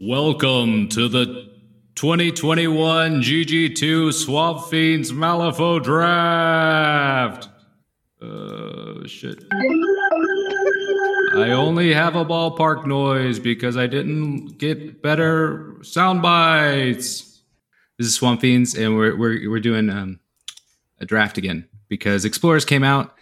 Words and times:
Welcome 0.00 0.88
to 0.88 1.06
the 1.06 1.52
2021 1.94 3.22
GG2 3.22 4.12
Swamp 4.12 4.66
Fiends 4.66 5.12
Malifaux 5.12 5.80
Draft. 5.80 7.48
Uh, 8.20 9.06
shit. 9.06 9.44
I 11.36 11.50
only 11.50 11.94
have 11.94 12.16
a 12.16 12.24
ballpark 12.24 12.84
noise 12.86 13.38
because 13.38 13.76
I 13.76 13.86
didn't 13.86 14.58
get 14.58 15.00
better 15.00 15.76
sound 15.82 16.22
bites. 16.22 17.42
This 17.96 18.08
is 18.08 18.14
Swamp 18.16 18.40
Fiends, 18.40 18.74
and 18.74 18.96
we're 18.96 19.16
we're 19.16 19.48
we're 19.48 19.60
doing 19.60 19.90
um, 19.90 20.18
a 20.98 21.06
draft 21.06 21.38
again 21.38 21.68
because 21.86 22.24
Explorers 22.24 22.64
came 22.64 22.82
out 22.82 23.14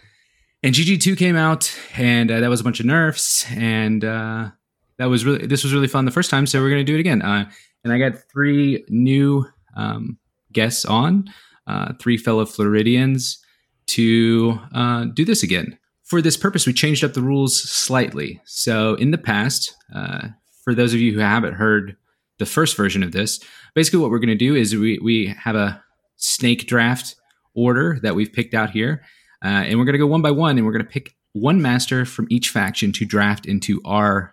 and 0.63 0.73
GG2 0.73 1.19
came 1.19 1.35
out, 1.35 1.71
and 1.95 2.31
uh, 2.31 2.39
that 2.39 2.49
was 2.49 2.61
a 2.61 2.63
bunch 2.63 2.79
of 2.79 2.87
nerfs, 2.87 3.45
and 3.51 4.03
uh, 4.03 4.49
that 4.97 5.05
was 5.05 5.25
really 5.25 5.45
this 5.45 5.63
was 5.63 5.73
really 5.73 5.87
fun 5.87 6.05
the 6.05 6.11
first 6.11 6.29
time, 6.29 6.45
so 6.45 6.61
we're 6.61 6.69
gonna 6.69 6.83
do 6.83 6.95
it 6.95 6.99
again. 6.99 7.21
Uh, 7.21 7.49
and 7.83 7.91
I 7.91 7.97
got 7.97 8.13
three 8.31 8.83
new 8.89 9.45
um, 9.75 10.17
guests 10.51 10.85
on, 10.85 11.29
uh, 11.67 11.93
three 11.99 12.17
fellow 12.17 12.45
Floridians, 12.45 13.43
to 13.87 14.59
uh, 14.73 15.05
do 15.05 15.25
this 15.25 15.43
again. 15.43 15.77
For 16.03 16.21
this 16.21 16.37
purpose, 16.37 16.65
we 16.65 16.73
changed 16.73 17.03
up 17.03 17.13
the 17.13 17.21
rules 17.21 17.59
slightly. 17.59 18.41
So 18.45 18.95
in 18.95 19.11
the 19.11 19.17
past, 19.17 19.73
uh, 19.93 20.29
for 20.63 20.73
those 20.73 20.93
of 20.93 20.99
you 20.99 21.13
who 21.13 21.19
haven't 21.19 21.55
heard 21.55 21.97
the 22.39 22.45
first 22.45 22.77
version 22.77 23.03
of 23.03 23.11
this, 23.11 23.39
basically 23.73 23.99
what 23.99 24.09
we're 24.09 24.19
going 24.19 24.27
to 24.27 24.35
do 24.35 24.55
is 24.55 24.75
we 24.75 24.99
we 24.99 25.27
have 25.27 25.55
a 25.55 25.83
snake 26.17 26.67
draft 26.67 27.15
order 27.55 27.99
that 28.03 28.15
we've 28.15 28.31
picked 28.31 28.53
out 28.53 28.71
here, 28.71 29.03
uh, 29.43 29.47
and 29.47 29.77
we're 29.77 29.85
going 29.85 29.93
to 29.93 29.99
go 29.99 30.07
one 30.07 30.21
by 30.21 30.31
one, 30.31 30.57
and 30.57 30.65
we're 30.65 30.73
going 30.73 30.85
to 30.85 30.91
pick 30.91 31.15
one 31.33 31.61
master 31.61 32.05
from 32.05 32.27
each 32.29 32.49
faction 32.49 32.91
to 32.93 33.05
draft 33.05 33.45
into 33.45 33.81
our 33.85 34.32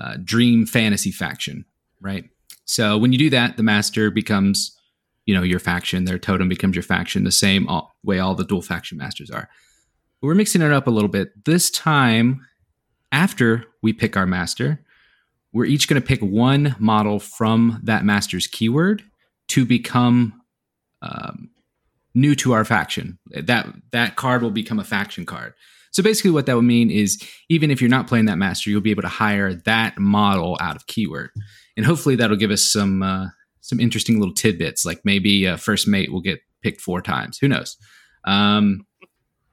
uh, 0.00 0.16
dream 0.24 0.66
fantasy 0.66 1.10
faction, 1.10 1.64
right? 2.00 2.24
So 2.64 2.96
when 2.96 3.12
you 3.12 3.18
do 3.18 3.30
that, 3.30 3.56
the 3.56 3.62
master 3.62 4.10
becomes, 4.10 4.76
you 5.26 5.34
know, 5.34 5.42
your 5.42 5.58
faction. 5.58 6.04
Their 6.04 6.18
totem 6.18 6.48
becomes 6.48 6.74
your 6.74 6.82
faction, 6.82 7.24
the 7.24 7.30
same 7.30 7.68
all, 7.68 7.94
way 8.02 8.18
all 8.18 8.34
the 8.34 8.44
dual 8.44 8.62
faction 8.62 8.96
masters 8.96 9.30
are. 9.30 9.48
But 10.20 10.26
we're 10.26 10.34
mixing 10.34 10.62
it 10.62 10.72
up 10.72 10.86
a 10.86 10.90
little 10.90 11.08
bit 11.08 11.44
this 11.44 11.70
time. 11.70 12.46
After 13.12 13.64
we 13.82 13.92
pick 13.92 14.16
our 14.16 14.26
master, 14.26 14.84
we're 15.52 15.64
each 15.64 15.88
going 15.88 16.00
to 16.00 16.06
pick 16.06 16.20
one 16.20 16.76
model 16.78 17.18
from 17.18 17.80
that 17.82 18.04
master's 18.04 18.46
keyword 18.46 19.02
to 19.48 19.66
become 19.66 20.40
um, 21.02 21.50
new 22.14 22.36
to 22.36 22.52
our 22.52 22.64
faction. 22.64 23.18
That 23.32 23.66
that 23.90 24.14
card 24.14 24.42
will 24.42 24.52
become 24.52 24.78
a 24.78 24.84
faction 24.84 25.26
card. 25.26 25.54
So 25.92 26.02
basically, 26.02 26.30
what 26.30 26.46
that 26.46 26.56
would 26.56 26.62
mean 26.62 26.90
is 26.90 27.20
even 27.48 27.70
if 27.70 27.80
you're 27.80 27.90
not 27.90 28.06
playing 28.06 28.26
that 28.26 28.38
master, 28.38 28.70
you'll 28.70 28.80
be 28.80 28.92
able 28.92 29.02
to 29.02 29.08
hire 29.08 29.54
that 29.54 29.98
model 29.98 30.56
out 30.60 30.76
of 30.76 30.86
keyword, 30.86 31.30
and 31.76 31.84
hopefully 31.84 32.16
that'll 32.16 32.36
give 32.36 32.50
us 32.50 32.62
some 32.62 33.02
uh, 33.02 33.26
some 33.60 33.80
interesting 33.80 34.18
little 34.18 34.34
tidbits. 34.34 34.84
Like 34.84 35.00
maybe 35.04 35.48
uh, 35.48 35.56
first 35.56 35.88
mate 35.88 36.12
will 36.12 36.20
get 36.20 36.40
picked 36.62 36.80
four 36.80 37.00
times. 37.02 37.38
Who 37.38 37.48
knows? 37.48 37.76
Um, 38.24 38.86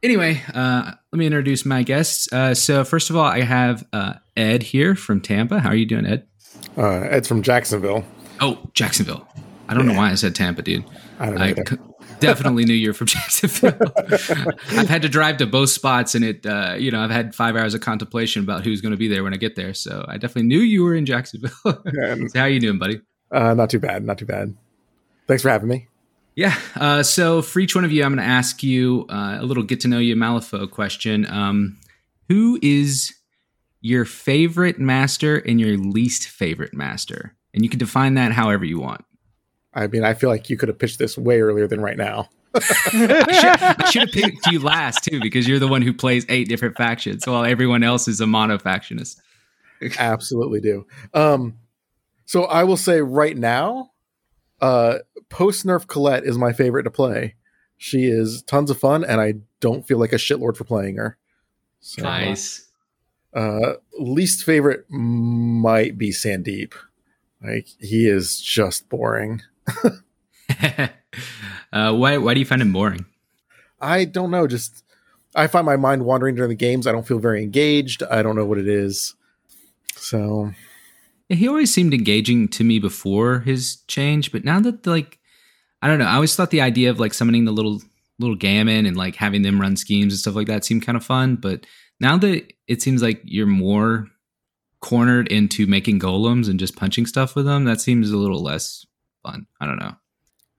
anyway, 0.03 0.41
uh, 0.53 0.91
let 1.11 1.19
me 1.19 1.25
introduce 1.25 1.65
my 1.65 1.83
guests. 1.83 2.31
Uh, 2.31 2.53
so 2.53 2.83
first 2.83 3.09
of 3.09 3.15
all, 3.15 3.25
I 3.25 3.41
have 3.41 3.85
uh, 3.93 4.13
Ed 4.35 4.63
here 4.63 4.95
from 4.95 5.21
Tampa. 5.21 5.59
How 5.59 5.69
are 5.69 5.75
you 5.75 5.85
doing, 5.85 6.05
Ed? 6.05 6.27
Uh, 6.77 7.01
Ed's 7.01 7.27
from 7.27 7.41
Jacksonville. 7.41 8.05
Oh, 8.39 8.59
Jacksonville. 8.73 9.27
I 9.67 9.73
don't 9.73 9.85
know 9.85 9.95
why 9.95 10.11
I 10.11 10.15
said 10.15 10.35
Tampa, 10.35 10.61
dude. 10.61 10.85
I 11.19 11.25
don't 11.27 11.35
know. 11.35 11.43
I 11.43 11.49
either. 11.49 11.79
Definitely 12.19 12.65
knew 12.65 12.73
you're 12.73 12.93
from 12.93 13.07
Jacksonville. 13.07 13.77
I've 14.71 14.89
had 14.89 15.01
to 15.03 15.09
drive 15.09 15.37
to 15.37 15.45
both 15.45 15.69
spots, 15.69 16.15
and 16.15 16.23
it, 16.23 16.45
uh, 16.45 16.75
you 16.77 16.91
know, 16.91 16.99
I've 16.99 17.11
had 17.11 17.35
five 17.35 17.55
hours 17.55 17.73
of 17.73 17.81
contemplation 17.81 18.43
about 18.43 18.63
who's 18.63 18.81
going 18.81 18.91
to 18.91 18.97
be 18.97 19.07
there 19.07 19.23
when 19.23 19.33
I 19.33 19.37
get 19.37 19.55
there. 19.55 19.73
So 19.73 20.05
I 20.07 20.13
definitely 20.17 20.43
knew 20.47 20.59
you 20.59 20.83
were 20.83 20.95
in 20.95 21.05
Jacksonville. 21.05 21.51
So 22.27 22.39
how 22.39 22.45
you 22.45 22.59
doing, 22.59 22.79
buddy? 22.79 23.01
uh, 23.31 23.53
not 23.53 23.69
too 23.69 23.79
bad. 23.79 24.03
Not 24.03 24.17
too 24.17 24.25
bad. 24.25 24.55
Thanks 25.27 25.43
for 25.43 25.49
having 25.49 25.67
me. 25.67 25.87
Yeah. 26.35 26.55
Uh, 26.75 27.03
so 27.03 27.41
for 27.41 27.59
each 27.59 27.75
one 27.75 27.83
of 27.83 27.91
you, 27.91 28.03
I'm 28.03 28.15
going 28.15 28.25
to 28.25 28.31
ask 28.31 28.61
you 28.63 29.05
uh, 29.09 29.37
a 29.39 29.45
little 29.45 29.63
get 29.63 29.79
to 29.81 29.87
know 29.87 29.99
you 29.99 30.15
Malifaux 30.15 30.69
question. 30.69 31.25
Um, 31.29 31.77
who 32.29 32.59
is 32.61 33.13
your 33.81 34.05
favorite 34.05 34.79
master 34.79 35.37
and 35.37 35.59
your 35.59 35.77
least 35.77 36.27
favorite 36.27 36.73
master? 36.73 37.35
And 37.53 37.63
you 37.63 37.69
can 37.69 37.79
define 37.79 38.13
that 38.15 38.33
however 38.33 38.65
you 38.65 38.79
want. 38.79 39.03
I 39.77 39.87
mean, 39.87 40.03
I 40.03 40.15
feel 40.15 40.29
like 40.31 40.49
you 40.49 40.57
could 40.57 40.69
have 40.69 40.79
pitched 40.79 40.97
this 40.97 41.17
way 41.17 41.39
earlier 41.39 41.67
than 41.67 41.81
right 41.81 41.97
now. 41.97 42.29
I 42.55 42.59
should, 42.61 43.83
I 43.83 43.89
should 43.91 44.01
have 44.01 44.11
picked 44.11 44.47
you 44.47 44.59
last 44.59 45.03
too, 45.03 45.19
because 45.21 45.47
you're 45.47 45.59
the 45.59 45.67
one 45.67 45.83
who 45.83 45.93
plays 45.93 46.25
eight 46.29 46.49
different 46.49 46.75
factions, 46.75 47.27
while 47.27 47.45
everyone 47.45 47.83
else 47.83 48.07
is 48.07 48.19
a 48.19 48.25
mono 48.25 48.57
factionist. 48.57 49.17
Absolutely 49.99 50.59
do. 50.61 50.87
Um, 51.13 51.59
so 52.25 52.45
I 52.45 52.63
will 52.63 52.77
say 52.77 53.01
right 53.01 53.37
now, 53.37 53.91
uh, 54.61 54.95
post 55.29 55.63
nerf 55.65 55.85
Colette 55.85 56.23
is 56.23 56.39
my 56.39 56.53
favorite 56.53 56.83
to 56.83 56.91
play. 56.91 57.35
She 57.77 58.05
is 58.05 58.41
tons 58.41 58.71
of 58.71 58.79
fun, 58.79 59.03
and 59.03 59.21
I 59.21 59.35
don't 59.59 59.87
feel 59.87 59.99
like 59.99 60.13
a 60.13 60.17
shitlord 60.17 60.57
for 60.57 60.63
playing 60.63 60.95
her. 60.97 61.19
So, 61.81 62.01
Nice. 62.01 62.67
Uh, 63.31 63.73
least 63.99 64.43
favorite 64.43 64.85
might 64.89 65.99
be 65.99 66.09
Sandeep. 66.09 66.73
Like 67.43 67.67
he 67.79 68.07
is 68.07 68.41
just 68.41 68.89
boring. 68.89 69.43
uh, 71.73 71.93
why? 71.93 72.17
Why 72.17 72.33
do 72.33 72.39
you 72.39 72.45
find 72.45 72.61
it 72.61 72.71
boring? 72.71 73.05
I 73.79 74.05
don't 74.05 74.31
know. 74.31 74.47
Just 74.47 74.83
I 75.35 75.47
find 75.47 75.65
my 75.65 75.77
mind 75.77 76.05
wandering 76.05 76.35
during 76.35 76.49
the 76.49 76.55
games. 76.55 76.87
I 76.87 76.91
don't 76.91 77.07
feel 77.07 77.19
very 77.19 77.43
engaged. 77.43 78.03
I 78.03 78.21
don't 78.21 78.35
know 78.35 78.45
what 78.45 78.57
it 78.57 78.67
is. 78.67 79.13
So 79.95 80.51
He 81.29 81.47
always 81.47 81.73
seemed 81.73 81.93
engaging 81.93 82.47
to 82.49 82.63
me 82.63 82.79
before 82.79 83.39
his 83.39 83.77
change, 83.87 84.31
but 84.31 84.45
now 84.45 84.59
that 84.61 84.87
like 84.87 85.19
I 85.81 85.87
don't 85.87 85.99
know, 85.99 86.05
I 86.05 86.15
always 86.15 86.35
thought 86.35 86.49
the 86.49 86.61
idea 86.61 86.89
of 86.89 86.99
like 86.99 87.13
summoning 87.13 87.45
the 87.45 87.51
little 87.51 87.81
little 88.19 88.35
gammon 88.35 88.85
and 88.85 88.97
like 88.97 89.15
having 89.15 89.43
them 89.43 89.61
run 89.61 89.75
schemes 89.75 90.13
and 90.13 90.19
stuff 90.19 90.35
like 90.35 90.47
that 90.47 90.65
seemed 90.65 90.85
kind 90.85 90.95
of 90.95 91.05
fun. 91.05 91.35
But 91.35 91.65
now 91.99 92.17
that 92.17 92.51
it 92.67 92.81
seems 92.81 93.03
like 93.03 93.21
you're 93.23 93.45
more 93.45 94.07
cornered 94.79 95.27
into 95.27 95.67
making 95.67 95.99
golems 95.99 96.49
and 96.49 96.59
just 96.59 96.75
punching 96.75 97.05
stuff 97.05 97.35
with 97.35 97.45
them, 97.45 97.65
that 97.65 97.81
seems 97.81 98.09
a 98.09 98.17
little 98.17 98.41
less 98.41 98.86
fun. 99.31 99.47
I 99.59 99.65
don't 99.65 99.79
know, 99.79 99.95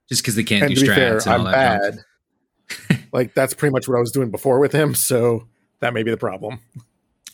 just 0.08 0.22
because 0.22 0.34
they 0.36 0.44
can't 0.44 0.64
and 0.64 0.74
do 0.74 0.80
be 0.80 0.88
strats 0.88 0.94
fair, 0.94 1.18
and 1.18 1.28
all 1.28 1.46
I'm 1.48 1.52
that. 1.52 2.04
bad. 2.78 2.98
like 3.12 3.34
that's 3.34 3.54
pretty 3.54 3.72
much 3.72 3.88
what 3.88 3.96
I 3.96 4.00
was 4.00 4.12
doing 4.12 4.30
before 4.30 4.58
with 4.58 4.72
him. 4.72 4.94
So 4.94 5.48
that 5.80 5.94
may 5.94 6.02
be 6.02 6.10
the 6.10 6.16
problem. 6.16 6.60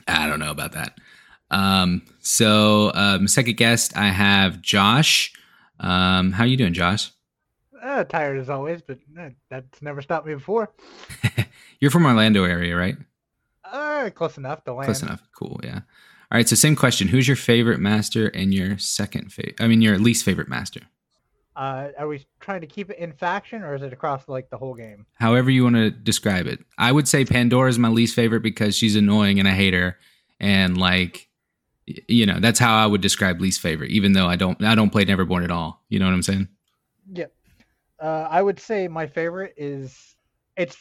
I 0.07 0.27
don't 0.29 0.41
know 0.41 0.51
about 0.51 0.73
that. 0.73 0.99
Um, 1.51 2.03
so 2.21 2.91
um, 2.95 3.29
second 3.29 3.57
guest, 3.57 3.97
I 3.97 4.09
have 4.09 4.61
Josh. 4.61 5.33
Um, 5.81 6.33
how 6.33 6.45
you 6.45 6.57
doing, 6.57 6.75
Josh? 6.75 7.11
Uh, 7.83 8.05
tired 8.05 8.39
as 8.39 8.49
always, 8.49 8.81
but 8.81 8.99
uh, 9.19 9.31
that's 9.51 9.83
never 9.83 10.01
stopped 10.01 10.27
me 10.27 10.35
before. 10.35 10.73
You're 11.81 11.91
from 11.91 12.07
Orlando 12.07 12.45
area, 12.45 12.75
right? 12.77 12.97
Uh, 13.65 14.11
close 14.15 14.39
enough 14.39 14.65
to 14.65 14.73
land. 14.73 14.87
Close 14.87 15.03
enough. 15.03 15.23
Cool. 15.37 15.61
Yeah. 15.63 15.81
All 16.33 16.39
right. 16.39 16.49
So 16.49 16.57
same 16.57 16.77
question. 16.77 17.09
Who's 17.09 17.29
your 17.29 17.37
favorite 17.37 17.81
master 17.81 18.29
and 18.29 18.55
your 18.55 18.79
second 18.79 19.33
favorite? 19.33 19.57
I 19.61 19.67
mean, 19.69 19.83
your 19.83 19.99
least 19.99 20.25
favorite 20.25 20.49
master. 20.49 20.81
Uh, 21.57 21.89
are 21.99 22.09
we 22.09 22.25
trying 22.41 22.61
to 22.61 22.67
keep 22.67 22.91
it 22.91 22.99
in 22.99 23.13
faction, 23.13 23.63
or 23.63 23.75
is 23.75 23.83
it 23.83 23.93
across 23.93 24.29
like 24.29 24.51
the 24.51 24.57
whole 24.57 24.75
game? 24.75 25.07
However 25.15 25.51
you 25.51 25.63
want 25.63 25.77
to 25.77 25.91
describe 25.91 26.47
it. 26.47 26.61
I 26.79 26.91
would 26.91 27.07
say 27.07 27.25
Pandora 27.25 27.69
is 27.71 27.79
my 27.79 27.89
least 27.89 28.17
favorite 28.17 28.43
because 28.43 28.77
she's 28.77 28.97
annoying 28.97 29.39
and 29.39 29.47
I 29.47 29.53
hate 29.53 29.75
her. 29.75 29.97
And 30.41 30.77
like, 30.77 31.29
you 31.87 32.27
know, 32.27 32.41
that's 32.41 32.59
how 32.59 32.77
I 32.77 32.87
would 32.87 33.01
describe 33.01 33.41
least 33.41 33.61
favorite. 33.61 33.91
Even 33.91 34.13
though 34.13 34.27
I 34.27 34.37
don't, 34.37 34.63
I 34.65 34.75
don't 34.75 34.91
play 34.91 35.05
Neverborn 35.05 35.45
at 35.45 35.51
all. 35.53 35.85
You 35.89 36.01
know 36.01 36.07
what 36.07 36.15
I'm 36.15 36.23
saying? 36.23 36.49
Yeah. 37.13 37.27
Uh, 38.01 38.27
I 38.29 38.43
would 38.43 38.59
say 38.59 38.89
my 38.89 39.07
favorite 39.07 39.55
is 39.57 40.17
it's 40.57 40.77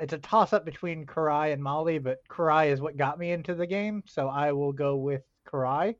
it's 0.00 0.12
a 0.12 0.18
toss 0.18 0.52
up 0.52 0.64
between 0.64 1.06
Kirai 1.06 1.52
and 1.52 1.62
Molly, 1.62 1.98
but 1.98 2.18
Kirai 2.28 2.68
is 2.68 2.80
what 2.80 2.96
got 2.96 3.18
me 3.18 3.32
into 3.32 3.54
the 3.54 3.66
game, 3.66 4.02
so 4.06 4.28
I 4.28 4.52
will 4.52 4.72
go 4.72 4.96
with 4.96 5.22
Kirai. 5.46 5.96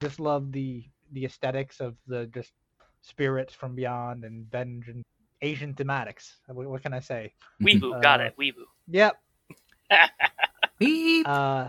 Just 0.00 0.20
love 0.20 0.52
the 0.52 0.84
the 1.12 1.24
aesthetics 1.24 1.80
of 1.80 1.96
the 2.06 2.26
just 2.26 2.52
spirits 3.02 3.54
from 3.54 3.74
beyond 3.74 4.24
and 4.24 4.50
vengeance, 4.50 5.04
Asian 5.42 5.74
thematics. 5.74 6.32
What, 6.46 6.66
what 6.66 6.82
can 6.82 6.92
I 6.92 7.00
say? 7.00 7.32
Weeboo, 7.62 8.00
got 8.02 8.20
Uh, 8.20 8.24
it. 8.24 8.36
Weeboo. 8.38 8.64
Yep. 8.88 9.16
Beep. 10.78 11.26
Uh, 11.28 11.68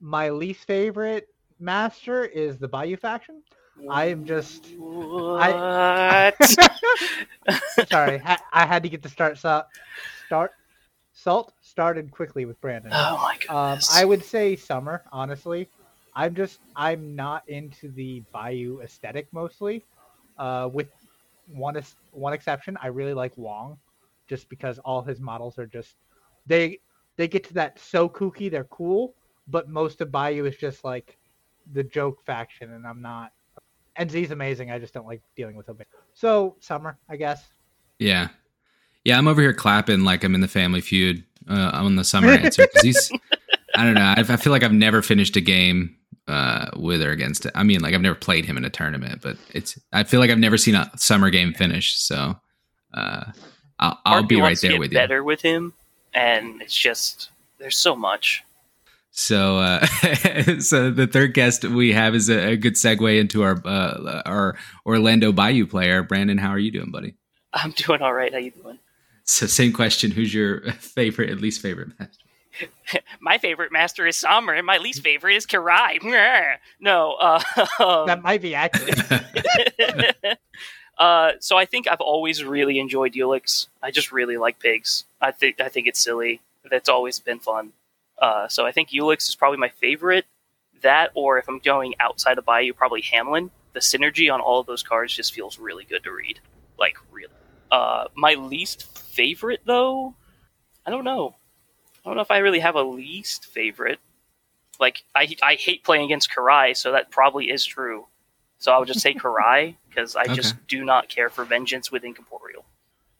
my 0.00 0.30
least 0.30 0.64
favorite 0.66 1.28
master 1.58 2.24
is 2.24 2.56
the 2.58 2.68
Bayou 2.68 2.96
faction. 2.96 3.42
I 3.90 4.06
am 4.06 4.24
just 4.24 4.66
What? 4.76 6.34
sorry. 7.88 8.18
ha- 8.18 8.42
I 8.52 8.66
had 8.66 8.82
to 8.82 8.88
get 8.88 9.02
the 9.02 9.08
start 9.08 9.38
so- 9.38 9.62
start 10.26 10.52
salt 11.12 11.52
started 11.60 12.10
quickly 12.10 12.44
with 12.44 12.60
Brandon. 12.60 12.90
oh 12.94 13.16
my 13.48 13.72
Um. 13.72 13.78
I 13.92 14.04
would 14.04 14.24
say 14.24 14.56
summer, 14.56 15.02
honestly. 15.12 15.68
I'm 16.14 16.34
just 16.34 16.58
I'm 16.74 17.14
not 17.14 17.48
into 17.48 17.88
the 17.90 18.22
Bayou 18.32 18.80
aesthetic 18.80 19.28
mostly. 19.32 19.84
Uh, 20.38 20.68
with 20.72 20.88
one 21.48 21.80
one 22.12 22.32
exception, 22.32 22.76
I 22.82 22.88
really 22.88 23.14
like 23.14 23.36
Wong, 23.36 23.78
just 24.28 24.48
because 24.48 24.78
all 24.80 25.02
his 25.02 25.20
models 25.20 25.58
are 25.58 25.66
just 25.66 25.96
they 26.46 26.78
they 27.16 27.28
get 27.28 27.44
to 27.44 27.54
that 27.54 27.78
so 27.78 28.08
kooky, 28.08 28.50
they're 28.50 28.64
cool. 28.64 29.14
But 29.48 29.68
most 29.68 30.00
of 30.00 30.12
Bayou 30.12 30.44
is 30.44 30.56
just 30.56 30.84
like 30.84 31.16
the 31.72 31.82
joke 31.82 32.24
faction, 32.24 32.72
and 32.72 32.86
I'm 32.86 33.02
not. 33.02 33.32
And 33.96 34.10
Z's 34.10 34.30
amazing. 34.30 34.70
I 34.70 34.78
just 34.78 34.94
don't 34.94 35.06
like 35.06 35.22
dealing 35.36 35.56
with 35.56 35.68
him. 35.68 35.78
So 36.14 36.56
summer, 36.60 36.98
I 37.08 37.16
guess. 37.16 37.42
Yeah. 37.98 38.28
Yeah, 39.04 39.18
I'm 39.18 39.26
over 39.26 39.40
here 39.40 39.54
clapping 39.54 40.04
like 40.04 40.22
I'm 40.22 40.34
in 40.34 40.40
the 40.40 40.48
Family 40.48 40.80
Feud 40.80 41.24
uh, 41.48 41.70
on 41.72 41.96
the 41.96 42.04
summer 42.04 42.28
answer 42.28 42.62
because 42.62 42.82
he's. 42.82 43.12
I 43.74 43.84
don't 43.84 43.94
know. 43.94 44.14
I, 44.16 44.20
I 44.20 44.36
feel 44.36 44.50
like 44.50 44.64
I've 44.64 44.72
never 44.72 45.02
finished 45.02 45.36
a 45.36 45.40
game 45.40 45.97
uh, 46.28 46.70
with 46.76 47.02
or 47.02 47.10
against 47.10 47.46
it. 47.46 47.52
I 47.54 47.62
mean, 47.62 47.80
like 47.80 47.94
I've 47.94 48.00
never 48.00 48.14
played 48.14 48.44
him 48.44 48.56
in 48.56 48.64
a 48.64 48.70
tournament, 48.70 49.20
but 49.22 49.36
it's. 49.50 49.78
I 49.92 50.04
feel 50.04 50.20
like 50.20 50.30
I've 50.30 50.38
never 50.38 50.58
seen 50.58 50.74
a 50.74 50.90
summer 50.96 51.30
game 51.30 51.54
finish. 51.54 51.96
So 51.96 52.38
uh, 52.94 53.24
I'll, 53.78 53.98
I'll 54.04 54.22
be 54.22 54.40
right 54.40 54.58
there 54.60 54.78
with 54.78 54.92
you. 54.92 54.98
Better 54.98 55.24
with 55.24 55.42
him, 55.42 55.72
and 56.14 56.60
it's 56.62 56.76
just 56.76 57.30
there's 57.58 57.76
so 57.76 57.96
much. 57.96 58.44
So, 59.10 59.58
uh, 59.58 59.84
so 60.60 60.90
the 60.90 61.08
third 61.10 61.34
guest 61.34 61.64
we 61.64 61.92
have 61.92 62.14
is 62.14 62.28
a, 62.28 62.50
a 62.50 62.56
good 62.56 62.74
segue 62.74 63.18
into 63.18 63.42
our 63.42 63.60
uh, 63.64 64.22
our 64.24 64.56
Orlando 64.86 65.32
Bayou 65.32 65.66
player, 65.66 66.02
Brandon. 66.02 66.38
How 66.38 66.50
are 66.50 66.58
you 66.58 66.70
doing, 66.70 66.90
buddy? 66.90 67.14
I'm 67.52 67.72
doing 67.72 68.02
all 68.02 68.12
right. 68.12 68.32
How 68.32 68.38
you 68.38 68.52
doing? 68.52 68.78
So, 69.24 69.46
same 69.46 69.72
question: 69.72 70.10
Who's 70.10 70.32
your 70.32 70.70
favorite 70.72 71.30
and 71.30 71.40
least 71.40 71.60
favorite 71.60 71.98
master? 71.98 72.24
My 73.20 73.38
favorite 73.38 73.72
master 73.72 74.06
is 74.06 74.16
Summer, 74.16 74.52
and 74.52 74.66
my 74.66 74.78
least 74.78 75.02
favorite 75.02 75.36
is 75.36 75.46
Kirai. 75.46 75.98
no, 76.80 77.12
uh, 77.14 77.42
um, 77.78 78.06
That 78.06 78.22
might 78.22 78.42
be 78.42 78.54
accurate. 78.54 78.98
uh, 80.98 81.32
so 81.40 81.56
I 81.56 81.64
think 81.64 81.88
I've 81.88 82.00
always 82.00 82.44
really 82.44 82.78
enjoyed 82.78 83.14
Ulix. 83.14 83.68
I 83.82 83.90
just 83.90 84.12
really 84.12 84.36
like 84.36 84.58
pigs. 84.58 85.04
I 85.20 85.30
think 85.30 85.60
I 85.60 85.68
think 85.68 85.86
it's 85.86 86.00
silly. 86.00 86.40
That's 86.70 86.88
always 86.88 87.18
been 87.20 87.38
fun. 87.38 87.72
Uh, 88.20 88.48
so 88.48 88.66
I 88.66 88.72
think 88.72 88.90
Ulix 88.90 89.28
is 89.28 89.36
probably 89.36 89.58
my 89.58 89.68
favorite. 89.68 90.26
That, 90.82 91.10
or 91.14 91.38
if 91.38 91.48
I'm 91.48 91.58
going 91.58 91.94
outside 91.98 92.38
of 92.38 92.44
Bayou, 92.44 92.72
probably 92.72 93.02
Hamelin. 93.02 93.50
The 93.72 93.80
synergy 93.80 94.32
on 94.32 94.40
all 94.40 94.60
of 94.60 94.66
those 94.66 94.82
cards 94.82 95.14
just 95.14 95.34
feels 95.34 95.58
really 95.58 95.84
good 95.84 96.04
to 96.04 96.12
read. 96.12 96.40
Like 96.78 96.96
really. 97.10 97.32
Uh, 97.70 98.04
my 98.14 98.34
least 98.34 98.96
favorite, 98.98 99.60
though, 99.66 100.14
I 100.86 100.90
don't 100.90 101.04
know. 101.04 101.36
I 102.08 102.10
don't 102.10 102.16
know 102.16 102.22
if 102.22 102.30
I 102.30 102.38
really 102.38 102.60
have 102.60 102.74
a 102.74 102.82
least 102.82 103.44
favorite. 103.44 103.98
Like 104.80 105.02
I 105.14 105.28
I 105.42 105.56
hate 105.56 105.84
playing 105.84 106.06
against 106.06 106.30
Kirai, 106.30 106.74
so 106.74 106.92
that 106.92 107.10
probably 107.10 107.50
is 107.50 107.66
true. 107.66 108.06
So 108.58 108.72
I 108.72 108.78
would 108.78 108.88
just 108.88 109.00
say 109.00 109.12
Kirai 109.22 109.76
because 109.90 110.16
I 110.16 110.24
just 110.32 110.54
do 110.66 110.86
not 110.86 111.10
care 111.10 111.28
for 111.28 111.44
vengeance 111.44 111.92
with 111.92 112.04
incorporeal. 112.04 112.64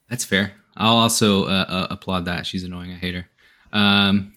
That's 0.09 0.25
fair. 0.25 0.53
I'll 0.75 0.97
also 0.97 1.43
uh, 1.43 1.65
uh, 1.67 1.87
applaud 1.91 2.25
that. 2.25 2.47
She's 2.47 2.63
annoying. 2.63 2.91
I 2.91 2.95
hate 2.95 3.13
her. 3.13 3.27
Um, 3.71 4.33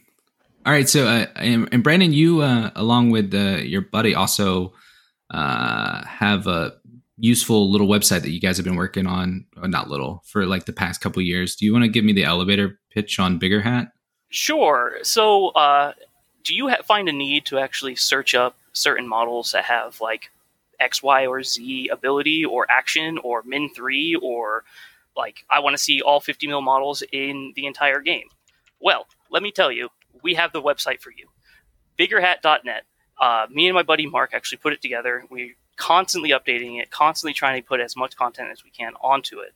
all 0.66 0.72
right. 0.72 0.86
So, 0.86 1.06
uh, 1.06 1.26
and, 1.36 1.66
and 1.72 1.82
Brandon, 1.82 2.12
you, 2.12 2.42
uh, 2.42 2.72
along 2.76 3.08
with 3.08 3.32
uh, 3.32 3.62
your 3.62 3.80
buddy, 3.80 4.14
also 4.14 4.74
uh, 5.30 6.04
have 6.04 6.46
a 6.46 6.74
useful 7.16 7.70
little 7.70 7.88
website 7.88 8.20
that 8.20 8.32
you 8.32 8.40
guys 8.40 8.58
have 8.58 8.66
been 8.66 8.76
working 8.76 9.06
on, 9.06 9.46
not 9.56 9.88
little, 9.88 10.22
for 10.26 10.44
like 10.44 10.66
the 10.66 10.74
past 10.74 11.00
couple 11.00 11.22
years. 11.22 11.56
Do 11.56 11.64
you 11.64 11.72
want 11.72 11.84
to 11.84 11.90
give 11.90 12.04
me 12.04 12.12
the 12.12 12.24
elevator 12.24 12.78
pitch 12.90 13.18
on 13.18 13.38
Bigger 13.38 13.62
Hat? 13.62 13.92
Sure. 14.32 14.98
So, 15.02 15.48
uh, 15.48 15.92
do 16.42 16.54
you 16.54 16.70
ha- 16.70 16.82
find 16.82 17.06
a 17.06 17.12
need 17.12 17.44
to 17.46 17.58
actually 17.58 17.96
search 17.96 18.34
up 18.34 18.56
certain 18.72 19.06
models 19.06 19.52
that 19.52 19.64
have 19.64 20.00
like 20.00 20.30
X, 20.80 21.02
Y, 21.02 21.26
or 21.26 21.42
Z 21.42 21.88
ability 21.88 22.42
or 22.42 22.66
action 22.70 23.18
or 23.18 23.42
min 23.42 23.68
three 23.74 24.14
or 24.22 24.64
like 25.14 25.44
I 25.50 25.60
want 25.60 25.74
to 25.74 25.82
see 25.82 26.00
all 26.00 26.18
50 26.18 26.46
mil 26.46 26.62
models 26.62 27.02
in 27.12 27.52
the 27.56 27.66
entire 27.66 28.00
game? 28.00 28.28
Well, 28.80 29.06
let 29.30 29.42
me 29.42 29.52
tell 29.52 29.70
you, 29.70 29.90
we 30.22 30.32
have 30.34 30.52
the 30.52 30.62
website 30.62 31.02
for 31.02 31.10
you. 31.10 31.26
Biggerhat.net. 31.98 32.84
Uh, 33.20 33.46
me 33.50 33.68
and 33.68 33.74
my 33.74 33.82
buddy 33.82 34.06
Mark 34.06 34.30
actually 34.32 34.58
put 34.58 34.72
it 34.72 34.80
together. 34.80 35.24
We're 35.30 35.56
constantly 35.76 36.30
updating 36.30 36.80
it, 36.80 36.90
constantly 36.90 37.34
trying 37.34 37.60
to 37.60 37.68
put 37.68 37.80
as 37.80 37.96
much 37.96 38.16
content 38.16 38.48
as 38.50 38.64
we 38.64 38.70
can 38.70 38.94
onto 39.02 39.40
it. 39.40 39.52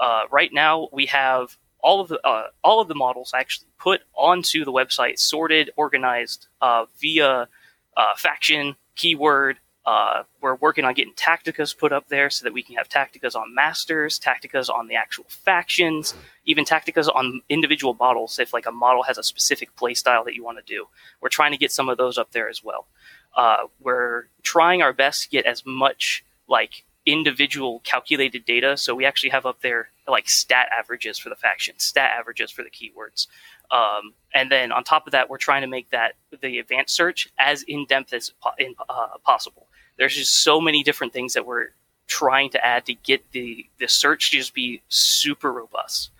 Uh, 0.00 0.24
right 0.32 0.52
now, 0.52 0.88
we 0.92 1.06
have 1.06 1.56
all 1.80 2.00
of 2.00 2.08
the 2.08 2.20
uh, 2.26 2.48
all 2.64 2.80
of 2.80 2.88
the 2.88 2.94
models 2.94 3.32
actually 3.34 3.68
put 3.78 4.00
onto 4.14 4.64
the 4.64 4.72
website, 4.72 5.18
sorted, 5.18 5.70
organized 5.76 6.48
uh, 6.60 6.86
via 7.00 7.48
uh, 7.96 8.14
faction, 8.16 8.76
keyword. 8.94 9.58
Uh, 9.84 10.24
we're 10.40 10.56
working 10.56 10.84
on 10.84 10.92
getting 10.94 11.14
tacticas 11.14 11.76
put 11.76 11.92
up 11.92 12.08
there 12.08 12.28
so 12.28 12.42
that 12.42 12.52
we 12.52 12.60
can 12.60 12.74
have 12.74 12.88
tacticas 12.88 13.36
on 13.36 13.54
masters, 13.54 14.18
tacticas 14.18 14.68
on 14.68 14.88
the 14.88 14.96
actual 14.96 15.24
factions, 15.28 16.12
even 16.44 16.64
tacticas 16.64 17.08
on 17.14 17.40
individual 17.48 17.94
models. 17.94 18.40
If 18.40 18.52
like 18.52 18.66
a 18.66 18.72
model 18.72 19.04
has 19.04 19.16
a 19.16 19.22
specific 19.22 19.76
playstyle 19.76 20.24
that 20.24 20.34
you 20.34 20.42
want 20.42 20.58
to 20.58 20.64
do, 20.64 20.86
we're 21.20 21.28
trying 21.28 21.52
to 21.52 21.58
get 21.58 21.70
some 21.70 21.88
of 21.88 21.98
those 21.98 22.18
up 22.18 22.32
there 22.32 22.48
as 22.48 22.64
well. 22.64 22.88
Uh, 23.36 23.68
we're 23.80 24.24
trying 24.42 24.82
our 24.82 24.92
best 24.92 25.24
to 25.24 25.28
get 25.28 25.46
as 25.46 25.64
much 25.64 26.24
like 26.48 26.84
individual 27.04 27.80
calculated 27.84 28.44
data. 28.44 28.76
So 28.76 28.94
we 28.94 29.04
actually 29.04 29.30
have 29.30 29.46
up 29.46 29.60
there 29.62 29.90
like 30.08 30.28
stat 30.28 30.68
averages 30.76 31.18
for 31.18 31.28
the 31.28 31.36
factions, 31.36 31.82
stat 31.82 32.12
averages 32.18 32.50
for 32.50 32.62
the 32.62 32.70
keywords. 32.70 33.26
Um, 33.70 34.14
and 34.34 34.50
then 34.50 34.72
on 34.72 34.84
top 34.84 35.06
of 35.06 35.12
that, 35.12 35.28
we're 35.28 35.38
trying 35.38 35.62
to 35.62 35.66
make 35.66 35.90
that 35.90 36.14
the 36.40 36.58
advanced 36.58 36.94
search 36.94 37.28
as 37.38 37.62
in 37.62 37.86
depth 37.86 38.12
as 38.12 38.32
po- 38.40 38.50
in, 38.58 38.74
uh, 38.88 39.18
possible. 39.24 39.66
There's 39.96 40.14
just 40.14 40.42
so 40.42 40.60
many 40.60 40.82
different 40.82 41.12
things 41.12 41.32
that 41.32 41.46
we're 41.46 41.68
trying 42.06 42.50
to 42.50 42.64
add 42.64 42.86
to 42.86 42.94
get 42.94 43.32
the 43.32 43.66
the 43.78 43.88
search 43.88 44.30
to 44.30 44.36
just 44.36 44.54
be 44.54 44.82
super 44.88 45.52
robust. 45.52 46.10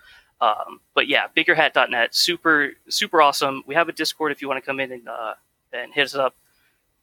Um, 0.41 0.81
but 0.95 1.09
yeah, 1.09 1.27
biggerhat.net, 1.37 2.15
super 2.15 2.73
super 2.89 3.23
awesome. 3.23 3.63
We 3.67 3.75
have 3.75 3.89
a 3.89 3.93
Discord 3.93 4.33
if 4.33 4.43
you 4.43 4.49
want 4.49 4.63
to 4.63 4.67
come 4.67 4.81
in 4.81 4.93
and 4.93 5.09
uh, 5.09 5.35
and 5.73 5.93
hit 5.93 6.05
us 6.05 6.15
up. 6.15 6.35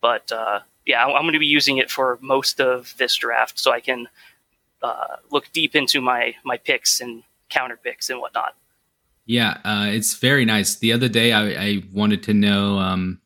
But 0.01 0.31
uh, 0.31 0.59
yeah, 0.85 1.06
I'm 1.06 1.24
going 1.24 1.33
to 1.33 1.39
be 1.39 1.45
using 1.45 1.77
it 1.77 1.89
for 1.89 2.19
most 2.21 2.59
of 2.59 2.94
this 2.97 3.15
draft, 3.15 3.57
so 3.57 3.71
I 3.71 3.80
can 3.80 4.07
uh, 4.83 5.15
look 5.31 5.51
deep 5.53 5.75
into 5.75 6.01
my 6.01 6.35
my 6.44 6.57
picks 6.57 7.01
and 7.01 7.24
counter 7.50 7.80
picks 7.81 8.09
and 8.09 8.19
whatnot. 8.19 8.56
Yeah, 9.25 9.57
uh, 9.63 9.88
it's 9.88 10.15
very 10.15 10.44
nice. 10.44 10.75
The 10.75 10.91
other 10.91 11.07
day, 11.07 11.31
I, 11.31 11.45
I 11.51 11.83
wanted 11.94 12.24
to 12.24 12.33
know 12.33 12.77
um, 12.80 13.21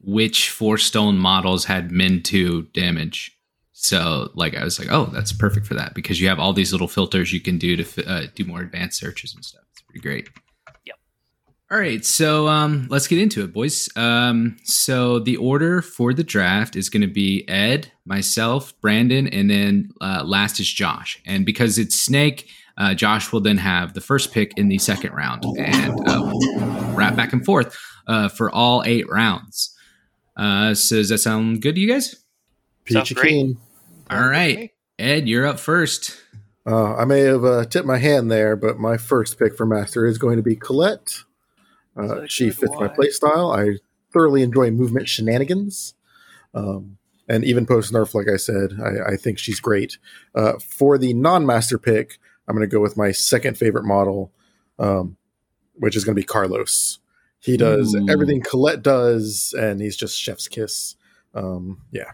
which 0.00 0.48
four 0.48 0.78
stone 0.78 1.18
models 1.18 1.66
had 1.66 1.90
min 1.90 2.22
two 2.22 2.62
damage. 2.72 3.32
So, 3.72 4.30
like, 4.34 4.56
I 4.56 4.64
was 4.64 4.78
like, 4.78 4.90
oh, 4.90 5.10
that's 5.12 5.34
perfect 5.34 5.66
for 5.66 5.74
that 5.74 5.92
because 5.92 6.18
you 6.18 6.28
have 6.28 6.40
all 6.40 6.54
these 6.54 6.72
little 6.72 6.88
filters 6.88 7.32
you 7.32 7.40
can 7.40 7.58
do 7.58 7.76
to 7.76 8.08
uh, 8.08 8.26
do 8.34 8.44
more 8.44 8.62
advanced 8.62 8.98
searches 8.98 9.34
and 9.34 9.44
stuff. 9.44 9.64
It's 9.72 9.82
pretty 9.82 10.00
great. 10.00 10.30
Yep. 11.68 11.76
All 11.76 11.82
right, 11.82 12.04
so 12.04 12.46
um, 12.46 12.86
let's 12.90 13.08
get 13.08 13.18
into 13.18 13.42
it, 13.42 13.52
boys. 13.52 13.88
Um, 13.96 14.56
so 14.62 15.18
the 15.18 15.36
order 15.36 15.82
for 15.82 16.14
the 16.14 16.22
draft 16.22 16.76
is 16.76 16.88
going 16.88 17.00
to 17.00 17.08
be 17.08 17.44
Ed, 17.48 17.90
myself, 18.04 18.72
Brandon, 18.80 19.26
and 19.26 19.50
then 19.50 19.90
uh, 20.00 20.22
last 20.24 20.60
is 20.60 20.72
Josh. 20.72 21.20
And 21.26 21.44
because 21.44 21.76
it's 21.76 21.98
Snake, 21.98 22.48
uh, 22.78 22.94
Josh 22.94 23.32
will 23.32 23.40
then 23.40 23.58
have 23.58 23.94
the 23.94 24.00
first 24.00 24.32
pick 24.32 24.52
in 24.56 24.68
the 24.68 24.78
second 24.78 25.12
round, 25.12 25.44
and 25.58 26.08
uh, 26.08 26.32
wrap 26.94 27.16
back 27.16 27.32
and 27.32 27.44
forth 27.44 27.76
uh, 28.06 28.28
for 28.28 28.48
all 28.50 28.84
eight 28.86 29.08
rounds. 29.08 29.76
Uh, 30.36 30.74
so 30.74 30.96
does 30.96 31.08
that 31.08 31.18
sound 31.18 31.62
good 31.62 31.74
to 31.74 31.80
you 31.80 31.88
guys? 31.88 32.10
Sounds 32.88 33.08
Peachy 33.08 33.14
great. 33.14 33.28
keen. 33.30 33.56
All 34.08 34.28
right, 34.28 34.70
Ed, 35.00 35.28
you're 35.28 35.46
up 35.46 35.58
first. 35.58 36.16
Uh, 36.64 36.94
I 36.94 37.04
may 37.06 37.20
have 37.20 37.44
uh, 37.44 37.64
tipped 37.64 37.86
my 37.86 37.98
hand 37.98 38.30
there, 38.30 38.54
but 38.54 38.78
my 38.78 38.96
first 38.96 39.38
pick 39.38 39.56
for 39.56 39.66
master 39.66 40.06
is 40.06 40.18
going 40.18 40.36
to 40.36 40.42
be 40.42 40.54
Colette. 40.54 41.22
Uh, 41.96 42.26
she 42.26 42.50
fits 42.50 42.72
my 42.72 42.86
one. 42.86 42.90
playstyle. 42.90 43.56
I 43.56 43.78
thoroughly 44.12 44.42
enjoy 44.42 44.70
movement 44.70 45.08
shenanigans. 45.08 45.94
Um, 46.54 46.98
and 47.28 47.44
even 47.44 47.66
post 47.66 47.92
nerf, 47.92 48.14
like 48.14 48.28
I 48.32 48.36
said, 48.36 48.78
I, 48.82 49.12
I 49.12 49.16
think 49.16 49.38
she's 49.38 49.60
great. 49.60 49.98
Uh, 50.34 50.54
for 50.58 50.96
the 50.96 51.12
non 51.14 51.44
master 51.44 51.78
pick, 51.78 52.18
I'm 52.46 52.56
going 52.56 52.68
to 52.68 52.72
go 52.72 52.80
with 52.80 52.96
my 52.96 53.12
second 53.12 53.58
favorite 53.58 53.84
model, 53.84 54.32
um, 54.78 55.16
which 55.74 55.96
is 55.96 56.04
going 56.04 56.14
to 56.14 56.20
be 56.20 56.26
Carlos. 56.26 57.00
He 57.40 57.56
does 57.56 57.94
Ooh. 57.94 58.06
everything 58.08 58.42
Colette 58.42 58.82
does, 58.82 59.54
and 59.58 59.80
he's 59.80 59.96
just 59.96 60.18
chef's 60.18 60.48
kiss. 60.48 60.96
Um, 61.34 61.82
yeah. 61.90 62.12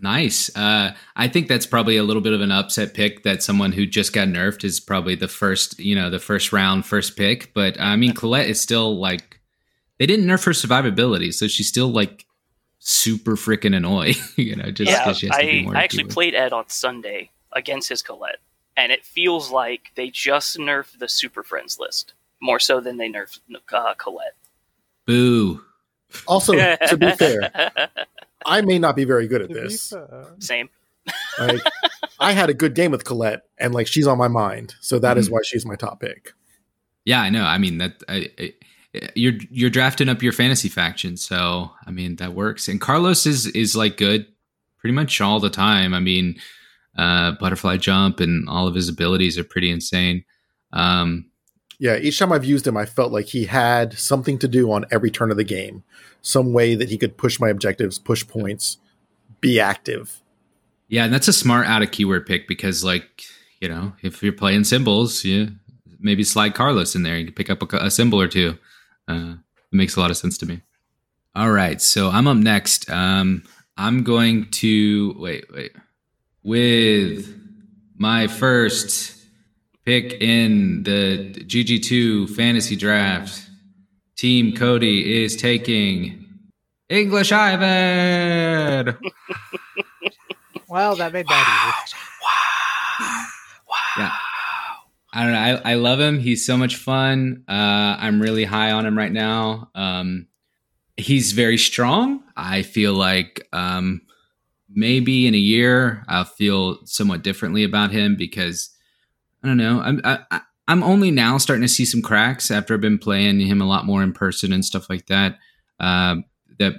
Nice. 0.00 0.54
Uh, 0.54 0.94
I 1.14 1.28
think 1.28 1.48
that's 1.48 1.66
probably 1.66 1.96
a 1.96 2.02
little 2.02 2.22
bit 2.22 2.32
of 2.32 2.40
an 2.40 2.52
upset 2.52 2.94
pick 2.94 3.22
that 3.22 3.42
someone 3.42 3.72
who 3.72 3.86
just 3.86 4.12
got 4.12 4.28
nerfed 4.28 4.64
is 4.64 4.78
probably 4.80 5.14
the 5.14 5.28
first, 5.28 5.78
you 5.78 5.94
know, 5.94 6.10
the 6.10 6.18
first 6.18 6.52
round 6.52 6.84
first 6.84 7.16
pick. 7.16 7.52
But 7.54 7.80
I 7.80 7.96
mean, 7.96 8.12
Colette 8.14 8.48
is 8.48 8.60
still 8.60 8.98
like 8.98 9.40
they 9.98 10.06
didn't 10.06 10.26
nerf 10.26 10.44
her 10.44 10.52
survivability, 10.52 11.32
so 11.32 11.48
she's 11.48 11.68
still 11.68 11.88
like 11.88 12.26
super 12.78 13.36
freaking 13.36 13.74
annoying. 13.74 14.16
you 14.36 14.56
know, 14.56 14.70
just 14.70 14.90
yeah, 14.90 15.04
'cause 15.04 15.18
she 15.18 15.26
has 15.28 15.36
to 15.36 15.42
be 15.42 15.60
I, 15.60 15.62
more 15.62 15.76
I 15.76 15.82
actually 15.82 16.04
played 16.04 16.34
Ed 16.34 16.52
on 16.52 16.68
Sunday 16.68 17.30
against 17.52 17.88
his 17.88 18.02
Colette, 18.02 18.40
and 18.76 18.92
it 18.92 19.04
feels 19.04 19.50
like 19.50 19.92
they 19.94 20.10
just 20.10 20.58
nerfed 20.58 20.98
the 20.98 21.08
Super 21.08 21.42
Friends 21.42 21.78
list 21.78 22.12
more 22.40 22.58
so 22.58 22.80
than 22.80 22.98
they 22.98 23.08
nerfed 23.10 23.40
uh, 23.72 23.94
Colette. 23.94 24.34
Boo. 25.06 25.62
Also, 26.26 26.52
to 26.52 26.96
be 26.96 27.10
fair, 27.12 27.50
I 28.46 28.60
may 28.62 28.78
not 28.78 28.96
be 28.96 29.04
very 29.04 29.26
good 29.28 29.42
at 29.42 29.50
this. 29.52 29.92
Same. 30.38 30.68
Like, 31.38 31.60
I 32.18 32.32
had 32.32 32.50
a 32.50 32.54
good 32.54 32.74
game 32.74 32.90
with 32.90 33.04
Colette, 33.04 33.42
and 33.58 33.72
like 33.72 33.86
she's 33.86 34.06
on 34.08 34.18
my 34.18 34.26
mind, 34.26 34.74
so 34.80 34.98
that 34.98 35.16
is 35.18 35.28
Mhm. 35.28 35.32
why 35.32 35.38
she's 35.44 35.64
my 35.64 35.76
top 35.76 36.00
pick. 36.00 36.32
Yeah, 37.04 37.20
I 37.20 37.30
know. 37.30 37.44
I 37.44 37.58
mean 37.58 37.78
that 37.78 38.02
I, 38.08 38.28
I, 38.40 38.52
you're 39.14 39.34
you're 39.50 39.70
drafting 39.70 40.08
up 40.08 40.20
your 40.22 40.32
fantasy 40.32 40.68
faction, 40.68 41.16
so 41.16 41.70
I 41.86 41.92
mean 41.92 42.16
that 42.16 42.34
works. 42.34 42.66
And 42.66 42.80
Carlos 42.80 43.24
is 43.26 43.46
is 43.46 43.76
like 43.76 43.96
good. 43.98 44.26
pretty 44.78 44.94
much 44.94 45.20
all 45.20 45.38
the 45.38 45.50
time. 45.50 45.94
I 45.94 46.00
mean, 46.00 46.40
uh, 46.98 47.32
butterfly 47.38 47.76
jump 47.76 48.18
and 48.20 48.48
all 48.48 48.66
of 48.66 48.74
his 48.74 48.88
abilities 48.88 49.38
are 49.38 49.44
pretty 49.44 49.70
insane. 49.70 50.24
Um, 50.72 51.26
Yeah, 51.78 51.96
each 51.96 52.18
time 52.18 52.32
I've 52.32 52.44
used 52.44 52.66
him, 52.66 52.76
I 52.76 52.86
felt 52.86 53.12
like 53.12 53.26
he 53.26 53.44
had 53.44 53.98
something 53.98 54.38
to 54.38 54.48
do 54.48 54.72
on 54.72 54.86
every 54.90 55.10
turn 55.10 55.30
of 55.30 55.36
the 55.36 55.44
game, 55.44 55.82
some 56.22 56.52
way 56.52 56.74
that 56.74 56.88
he 56.88 56.96
could 56.96 57.16
push 57.16 57.38
my 57.38 57.50
objectives, 57.50 57.98
push 57.98 58.26
points, 58.26 58.78
be 59.40 59.60
active. 59.60 60.22
yeah, 60.88 61.04
and 61.04 61.12
that's 61.12 61.28
a 61.28 61.32
smart 61.32 61.66
out 61.66 61.82
of 61.82 61.90
keyword 61.90 62.26
pick 62.26 62.48
because, 62.48 62.82
like, 62.82 63.24
you 63.60 63.68
know, 63.68 63.92
if 64.02 64.22
you're 64.22 64.32
playing 64.32 64.64
symbols, 64.64 65.24
you 65.24 65.50
maybe 65.98 66.24
slide 66.24 66.54
Carlos 66.54 66.94
in 66.94 67.02
there. 67.02 67.18
You 67.18 67.26
can 67.26 67.34
pick 67.34 67.50
up 67.50 67.62
a, 67.62 67.76
a 67.76 67.90
symbol 67.90 68.20
or 68.20 68.28
two. 68.28 68.58
Uh, 69.08 69.34
it 69.72 69.76
makes 69.76 69.96
a 69.96 70.00
lot 70.00 70.10
of 70.10 70.16
sense 70.16 70.38
to 70.38 70.46
me. 70.46 70.62
All 71.34 71.50
right, 71.50 71.80
so 71.82 72.08
I'm 72.08 72.26
up 72.28 72.36
next. 72.38 72.88
Um, 72.90 73.42
I'm 73.76 74.02
going 74.02 74.50
to 74.52 75.14
wait, 75.18 75.44
wait, 75.52 75.72
with 76.42 77.38
my 77.96 78.26
first 78.26 79.15
pick 79.86 80.20
in 80.20 80.82
the 80.82 81.32
GG2 81.46 82.34
fantasy 82.34 82.76
draft. 82.76 83.48
Team 84.16 84.54
Cody 84.54 85.22
is 85.22 85.36
taking 85.36 86.26
English 86.90 87.32
Ivan. 87.32 88.96
Well, 90.68 90.96
that 90.96 91.12
made 91.12 91.26
that 91.28 91.84
easy. 91.86 91.96
Wow. 92.22 93.26
Wow. 93.70 93.76
Yeah. 93.96 94.12
I 95.12 95.22
don't 95.22 95.32
know. 95.32 95.38
I, 95.64 95.72
I 95.72 95.74
love 95.76 96.00
him. 96.00 96.18
He's 96.18 96.44
so 96.44 96.56
much 96.56 96.74
fun. 96.74 97.44
Uh, 97.48 97.96
I'm 97.98 98.20
really 98.20 98.44
high 98.44 98.72
on 98.72 98.84
him 98.84 98.98
right 98.98 99.12
now. 99.12 99.70
Um, 99.76 100.26
he's 100.96 101.32
very 101.32 101.56
strong. 101.56 102.24
I 102.36 102.62
feel 102.62 102.94
like 102.94 103.46
um, 103.52 104.02
maybe 104.68 105.28
in 105.28 105.34
a 105.34 105.38
year 105.38 106.04
I'll 106.08 106.24
feel 106.24 106.84
somewhat 106.84 107.22
differently 107.22 107.62
about 107.62 107.92
him 107.92 108.16
because 108.16 108.75
I 109.42 109.48
don't 109.48 109.56
know. 109.56 109.80
I'm 109.80 110.00
I, 110.04 110.18
I- 110.30 110.40
I'm 110.68 110.82
only 110.82 111.12
now 111.12 111.38
starting 111.38 111.62
to 111.62 111.68
see 111.68 111.84
some 111.84 112.02
cracks 112.02 112.50
after 112.50 112.74
I've 112.74 112.80
been 112.80 112.98
playing 112.98 113.38
him 113.38 113.60
a 113.60 113.66
lot 113.68 113.86
more 113.86 114.02
in 114.02 114.12
person 114.12 114.52
and 114.52 114.64
stuff 114.64 114.90
like 114.90 115.06
that. 115.06 115.38
Um, 115.78 116.24
that 116.58 116.72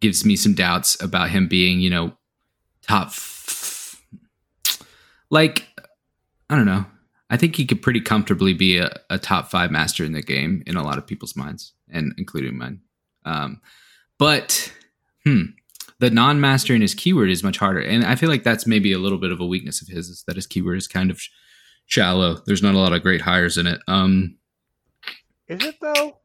gives 0.00 0.24
me 0.24 0.34
some 0.34 0.52
doubts 0.54 1.00
about 1.00 1.30
him 1.30 1.46
being, 1.46 1.78
you 1.78 1.90
know, 1.90 2.12
top. 2.82 3.06
F- 3.08 4.02
like 5.30 5.68
I 6.48 6.56
don't 6.56 6.66
know. 6.66 6.86
I 7.32 7.36
think 7.36 7.54
he 7.54 7.64
could 7.64 7.82
pretty 7.82 8.00
comfortably 8.00 8.52
be 8.52 8.78
a, 8.78 8.90
a 9.08 9.18
top 9.18 9.48
five 9.48 9.70
master 9.70 10.04
in 10.04 10.10
the 10.12 10.22
game 10.22 10.64
in 10.66 10.76
a 10.76 10.82
lot 10.82 10.98
of 10.98 11.06
people's 11.06 11.36
minds, 11.36 11.72
and 11.88 12.12
including 12.18 12.58
mine. 12.58 12.80
Um, 13.24 13.60
but 14.18 14.72
hmm, 15.24 15.42
the 16.00 16.10
non-master 16.10 16.74
in 16.74 16.80
his 16.82 16.94
keyword 16.94 17.30
is 17.30 17.44
much 17.44 17.58
harder, 17.58 17.80
and 17.80 18.04
I 18.04 18.16
feel 18.16 18.28
like 18.28 18.42
that's 18.42 18.66
maybe 18.66 18.92
a 18.92 18.98
little 18.98 19.18
bit 19.18 19.30
of 19.30 19.38
a 19.38 19.46
weakness 19.46 19.80
of 19.80 19.86
his 19.86 20.08
is 20.08 20.24
that 20.26 20.34
his 20.34 20.48
keyword 20.48 20.78
is 20.78 20.88
kind 20.88 21.12
of 21.12 21.20
sh- 21.20 21.28
shallow. 21.90 22.40
There's 22.46 22.62
not 22.62 22.74
a 22.74 22.78
lot 22.78 22.94
of 22.94 23.02
great 23.02 23.20
hires 23.20 23.58
in 23.58 23.66
it. 23.66 23.80
Um, 23.86 24.36
Is 25.48 25.62
it 25.62 25.76
though? 25.80 26.16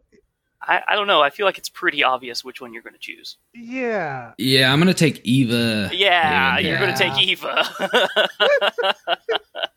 I, 0.62 0.81
I 0.88 0.95
don't 0.95 1.07
know. 1.07 1.22
I 1.22 1.29
feel 1.29 1.45
like 1.45 1.57
it's 1.57 1.69
pretty 1.69 2.03
obvious 2.03 2.43
which 2.43 2.60
one 2.62 2.74
you're 2.74 2.81
going 2.81 2.93
to 2.93 3.00
choose. 3.00 3.38
Yeah. 3.53 4.34
yeah, 4.38 4.72
I'm 4.74 4.79
gonna 4.79 4.95
take 4.95 5.22
Eva. 5.24 5.91
Yeah, 5.93 6.55
Haven. 6.55 6.69
you're 6.69 6.79
going 6.79 6.93
to 6.93 6.98
take 6.98 7.22
Eva. 7.22 7.69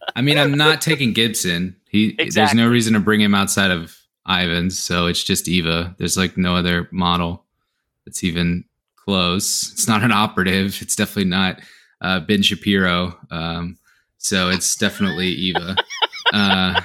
I 0.16 0.22
mean, 0.22 0.38
I'm 0.38 0.52
not 0.52 0.80
taking 0.80 1.12
Gibson. 1.12 1.76
He 1.90 2.10
exactly. 2.18 2.30
there's 2.30 2.54
no 2.54 2.68
reason 2.68 2.94
to 2.94 3.00
bring 3.00 3.20
him 3.20 3.34
outside 3.34 3.70
of 3.70 3.96
Ivan's, 4.26 4.78
so 4.78 5.06
it's 5.06 5.22
just 5.22 5.48
Eva. 5.48 5.94
There's 5.98 6.16
like 6.16 6.36
no 6.36 6.56
other 6.56 6.88
model 6.90 7.44
that's 8.04 8.24
even 8.24 8.64
close. 8.96 9.72
It's 9.72 9.88
not 9.88 10.02
an 10.02 10.12
operative. 10.12 10.80
It's 10.80 10.96
definitely 10.96 11.30
not 11.30 11.60
uh, 12.00 12.20
Ben 12.20 12.42
Shapiro. 12.42 13.18
Um, 13.30 13.77
so 14.18 14.50
it's 14.50 14.76
definitely 14.76 15.28
Eva. 15.28 15.76
uh, 16.32 16.80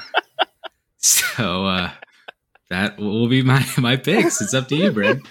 so 0.98 1.66
uh, 1.66 1.92
that 2.70 2.98
will 2.98 3.28
be 3.28 3.42
my 3.42 3.66
my 3.78 3.98
picks. 3.98 4.42
It's 4.42 4.54
up 4.54 4.68
to 4.70 4.76
you, 4.76 4.92
Brad. 4.92 5.22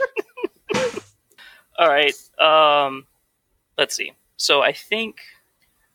All 1.78 1.88
right. 1.88 2.14
Um, 2.38 3.06
let's 3.78 3.96
see. 3.96 4.12
So 4.36 4.62
I 4.62 4.72
think, 4.72 5.20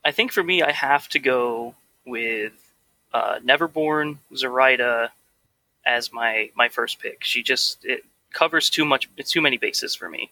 I 0.03 0.11
think 0.11 0.31
for 0.31 0.43
me, 0.43 0.61
I 0.61 0.71
have 0.71 1.07
to 1.09 1.19
go 1.19 1.75
with 2.05 2.53
uh, 3.13 3.39
Neverborn 3.39 4.17
Zoraida 4.35 5.11
as 5.85 6.11
my 6.11 6.49
my 6.55 6.69
first 6.69 6.99
pick. 6.99 7.23
She 7.23 7.43
just 7.43 7.85
it 7.85 8.03
covers 8.33 8.69
too 8.69 8.85
much, 8.85 9.09
too 9.25 9.41
many 9.41 9.57
bases 9.57 9.95
for 9.95 10.09
me. 10.09 10.31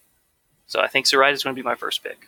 So 0.67 0.81
I 0.81 0.87
think 0.87 1.07
Zoraida 1.07 1.33
is 1.33 1.43
going 1.43 1.55
to 1.55 1.61
be 1.61 1.65
my 1.65 1.75
first 1.75 2.03
pick. 2.03 2.27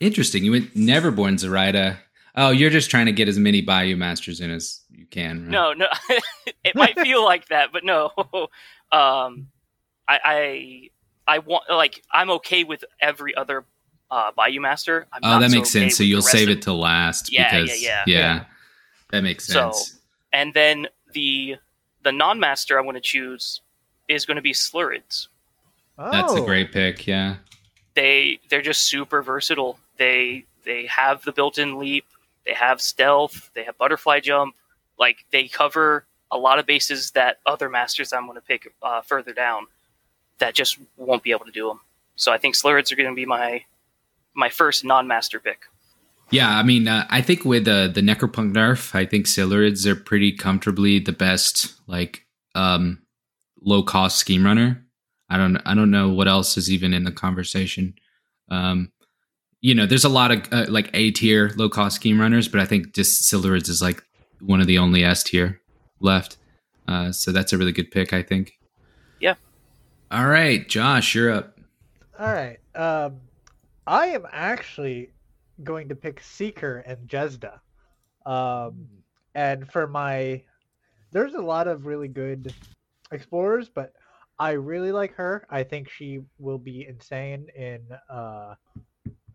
Interesting. 0.00 0.44
You 0.44 0.52
went 0.52 0.74
Neverborn 0.74 1.38
Zoraida. 1.38 2.00
Oh, 2.36 2.50
you're 2.50 2.70
just 2.70 2.90
trying 2.90 3.06
to 3.06 3.12
get 3.12 3.28
as 3.28 3.38
many 3.38 3.60
Bayou 3.60 3.96
Masters 3.96 4.40
in 4.40 4.50
as 4.50 4.80
you 4.90 5.06
can. 5.06 5.42
Right? 5.42 5.50
No, 5.50 5.72
no, 5.72 5.86
it 6.64 6.74
might 6.74 6.98
feel 6.98 7.22
like 7.24 7.48
that, 7.48 7.72
but 7.72 7.84
no. 7.84 8.10
Um, 8.92 9.48
I, 10.06 10.20
I, 10.24 10.90
I 11.26 11.38
want 11.40 11.64
like 11.68 12.00
I'm 12.12 12.30
okay 12.30 12.62
with 12.62 12.84
every 13.00 13.34
other 13.34 13.64
uh, 14.08 14.30
Bayou 14.36 14.60
Master. 14.60 15.08
I'm 15.12 15.20
Oh, 15.24 15.28
not 15.30 15.40
that 15.40 15.50
so 15.50 15.56
makes 15.56 15.70
okay 15.74 15.80
sense. 15.86 15.96
So 15.96 16.04
you'll 16.04 16.22
save 16.22 16.48
of- 16.48 16.58
it 16.58 16.62
to 16.62 16.72
last. 16.72 17.32
Yeah, 17.32 17.40
yeah, 17.56 17.62
because, 17.62 17.82
yeah. 17.82 18.04
Yeah. 18.06 18.44
That 19.10 19.22
makes 19.22 19.46
sense. 19.46 19.54
So- 19.54 19.72
sense. 19.84 20.00
And 20.32 20.54
then 20.54 20.86
the 21.12 21.56
the 22.04 22.12
non-master 22.12 22.78
I'm 22.78 22.84
going 22.84 22.94
to 22.94 23.00
choose 23.00 23.62
is 24.06 24.26
going 24.26 24.36
to 24.36 24.42
be 24.42 24.52
Silurids. 24.52 25.26
Oh. 25.98 26.12
That's 26.12 26.34
a 26.34 26.42
great 26.42 26.70
pick. 26.70 27.04
Yeah. 27.06 27.36
They 27.94 28.38
they're 28.50 28.62
just 28.62 28.82
super 28.82 29.22
versatile. 29.22 29.78
They 29.96 30.44
they 30.64 30.86
have 30.86 31.24
the 31.24 31.32
built-in 31.32 31.78
leap. 31.78 32.04
They 32.46 32.54
have 32.54 32.80
stealth. 32.80 33.50
They 33.54 33.64
have 33.64 33.78
butterfly 33.78 34.20
jump. 34.20 34.54
Like 34.98 35.24
they 35.32 35.48
cover 35.48 36.06
a 36.30 36.38
lot 36.38 36.58
of 36.58 36.66
bases 36.66 37.12
that 37.12 37.38
other 37.46 37.68
masters 37.68 38.12
I'm 38.12 38.26
going 38.26 38.36
to 38.36 38.42
pick 38.42 38.72
uh, 38.82 39.02
further 39.02 39.32
down 39.32 39.66
that 40.38 40.54
just 40.54 40.78
won't 40.96 41.22
be 41.22 41.30
able 41.30 41.46
to 41.46 41.52
do 41.52 41.68
them. 41.68 41.80
So 42.16 42.32
I 42.32 42.38
think 42.38 42.54
Silurids 42.54 42.92
are 42.92 42.96
going 42.96 43.08
to 43.08 43.14
be 43.14 43.26
my 43.26 43.64
my 44.34 44.48
first 44.48 44.84
non-master 44.84 45.38
pick. 45.40 45.60
Yeah. 46.30 46.50
I 46.50 46.62
mean, 46.62 46.88
uh, 46.88 47.06
I 47.10 47.22
think 47.22 47.44
with 47.44 47.68
uh, 47.68 47.88
the 47.88 48.00
Necropunk 48.00 48.52
nerf, 48.52 48.94
I 48.94 49.06
think 49.06 49.26
Silurids 49.26 49.86
are 49.86 49.94
pretty 49.94 50.32
comfortably 50.32 50.98
the 50.98 51.12
best, 51.12 51.74
like, 51.86 52.26
um, 52.54 53.02
low 53.60 53.82
cost 53.82 54.18
scheme 54.18 54.44
runner. 54.44 54.84
I 55.28 55.36
don't, 55.36 55.58
I 55.58 55.74
don't 55.74 55.90
know 55.90 56.08
what 56.08 56.26
else 56.26 56.56
is 56.56 56.70
even 56.70 56.92
in 56.92 57.04
the 57.04 57.12
conversation. 57.12 57.94
Um, 58.48 58.90
you 59.64 59.74
know, 59.74 59.86
there's 59.86 60.04
a 60.04 60.10
lot 60.10 60.30
of 60.30 60.42
uh, 60.52 60.66
like 60.68 60.90
A 60.92 61.10
tier 61.10 61.50
low 61.56 61.70
cost 61.70 61.96
scheme 61.96 62.20
runners, 62.20 62.48
but 62.48 62.60
I 62.60 62.66
think 62.66 62.92
just 62.92 63.22
Silurids 63.22 63.70
is 63.70 63.80
like 63.80 64.04
one 64.40 64.60
of 64.60 64.66
the 64.66 64.76
only 64.76 65.02
S 65.02 65.22
tier 65.22 65.58
left. 66.00 66.36
Uh, 66.86 67.12
so 67.12 67.32
that's 67.32 67.50
a 67.54 67.56
really 67.56 67.72
good 67.72 67.90
pick, 67.90 68.12
I 68.12 68.22
think. 68.22 68.58
Yeah. 69.20 69.36
All 70.10 70.26
right, 70.26 70.68
Josh, 70.68 71.14
you're 71.14 71.32
up. 71.32 71.58
All 72.18 72.30
right. 72.30 72.58
Um, 72.74 73.20
I 73.86 74.08
am 74.08 74.26
actually 74.30 75.12
going 75.62 75.88
to 75.88 75.94
pick 75.94 76.20
Seeker 76.20 76.84
and 76.86 76.98
Jedza. 77.08 77.60
Um, 78.26 78.86
and 79.34 79.66
for 79.72 79.86
my, 79.86 80.42
there's 81.10 81.32
a 81.32 81.40
lot 81.40 81.68
of 81.68 81.86
really 81.86 82.08
good 82.08 82.52
explorers, 83.12 83.70
but 83.70 83.94
I 84.38 84.50
really 84.50 84.92
like 84.92 85.14
her. 85.14 85.46
I 85.48 85.62
think 85.62 85.88
she 85.88 86.20
will 86.38 86.58
be 86.58 86.86
insane 86.86 87.46
in 87.56 87.80
uh, 88.10 88.56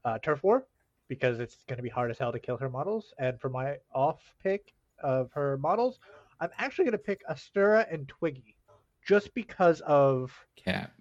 uh, 0.05 0.19
Turf 0.19 0.43
War 0.43 0.65
because 1.07 1.39
it's 1.39 1.57
going 1.67 1.77
to 1.77 1.83
be 1.83 1.89
hard 1.89 2.11
as 2.11 2.17
hell 2.17 2.31
to 2.31 2.39
kill 2.39 2.57
her 2.57 2.69
models. 2.69 3.13
And 3.17 3.39
for 3.39 3.49
my 3.49 3.77
off 3.93 4.21
pick 4.41 4.73
of 5.03 5.31
her 5.33 5.57
models, 5.57 5.99
I'm 6.39 6.49
actually 6.57 6.85
going 6.85 6.93
to 6.93 6.97
pick 6.99 7.21
Astura 7.27 7.91
and 7.91 8.07
Twiggy 8.07 8.55
just 9.05 9.33
because 9.33 9.81
of 9.81 10.31
Cap. 10.55 10.91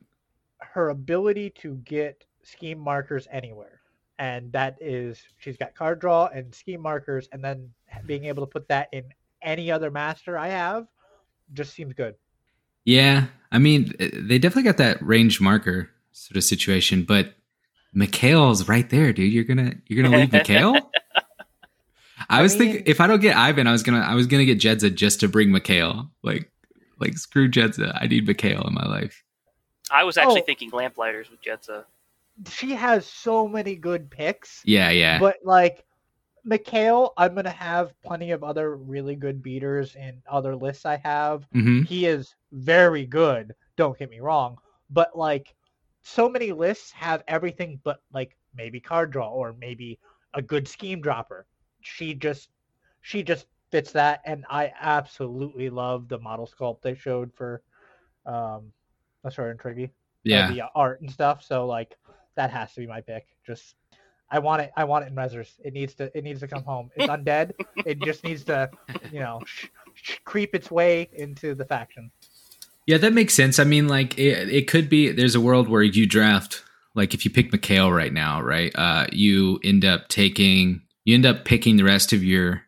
her 0.58 0.88
ability 0.88 1.50
to 1.50 1.74
get 1.84 2.24
scheme 2.42 2.78
markers 2.78 3.28
anywhere. 3.30 3.80
And 4.18 4.50
that 4.52 4.76
is, 4.80 5.22
she's 5.36 5.56
got 5.56 5.74
card 5.74 6.00
draw 6.00 6.26
and 6.26 6.52
scheme 6.52 6.80
markers, 6.80 7.28
and 7.30 7.44
then 7.44 7.70
being 8.06 8.24
able 8.24 8.44
to 8.44 8.50
put 8.50 8.66
that 8.68 8.88
in 8.92 9.04
any 9.42 9.70
other 9.70 9.90
master 9.90 10.36
I 10.36 10.48
have 10.48 10.88
just 11.52 11.72
seems 11.74 11.92
good. 11.92 12.16
Yeah, 12.84 13.26
I 13.52 13.58
mean, 13.58 13.92
they 13.98 14.38
definitely 14.38 14.64
got 14.64 14.78
that 14.78 15.00
range 15.02 15.40
marker 15.40 15.90
sort 16.12 16.36
of 16.36 16.44
situation, 16.44 17.04
but 17.04 17.34
Mikhail's 17.92 18.68
right 18.68 18.88
there, 18.90 19.12
dude. 19.12 19.32
You're 19.32 19.44
gonna 19.44 19.74
you're 19.86 20.02
gonna 20.02 20.16
leave 20.16 20.32
Mikhail? 20.32 20.74
I 21.16 21.22
I 22.40 22.42
was 22.42 22.58
mean- 22.58 22.72
thinking 22.72 22.86
if 22.86 23.00
I 23.00 23.06
don't 23.06 23.20
get 23.20 23.36
Ivan, 23.36 23.66
I 23.66 23.72
was 23.72 23.82
gonna 23.82 24.00
I 24.00 24.14
was 24.14 24.26
gonna 24.26 24.44
get 24.44 24.58
Jedza 24.58 24.94
just 24.94 25.20
to 25.20 25.28
bring 25.28 25.50
Mikhail. 25.50 26.10
Like 26.22 26.50
like 26.98 27.16
screw 27.16 27.48
Jedza. 27.50 27.96
I 28.00 28.06
need 28.06 28.26
Mikhail 28.26 28.62
in 28.66 28.74
my 28.74 28.86
life. 28.86 29.22
I 29.90 30.04
was 30.04 30.16
actually 30.18 30.42
Oh. 30.42 30.44
thinking 30.44 30.70
Lamplighters 30.70 31.30
with 31.30 31.40
Jedza. 31.42 31.84
She 32.50 32.72
has 32.72 33.06
so 33.06 33.48
many 33.48 33.74
good 33.74 34.10
picks, 34.10 34.62
Yeah, 34.64 34.90
yeah. 34.90 35.18
but 35.18 35.36
like 35.42 35.84
Mikhail, 36.44 37.12
I'm 37.16 37.34
gonna 37.34 37.50
have 37.50 37.92
plenty 38.02 38.30
of 38.30 38.44
other 38.44 38.76
really 38.76 39.16
good 39.16 39.42
beaters 39.42 39.96
in 39.96 40.22
other 40.30 40.54
lists 40.54 40.84
I 40.86 40.96
have. 41.04 41.44
hmm 41.52 41.82
he 41.82 42.06
is 42.06 42.34
very 42.52 43.04
good 43.06 43.54
don't 43.76 43.96
get 43.98 44.08
me 44.10 44.18
wrong 44.20 44.56
but 44.90 45.16
like 45.16 45.54
so 46.08 46.28
many 46.28 46.52
lists 46.52 46.92
have 46.92 47.22
everything 47.28 47.80
but 47.84 48.02
like 48.12 48.36
maybe 48.54 48.80
card 48.80 49.10
draw 49.10 49.28
or 49.30 49.54
maybe 49.58 49.98
a 50.34 50.42
good 50.42 50.66
scheme 50.66 51.00
dropper. 51.00 51.46
She 51.80 52.14
just 52.14 52.48
she 53.02 53.22
just 53.22 53.46
fits 53.70 53.92
that 53.92 54.20
and 54.24 54.44
I 54.48 54.72
absolutely 54.80 55.68
love 55.68 56.08
the 56.08 56.18
model 56.18 56.46
sculpt 56.46 56.82
they 56.82 56.94
showed 56.94 57.32
for 57.34 57.62
um 58.26 58.72
Asura 59.24 59.50
and 59.50 59.60
Twiggy. 59.60 59.90
Yeah. 60.24 60.48
The 60.50 60.62
art 60.74 61.00
and 61.02 61.10
stuff. 61.10 61.42
So 61.42 61.66
like 61.66 61.96
that 62.36 62.50
has 62.50 62.72
to 62.74 62.80
be 62.80 62.86
my 62.86 63.00
pick. 63.00 63.26
Just 63.46 63.76
I 64.30 64.38
want 64.38 64.62
it. 64.62 64.72
I 64.76 64.84
want 64.84 65.04
it 65.04 65.08
in 65.08 65.14
Rezzers. 65.14 65.58
It 65.64 65.72
needs 65.72 65.94
to. 65.96 66.16
It 66.16 66.24
needs 66.24 66.40
to 66.40 66.48
come 66.48 66.62
home. 66.64 66.90
It's 66.96 67.08
undead. 67.08 67.52
it 67.84 68.00
just 68.00 68.24
needs 68.24 68.44
to, 68.44 68.70
you 69.10 69.20
know, 69.20 69.42
sh- 69.44 69.66
sh- 69.94 70.18
creep 70.24 70.54
its 70.54 70.70
way 70.70 71.08
into 71.12 71.54
the 71.54 71.64
faction. 71.64 72.10
Yeah, 72.88 72.96
that 72.96 73.12
makes 73.12 73.34
sense. 73.34 73.58
I 73.58 73.64
mean, 73.64 73.86
like 73.86 74.18
it, 74.18 74.48
it 74.48 74.66
could 74.66 74.88
be. 74.88 75.12
There's 75.12 75.34
a 75.34 75.42
world 75.42 75.68
where 75.68 75.82
you 75.82 76.06
draft, 76.06 76.64
like 76.94 77.12
if 77.12 77.22
you 77.22 77.30
pick 77.30 77.52
Mikhail 77.52 77.92
right 77.92 78.14
now, 78.14 78.40
right? 78.40 78.72
Uh, 78.74 79.06
you 79.12 79.60
end 79.62 79.84
up 79.84 80.08
taking, 80.08 80.80
you 81.04 81.14
end 81.14 81.26
up 81.26 81.44
picking 81.44 81.76
the 81.76 81.84
rest 81.84 82.14
of 82.14 82.24
your 82.24 82.62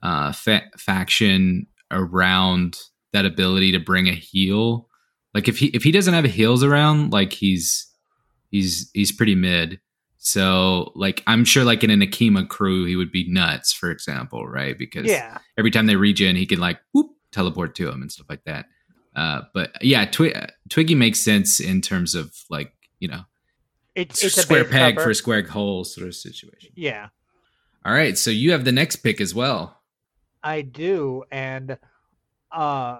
uh, 0.00 0.30
fa- 0.30 0.70
faction 0.76 1.66
around 1.90 2.78
that 3.12 3.26
ability 3.26 3.72
to 3.72 3.80
bring 3.80 4.06
a 4.08 4.12
heal. 4.12 4.88
Like 5.34 5.48
if 5.48 5.58
he 5.58 5.66
if 5.68 5.82
he 5.82 5.90
doesn't 5.90 6.14
have 6.14 6.24
heals 6.24 6.62
around, 6.62 7.12
like 7.12 7.32
he's 7.32 7.90
he's 8.52 8.90
he's 8.94 9.10
pretty 9.10 9.34
mid. 9.34 9.80
So 10.18 10.92
like 10.94 11.24
I'm 11.26 11.44
sure 11.44 11.64
like 11.64 11.82
in 11.82 11.90
an 11.90 12.00
Akima 12.00 12.48
crew 12.48 12.84
he 12.84 12.94
would 12.94 13.10
be 13.10 13.28
nuts, 13.28 13.72
for 13.72 13.90
example, 13.90 14.46
right? 14.46 14.78
Because 14.78 15.06
Yeah. 15.06 15.38
every 15.58 15.72
time 15.72 15.86
they 15.86 15.96
regen, 15.96 16.36
he 16.36 16.46
can 16.46 16.60
like 16.60 16.78
whoop 16.92 17.08
teleport 17.32 17.74
to 17.74 17.88
him 17.88 18.02
and 18.02 18.12
stuff 18.12 18.26
like 18.28 18.44
that. 18.44 18.66
Uh, 19.18 19.42
but 19.52 19.72
yeah, 19.82 20.04
Twi- 20.04 20.48
Twiggy 20.68 20.94
makes 20.94 21.18
sense 21.18 21.58
in 21.58 21.80
terms 21.80 22.14
of 22.14 22.32
like 22.50 22.72
you 23.00 23.08
know 23.08 23.22
It's 23.96 24.22
it's 24.22 24.38
a 24.38 24.42
square 24.42 24.64
peg 24.64 24.94
cover. 24.94 25.08
for 25.08 25.14
square 25.14 25.42
hole 25.46 25.82
sort 25.84 26.06
of 26.06 26.14
situation. 26.14 26.70
Yeah, 26.76 27.08
All 27.84 27.92
right, 27.92 28.16
so 28.16 28.30
you 28.30 28.52
have 28.52 28.64
the 28.64 28.70
next 28.72 28.96
pick 28.96 29.20
as 29.20 29.34
well. 29.34 29.80
I 30.40 30.60
do, 30.62 31.24
and 31.32 31.76
uh, 32.52 32.98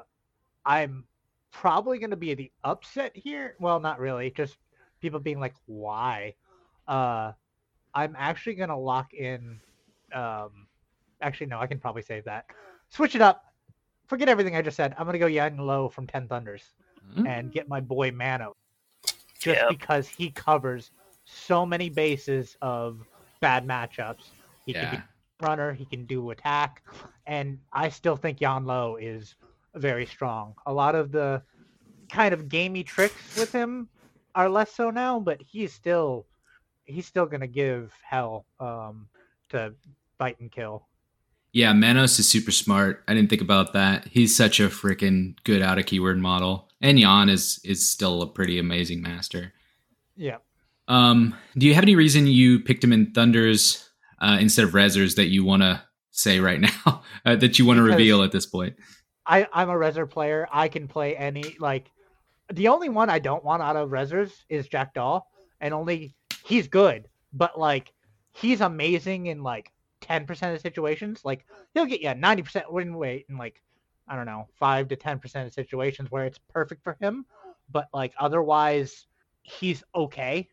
I'm 0.67 1.05
probably 1.53 1.99
going 1.99 2.11
to 2.11 2.17
be 2.17 2.35
the 2.35 2.51
upset 2.65 3.13
here. 3.17 3.55
Well, 3.61 3.79
not 3.79 4.01
really. 4.01 4.31
Just 4.31 4.57
people 5.01 5.21
being 5.21 5.39
like, 5.39 5.55
"Why?" 5.67 6.35
Uh, 6.89 7.33
I'm 7.95 8.17
actually 8.19 8.55
going 8.57 8.71
to 8.71 8.77
lock 8.77 9.15
in. 9.15 9.61
Um, 10.13 10.67
actually, 11.21 11.47
no, 11.47 11.61
I 11.61 11.69
can 11.69 11.79
probably 11.79 12.03
save 12.03 12.25
that. 12.25 12.47
Switch 12.89 13.15
it 13.15 13.23
up. 13.23 13.45
Forget 14.09 14.29
everything 14.29 14.57
I 14.57 14.63
just 14.63 14.77
said. 14.77 14.95
I'm 14.99 15.05
going 15.05 15.13
to 15.15 15.19
go 15.19 15.27
Yan 15.27 15.57
Lo 15.59 15.89
from 15.89 16.07
Ten 16.07 16.27
Thunders. 16.29 16.63
and 17.27 17.51
get 17.53 17.69
my 17.69 17.81
boy 17.81 18.11
Manos 18.11 18.55
just 19.39 19.61
Yeah. 19.61 19.67
because 19.69 20.09
he 20.09 20.31
covers 20.31 20.91
so 21.25 21.65
many 21.67 21.89
bases 21.89 22.57
of 22.61 23.01
bad 23.41 23.67
matchups. 23.67 24.25
He 24.67 24.73
can 24.73 24.83
Yeah, 24.83 24.91
be 24.91 25.03
runner, 25.41 25.73
he 25.73 25.85
can 25.85 26.05
do 26.07 26.31
attack, 26.31 26.83
and 27.27 27.59
I 27.73 27.89
still 27.89 28.17
think 28.17 28.41
Yan 28.41 28.65
Lo 28.67 28.97
is 28.97 29.37
very 29.75 30.07
strong. 30.07 30.55
A 30.67 30.73
lot 30.73 30.95
of 30.95 31.13
the 31.13 31.43
kind 32.11 32.35
of 32.35 32.49
gamey 32.49 32.83
tricks 32.85 33.37
with 33.37 33.53
him 33.53 33.89
are 34.35 34.49
less 34.49 34.73
so 34.73 34.91
now, 34.91 35.19
but 35.21 35.41
he's 35.41 35.73
still 35.73 36.27
he's 36.85 37.07
still 37.07 37.27
gonna 37.27 37.47
give 37.47 37.93
hell 38.03 38.45
um, 38.61 39.09
to 39.51 39.75
bite 40.19 40.39
and 40.41 40.51
kill. 40.53 40.88
Yeah. 41.53 41.73
Manos 41.73 42.19
is 42.19 42.29
super 42.29 42.51
smart. 42.51 43.03
I 43.09 43.15
didn't 43.15 43.31
think 43.31 43.43
about 43.43 43.73
that. 43.73 44.07
He's 44.09 44.37
such 44.37 44.61
a 44.61 44.69
freaking 44.69 45.37
good 45.45 45.63
out 45.63 45.79
of 45.79 45.87
keyword 45.87 46.19
model, 46.19 46.69
and 46.81 46.99
Jan 46.99 47.29
is 47.29 47.61
is 47.65 47.89
still 47.89 48.23
a 48.23 48.27
pretty 48.27 48.59
amazing 48.59 49.03
master. 49.03 49.53
Yeah. 50.17 50.39
Um, 50.89 51.35
do 51.57 51.67
you 51.67 51.75
have 51.75 51.85
any 51.85 51.97
reason 51.97 52.27
you 52.27 52.61
picked 52.61 52.83
him 52.83 52.93
in 52.93 53.13
Thunders 53.13 53.89
uh, 54.21 54.39
instead 54.41 54.65
of 54.65 54.73
Rezzers 54.73 55.17
that 55.17 55.27
you 55.27 55.45
want 55.45 55.63
to 55.63 55.83
say 56.11 56.41
right 56.41 56.61
now 56.87 57.03
uh, 57.25 57.37
that 57.37 57.59
you 57.59 57.67
want 57.67 57.79
to 57.79 57.83
reveal 57.83 58.23
at 58.23 58.33
this 58.33 58.47
point? 58.47 58.75
I, 59.27 59.47
I'm 59.53 59.69
a 59.69 59.75
Rezer 59.75 60.09
player. 60.09 60.49
I 60.51 60.69
can 60.69 60.89
play 60.89 61.15
any 61.15 61.57
like 61.61 61.91
the 62.53 62.69
only 62.69 62.89
one 62.89 63.11
I 63.11 63.19
don't 63.19 63.45
want 63.45 63.63
out 63.63 63.77
of 63.77 63.91
Rezzers 63.91 64.33
is 64.49 64.69
Jack 64.69 64.95
Daw, 64.95 65.21
and 65.61 65.75
only 65.75 66.15
he's 66.45 66.67
good, 66.67 67.09
but 67.33 67.59
like 67.59 67.93
he's 68.33 68.61
amazing 68.61 69.27
in 69.27 69.43
like 69.43 69.71
ten 70.01 70.27
percent 70.27 70.55
of 70.55 70.61
situations. 70.61 71.23
Like 71.25 71.47
he'll 71.75 71.87
get 71.87 72.01
you 72.01 72.09
a 72.09 72.15
ninety 72.15 72.43
percent 72.43 72.73
win 72.73 72.97
rate 72.97 73.27
in 73.29 73.37
like 73.37 73.63
I 74.07 74.17
don't 74.17 74.27
know 74.27 74.49
five 74.59 74.89
to 74.89 74.97
ten 74.97 75.19
percent 75.19 75.47
of 75.47 75.53
situations 75.53 76.11
where 76.11 76.25
it's 76.25 76.39
perfect 76.53 76.83
for 76.85 76.97
him, 77.01 77.27
but 77.71 77.89
like 77.93 78.13
otherwise 78.19 79.07
he's 79.43 79.83
okay. 79.95 80.49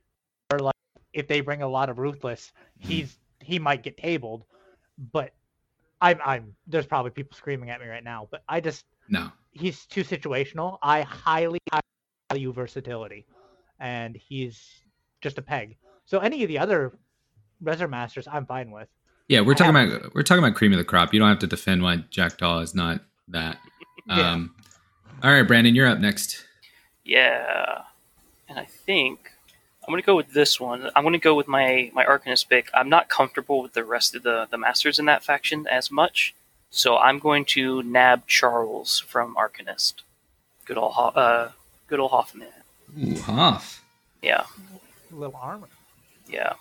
Or 0.52 0.60
like 0.60 0.76
if 1.14 1.28
they 1.28 1.42
bring 1.42 1.62
a 1.62 1.68
lot 1.68 1.90
of 1.90 1.98
ruthless, 2.00 2.52
he's 2.78 3.18
he 3.42 3.60
might 3.60 3.84
get 3.84 3.98
tabled, 3.98 4.46
but 5.12 5.34
I'm 6.02 6.20
I'm 6.26 6.56
there's 6.68 6.86
probably 6.86 7.12
people 7.12 7.36
screaming 7.38 7.70
at 7.70 7.82
me 7.82 7.88
right 7.88 8.04
now, 8.04 8.28
but 8.32 8.44
I 8.48 8.60
just 8.60 8.84
No. 9.10 9.32
he's 9.52 9.86
too 9.86 10.04
situational. 10.04 10.78
I 10.82 11.02
highly 11.02 11.60
value 12.32 12.52
versatility, 12.52 13.26
and 13.80 14.16
he's 14.16 14.84
just 15.22 15.38
a 15.38 15.42
peg. 15.42 15.78
So 16.06 16.20
any 16.20 16.44
of 16.44 16.50
the 16.50 16.60
other 16.60 16.98
Reser 17.64 17.90
Masters, 17.90 18.28
I'm 18.28 18.46
fine 18.46 18.72
with. 18.72 18.90
Yeah, 19.28 19.42
we're 19.42 19.54
talking 19.56 19.74
have- 19.76 19.92
about 19.92 20.16
we're 20.16 20.24
talking 20.24 20.44
about 20.44 20.56
cream 20.56 20.72
of 20.72 20.78
the 20.78 20.84
crop. 20.84 21.14
You 21.14 21.20
don't 21.20 21.30
have 21.30 21.40
to 21.40 21.48
defend 21.48 21.82
why 21.84 21.98
Jack 22.10 22.38
Daw 22.38 22.60
is 22.60 22.74
not 22.76 23.02
that. 23.30 23.58
Yeah. 24.08 24.34
Um, 24.34 24.54
all 25.24 25.32
right, 25.32 25.42
Brandon, 25.42 25.74
you're 25.74 25.88
up 25.88 25.98
next. 25.98 26.46
Yeah, 27.04 27.82
and 28.48 28.60
I 28.60 28.66
think 28.66 29.32
I'm 29.84 29.92
gonna 29.92 30.04
go 30.04 30.16
with 30.16 30.32
this 30.34 30.60
one. 30.60 30.92
I'm 30.96 31.04
gonna 31.04 31.18
go 31.18 31.34
with 31.34 31.48
my 31.48 31.90
my 31.92 32.06
Arcanist 32.06 32.48
pick. 32.48 32.70
I'm 32.72 32.88
not 32.88 33.10
comfortable 33.10 33.64
with 33.64 33.74
the 33.74 33.84
rest 33.84 34.14
of 34.14 34.22
the 34.22 34.48
the 34.52 34.60
masters 34.60 35.00
in 35.00 35.06
that 35.06 35.24
faction 35.24 35.66
as 35.66 35.90
much, 35.90 36.36
so 36.70 36.98
I'm 36.98 37.18
going 37.18 37.46
to 37.46 37.82
nab 37.82 38.28
Charles 38.28 39.00
from 39.00 39.36
Arcanist. 39.36 39.96
Good 40.66 40.78
old 40.78 40.94
Ho- 40.94 41.20
uh, 41.20 41.52
good 41.88 42.00
old 42.00 42.12
Hoffman. 42.12 42.50
Ooh, 43.04 43.20
Hoff. 43.22 43.84
Yeah, 44.22 44.44
Little 45.12 45.40
armor. 45.42 45.70
yeah. 46.30 46.54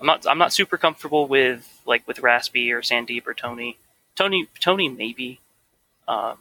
I'm 0.00 0.06
not 0.06 0.26
I'm 0.26 0.38
not 0.38 0.52
super 0.52 0.78
comfortable 0.78 1.26
with 1.26 1.66
like 1.86 2.06
with 2.08 2.20
Raspy 2.20 2.72
or 2.72 2.80
Sandeep 2.82 3.26
or 3.26 3.34
Tony. 3.34 3.76
Tony 4.16 4.48
Tony 4.60 4.88
maybe, 4.88 5.40
um, 6.08 6.38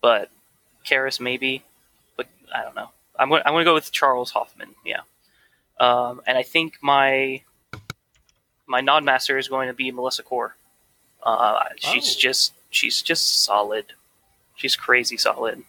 but 0.00 0.30
Kaeris 0.86 1.20
maybe, 1.20 1.62
but 2.16 2.26
I 2.54 2.62
don't 2.62 2.74
know. 2.74 2.90
I'm 3.18 3.28
going 3.28 3.42
I'm 3.44 3.54
to 3.54 3.64
go 3.64 3.74
with 3.74 3.92
Charles 3.92 4.30
Hoffman. 4.30 4.74
Yeah, 4.84 5.00
um, 5.78 6.22
and 6.26 6.38
I 6.38 6.42
think 6.42 6.74
my 6.82 7.42
my 8.66 8.80
nod 8.80 9.04
master 9.04 9.36
is 9.38 9.48
going 9.48 9.68
to 9.68 9.74
be 9.74 9.90
Melissa 9.90 10.22
Core. 10.22 10.56
Uh, 11.22 11.64
she's 11.76 12.16
Oh. 12.16 12.20
just 12.20 12.52
she's 12.70 13.02
just 13.02 13.44
solid. 13.44 13.86
She's 14.56 14.76
crazy 14.76 15.16
solid. 15.16 15.62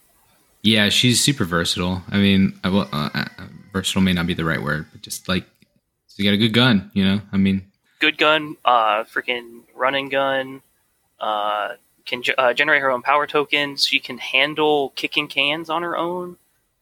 Yeah, 0.62 0.90
she's 0.90 1.22
super 1.22 1.44
versatile. 1.46 2.04
I 2.10 2.18
mean, 2.18 2.58
well, 2.64 2.88
uh, 2.94 3.10
uh, 3.14 3.26
versatile 3.74 4.02
may 4.02 4.14
not 4.14 4.28
be 4.28 4.34
the 4.34 4.46
right 4.46 4.62
word, 4.64 4.86
but 4.92 5.02
just 5.02 5.28
like 5.28 5.46
she 6.16 6.24
got 6.24 6.34
a 6.34 6.38
good 6.38 6.54
gun. 6.54 6.92
You 6.94 7.06
know, 7.06 7.22
I 7.32 7.38
mean, 7.38 7.72
good 8.00 8.18
gun, 8.18 8.58
uh, 8.66 9.04
freaking 9.04 9.62
running 9.76 10.10
gun, 10.10 10.62
uh, 11.20 11.74
can 12.06 12.24
uh, 12.38 12.54
generate 12.54 12.82
her 12.82 12.92
own 12.92 13.02
power 13.02 13.28
tokens. 13.28 13.86
She 13.86 14.00
can 14.00 14.18
handle 14.18 14.92
kicking 14.96 15.28
cans 15.28 15.70
on 15.70 15.82
her 15.84 15.98
own 15.98 16.38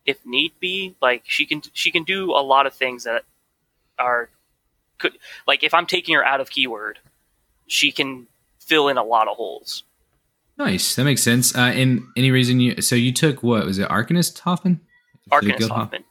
if 0.05 0.25
need 0.25 0.53
be. 0.59 0.95
Like 1.01 1.23
she 1.25 1.45
can 1.45 1.61
she 1.73 1.91
can 1.91 2.03
do 2.03 2.31
a 2.31 2.41
lot 2.41 2.65
of 2.65 2.73
things 2.73 3.03
that 3.03 3.23
are 3.99 4.29
could 4.97 5.17
like 5.47 5.63
if 5.63 5.73
I'm 5.73 5.85
taking 5.85 6.15
her 6.15 6.23
out 6.23 6.41
of 6.41 6.49
keyword, 6.49 6.99
she 7.67 7.91
can 7.91 8.27
fill 8.59 8.87
in 8.87 8.97
a 8.97 9.03
lot 9.03 9.27
of 9.27 9.37
holes. 9.37 9.83
nice. 10.57 10.95
That 10.95 11.05
makes 11.05 11.23
sense. 11.23 11.55
Uh, 11.55 11.71
and 11.73 12.03
any 12.15 12.31
reason 12.31 12.59
you? 12.59 12.81
So 12.81 12.95
you 12.95 13.11
took 13.11 13.43
what 13.43 13.65
was 13.65 13.79
it? 13.79 13.87
Arcanist 13.89 14.39
Hoffman. 14.39 14.81
Arcanist 15.31 15.69
Hoffman. 15.69 16.03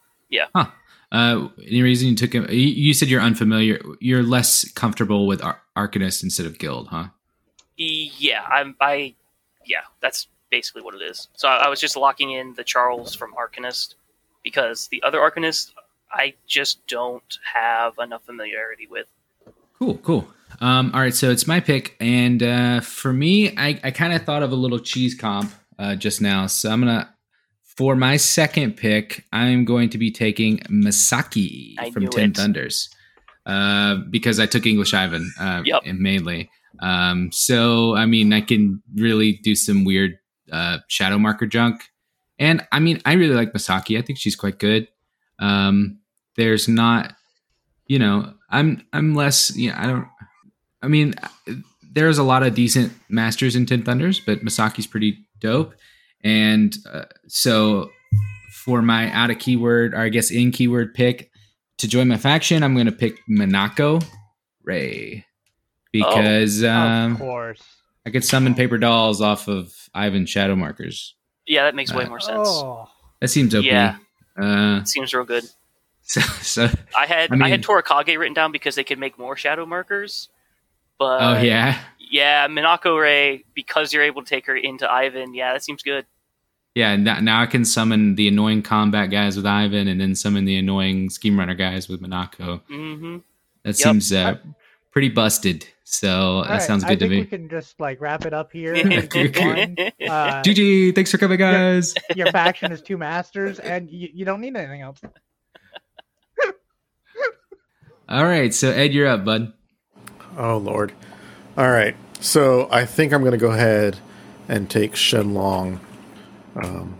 Huh. 0.55 0.67
Uh, 1.13 1.49
any 1.67 1.83
reason 1.83 2.09
you 2.09 2.15
took 2.15 2.33
him? 2.33 2.47
You, 2.51 2.57
you 2.57 2.95
said 2.95 3.09
you're 3.09 3.21
unfamiliar. 3.21 3.81
You're 4.01 4.23
less 4.23 4.71
comfortable 4.73 5.27
with 5.27 5.43
Ar- 5.43 5.61
Arcanist 5.77 6.23
instead 6.23 6.47
of 6.47 6.59
Guild, 6.59 6.89
huh? 6.89 7.09
Yeah, 7.77 8.43
I'm 8.43 8.77
I 8.81 9.15
yeah, 9.67 9.83
that's 10.01 10.29
basically 10.51 10.83
what 10.83 10.95
it 10.95 11.03
is. 11.03 11.29
So 11.35 11.49
I, 11.49 11.65
I 11.65 11.69
was 11.69 11.81
just 11.81 11.97
locking 11.97 12.33
in 12.33 12.55
the 12.55 12.65
Charles 12.65 13.15
from 13.15 13.35
Arcanist 13.35 13.95
because 14.45 14.89
the 14.89 15.03
other 15.03 15.19
Arcanist 15.19 15.73
I 16.13 16.35
just 16.47 16.87
don't 16.87 17.39
have 17.55 17.95
enough 17.99 18.25
familiarity 18.25 18.87
with. 18.89 19.07
Cool, 19.79 19.99
cool. 19.99 20.29
Um, 20.61 20.91
all 20.93 21.01
right, 21.01 21.15
so 21.15 21.31
it's 21.31 21.47
my 21.47 21.61
pick, 21.61 21.97
and 22.01 22.43
uh, 22.43 22.81
for 22.81 23.13
me, 23.13 23.57
I, 23.57 23.81
I 23.83 23.91
kind 23.93 24.13
of 24.13 24.25
thought 24.25 24.43
of 24.43 24.53
a 24.53 24.57
little 24.57 24.81
cheese 24.81 25.15
comp 25.15 25.53
uh, 25.79 25.95
just 25.95 26.21
now. 26.21 26.47
So 26.47 26.71
I'm 26.71 26.81
gonna, 26.81 27.15
for 27.77 27.97
my 27.97 28.17
second 28.17 28.77
pick, 28.77 29.25
I'm 29.33 29.65
going 29.65 29.91
to 29.91 29.99
be 29.99 30.11
taking 30.11 30.59
Masaki 30.69 31.75
I 31.79 31.91
from 31.91 32.09
Ten 32.09 32.31
it. 32.31 32.37
Thunders, 32.37 32.89
uh, 33.47 33.97
because 34.11 34.39
I 34.41 34.47
took 34.47 34.67
English 34.67 34.95
Ivan, 34.95 35.31
uh, 35.39 35.63
Yep. 35.65 35.85
mainly. 35.95 36.51
Um, 36.81 37.31
so 37.33 37.95
I 37.97 38.07
mean, 38.07 38.33
I 38.33 38.41
can 38.41 38.83
really 38.95 39.35
do 39.43 39.55
some 39.55 39.85
weird 39.85 40.19
uh, 40.53 40.79
shadow 40.89 41.19
marker 41.19 41.47
junk, 41.47 41.83
and 42.39 42.67
I 42.73 42.81
mean, 42.81 43.01
I 43.05 43.15
really 43.15 43.35
like 43.35 43.53
Masaki. 43.53 43.99
I 43.99 44.03
think 44.03 44.19
she's 44.19 44.37
quite 44.37 44.59
good. 44.59 44.89
Um, 45.39 45.99
there's 46.37 46.69
not 46.69 47.15
you 47.87 47.99
know, 47.99 48.33
I'm 48.49 48.87
I'm 48.93 49.17
less. 49.17 49.55
You 49.57 49.71
know, 49.71 49.77
I 49.77 49.87
don't. 49.89 50.07
I 50.81 50.87
mean, 50.87 51.15
there's 51.93 52.19
a 52.19 52.23
lot 52.23 52.45
of 52.45 52.55
decent 52.55 52.93
masters 53.09 53.57
in 53.57 53.67
Ten 53.67 53.83
Thunders, 53.83 54.21
but 54.21 54.45
Masaki's 54.45 54.87
pretty 54.87 55.19
dope, 55.41 55.75
and 56.23 56.75
uh, 56.91 57.05
so 57.29 57.91
for 58.53 58.83
my 58.83 59.11
out 59.13 59.31
of 59.31 59.39
keyword 59.39 59.95
or 59.95 59.99
I 60.01 60.09
guess 60.11 60.31
in 60.31 60.51
keyword 60.53 60.95
pick 60.95 61.31
to 61.79 61.89
join 61.89 62.09
my 62.09 62.17
faction, 62.17 62.63
I'm 62.63 62.75
going 62.75 62.87
to 62.87 62.93
pick 62.93 63.19
Minako 63.29 64.05
Rei 64.63 65.25
because 65.93 66.63
um, 66.65 67.13
of 67.13 67.19
course. 67.19 67.63
I 68.07 68.11
could 68.11 68.25
summon 68.25 68.55
paper 68.55 68.79
dolls 68.79 69.21
off 69.21 69.49
of 69.49 69.73
Ivan 69.95 70.27
shadow 70.27 70.57
markers. 70.57 71.15
Yeah, 71.47 71.65
that 71.65 71.75
makes 71.75 71.93
way 71.93 72.05
Uh, 72.05 72.09
more 72.09 72.21
sense. 72.21 72.49
Oh, 72.49 72.89
That 73.21 73.29
seems 73.29 73.55
OP. 73.55 73.65
Yeah. 73.65 73.97
Uh, 74.41 74.85
Seems 74.85 75.13
real 75.13 75.25
good. 75.25 75.45
so, 76.03 76.21
so 76.21 76.69
I 76.97 77.07
had 77.07 77.31
I 77.31 77.35
I, 77.35 77.37
mean- 77.37 77.51
had 77.51 77.63
Torakage 77.63 78.17
written 78.19 78.35
down 78.35 78.53
because 78.53 78.75
they 78.75 78.85
could 78.85 78.99
make 78.99 79.19
more 79.19 79.37
shadow 79.37 79.67
markers. 79.67 80.29
But 80.99 81.23
oh 81.23 81.41
yeah, 81.41 81.81
yeah, 82.11 82.49
Minako 82.49 83.01
Rei 83.01 83.45
because 83.55 83.93
you're 83.93 84.03
able 84.03 84.23
to 84.23 84.29
take 84.29 84.47
her 84.47 84.57
into 84.57 84.91
Ivan. 84.91 85.35
Yeah, 85.35 85.53
that 85.53 85.63
seems 85.65 85.83
good. 85.83 86.07
yeah. 86.75 86.97
Now, 86.97 87.21
now 87.21 87.41
I 87.43 87.47
can 87.47 87.65
summon 87.65 88.15
the 88.17 88.29
annoying 88.29 88.63
combat 88.63 89.11
guys 89.11 89.37
with 89.37 89.47
Ivan, 89.47 89.89
and 89.89 90.01
then 90.01 90.15
summon 90.15 90.45
the 90.45 90.57
annoying 90.57 91.11
scheme 91.11 91.39
runner 91.39 91.55
guys 91.55 91.89
with 91.89 92.01
Minako. 92.03 92.61
hmm 92.69 93.19
That 93.63 93.79
Yep. 93.79 93.85
seems 93.85 94.13
uh, 94.13 94.37
pretty 94.93 95.09
busted. 95.09 95.67
So 95.85 96.09
all 96.39 96.43
that 96.45 96.51
right, 96.51 96.63
sounds 96.63 96.85
I 96.85 96.89
good 96.91 97.01
to 97.01 97.05
think 97.07 97.11
me. 97.13 97.21
we 97.21 97.27
can 97.27 97.49
just 97.49 97.81
like 97.81 98.01
wrap 98.01 98.25
it 98.25 98.33
up 98.33 98.53
here. 98.53 98.75
Okay, 98.77 99.07
Good 99.09 99.37
okay. 99.37 99.49
one. 99.49 99.77
Uh, 100.09 100.43
GG, 100.43 100.95
thanks 100.95 101.11
for 101.11 101.19
coming, 101.19 101.39
guys. 101.39 101.95
your 102.15 102.27
faction 102.33 102.71
is 102.71 102.81
two 102.81 102.97
masters, 102.97 103.59
and 103.59 103.91
you, 103.91 104.09
you 104.13 104.25
don't 104.25 104.41
need 104.41 104.55
anything 104.57 104.83
else. 104.83 105.01
All 108.09 108.25
right, 108.25 108.53
so 108.53 108.71
Ed, 108.71 108.93
you're 108.93 109.07
up, 109.07 109.25
bud. 109.25 109.53
Oh 110.37 110.57
lord. 110.59 110.93
All 111.61 111.71
right. 111.71 111.95
So 112.21 112.69
I 112.73 112.87
think 112.87 113.13
I'm 113.13 113.21
going 113.21 113.33
to 113.33 113.37
go 113.39 113.51
ahead 113.51 113.99
and 114.49 114.71
take 114.71 114.95
Shenlong. 114.95 115.79
Um, 116.57 116.97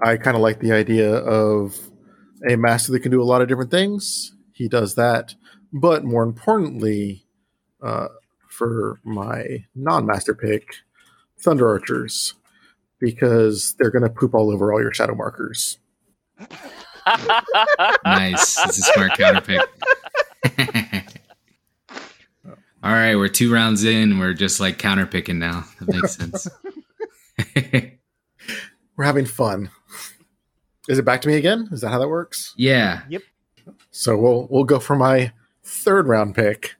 I 0.00 0.16
kind 0.16 0.36
of 0.36 0.42
like 0.42 0.60
the 0.60 0.70
idea 0.70 1.12
of 1.12 1.76
a 2.48 2.54
master 2.54 2.92
that 2.92 3.00
can 3.00 3.10
do 3.10 3.20
a 3.20 3.24
lot 3.24 3.42
of 3.42 3.48
different 3.48 3.72
things. 3.72 4.32
He 4.52 4.68
does 4.68 4.94
that, 4.94 5.34
but 5.72 6.04
more 6.04 6.22
importantly, 6.22 7.26
uh, 7.82 8.06
for 8.48 9.00
my 9.02 9.64
non-master 9.74 10.36
pick, 10.36 10.72
Thunder 11.40 11.68
Archers, 11.68 12.34
because 13.00 13.74
they're 13.80 13.90
going 13.90 14.04
to 14.04 14.08
poop 14.08 14.36
all 14.36 14.52
over 14.52 14.72
all 14.72 14.80
your 14.80 14.94
shadow 14.94 15.16
markers. 15.16 15.78
Nice. 18.04 18.56
It's 18.66 18.78
a 18.78 18.82
smart 18.82 19.18
counter 19.18 19.40
pick. 19.40 20.86
All 23.00 23.06
right, 23.06 23.16
we're 23.16 23.28
two 23.28 23.50
rounds 23.50 23.82
in. 23.84 24.18
We're 24.18 24.34
just 24.34 24.60
like 24.60 24.76
counter 24.76 25.06
picking 25.06 25.38
now. 25.38 25.64
That 25.80 25.88
makes 25.88 26.16
sense. 26.16 26.46
We're 28.94 29.04
having 29.06 29.24
fun. 29.24 29.70
Is 30.86 30.98
it 30.98 31.06
back 31.06 31.22
to 31.22 31.28
me 31.28 31.36
again? 31.36 31.70
Is 31.72 31.80
that 31.80 31.88
how 31.88 31.98
that 31.98 32.08
works? 32.10 32.52
yeah. 32.58 33.00
Yep. 33.08 33.22
So 33.90 34.18
we'll 34.18 34.46
we'll 34.50 34.64
go 34.64 34.78
for 34.78 34.96
my 34.96 35.32
third 35.64 36.08
round 36.08 36.34
pick. 36.34 36.74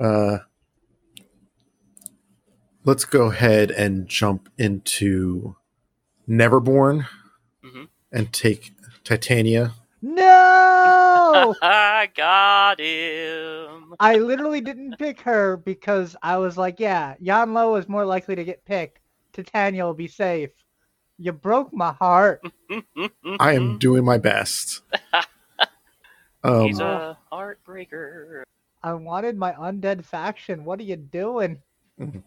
Uh, 0.00 0.38
let's 2.84 3.04
go 3.04 3.30
ahead 3.30 3.70
and 3.70 4.08
jump 4.08 4.48
into 4.56 5.54
Neverborn 6.26 7.06
Mhm. 7.62 7.88
and 8.10 8.32
take 8.32 8.72
Titania. 9.04 9.74
No, 10.00 11.54
I 11.62 12.08
got 12.16 12.80
him. 12.80 13.77
I 14.00 14.16
literally 14.16 14.60
didn't 14.60 14.98
pick 14.98 15.20
her 15.22 15.56
because 15.56 16.16
I 16.22 16.36
was 16.38 16.56
like, 16.56 16.80
yeah, 16.80 17.14
Yanlo 17.22 17.78
is 17.78 17.88
more 17.88 18.04
likely 18.04 18.34
to 18.36 18.44
get 18.44 18.64
picked. 18.64 19.00
Titania 19.32 19.84
will 19.84 19.94
be 19.94 20.08
safe. 20.08 20.50
You 21.18 21.32
broke 21.32 21.72
my 21.72 21.92
heart. 21.92 22.42
I 23.40 23.54
am 23.54 23.78
doing 23.78 24.04
my 24.04 24.18
best. 24.18 24.82
Um, 26.44 26.66
He's 26.66 26.78
a 26.78 27.18
heartbreaker. 27.32 28.44
I 28.82 28.92
wanted 28.92 29.36
my 29.36 29.52
undead 29.52 30.04
faction. 30.04 30.64
What 30.64 30.78
are 30.78 30.84
you 30.84 30.94
doing? 30.94 31.60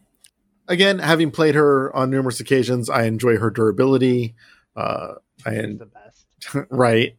again, 0.68 1.00
having 1.00 1.32
played 1.32 1.56
her 1.56 1.96
on 1.96 2.10
numerous 2.10 2.40
occasions, 2.40 2.90
I 2.90 3.04
enjoy 3.04 3.38
her 3.38 3.50
durability. 3.50 4.36
Uh, 4.76 5.16
She's 5.38 5.54
and 5.54 5.80
the 5.80 5.86
best. 5.86 6.26
right, 6.70 7.16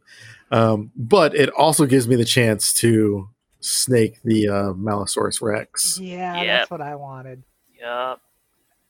um, 0.51 0.91
but 0.95 1.35
it 1.35 1.49
also 1.49 1.85
gives 1.85 2.07
me 2.07 2.15
the 2.15 2.25
chance 2.25 2.73
to 2.75 3.29
snake 3.63 4.21
the 4.23 4.47
uh, 4.49 4.73
Malisaurus 4.73 5.41
Rex. 5.41 5.99
Yeah, 6.01 6.41
Yep. 6.41 6.45
that's 6.61 6.71
what 6.71 6.81
I 6.81 6.95
wanted. 6.95 7.43
Yup. 7.79 8.21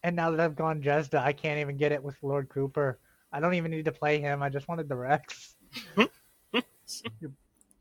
And 0.03 0.15
now 0.15 0.31
that 0.31 0.39
I've 0.39 0.55
gone 0.55 0.81
Jedza, 0.81 1.19
I 1.19 1.31
can't 1.33 1.59
even 1.59 1.77
get 1.77 1.91
it 1.91 2.03
with 2.03 2.15
Lord 2.21 2.49
Cooper. 2.49 2.99
I 3.31 3.39
don't 3.39 3.53
even 3.53 3.71
need 3.71 3.85
to 3.85 3.91
play 3.91 4.19
him. 4.19 4.43
I 4.43 4.49
just 4.49 4.67
wanted 4.67 4.89
the 4.89 4.95
Rex. 4.95 5.55
You're 7.19 7.31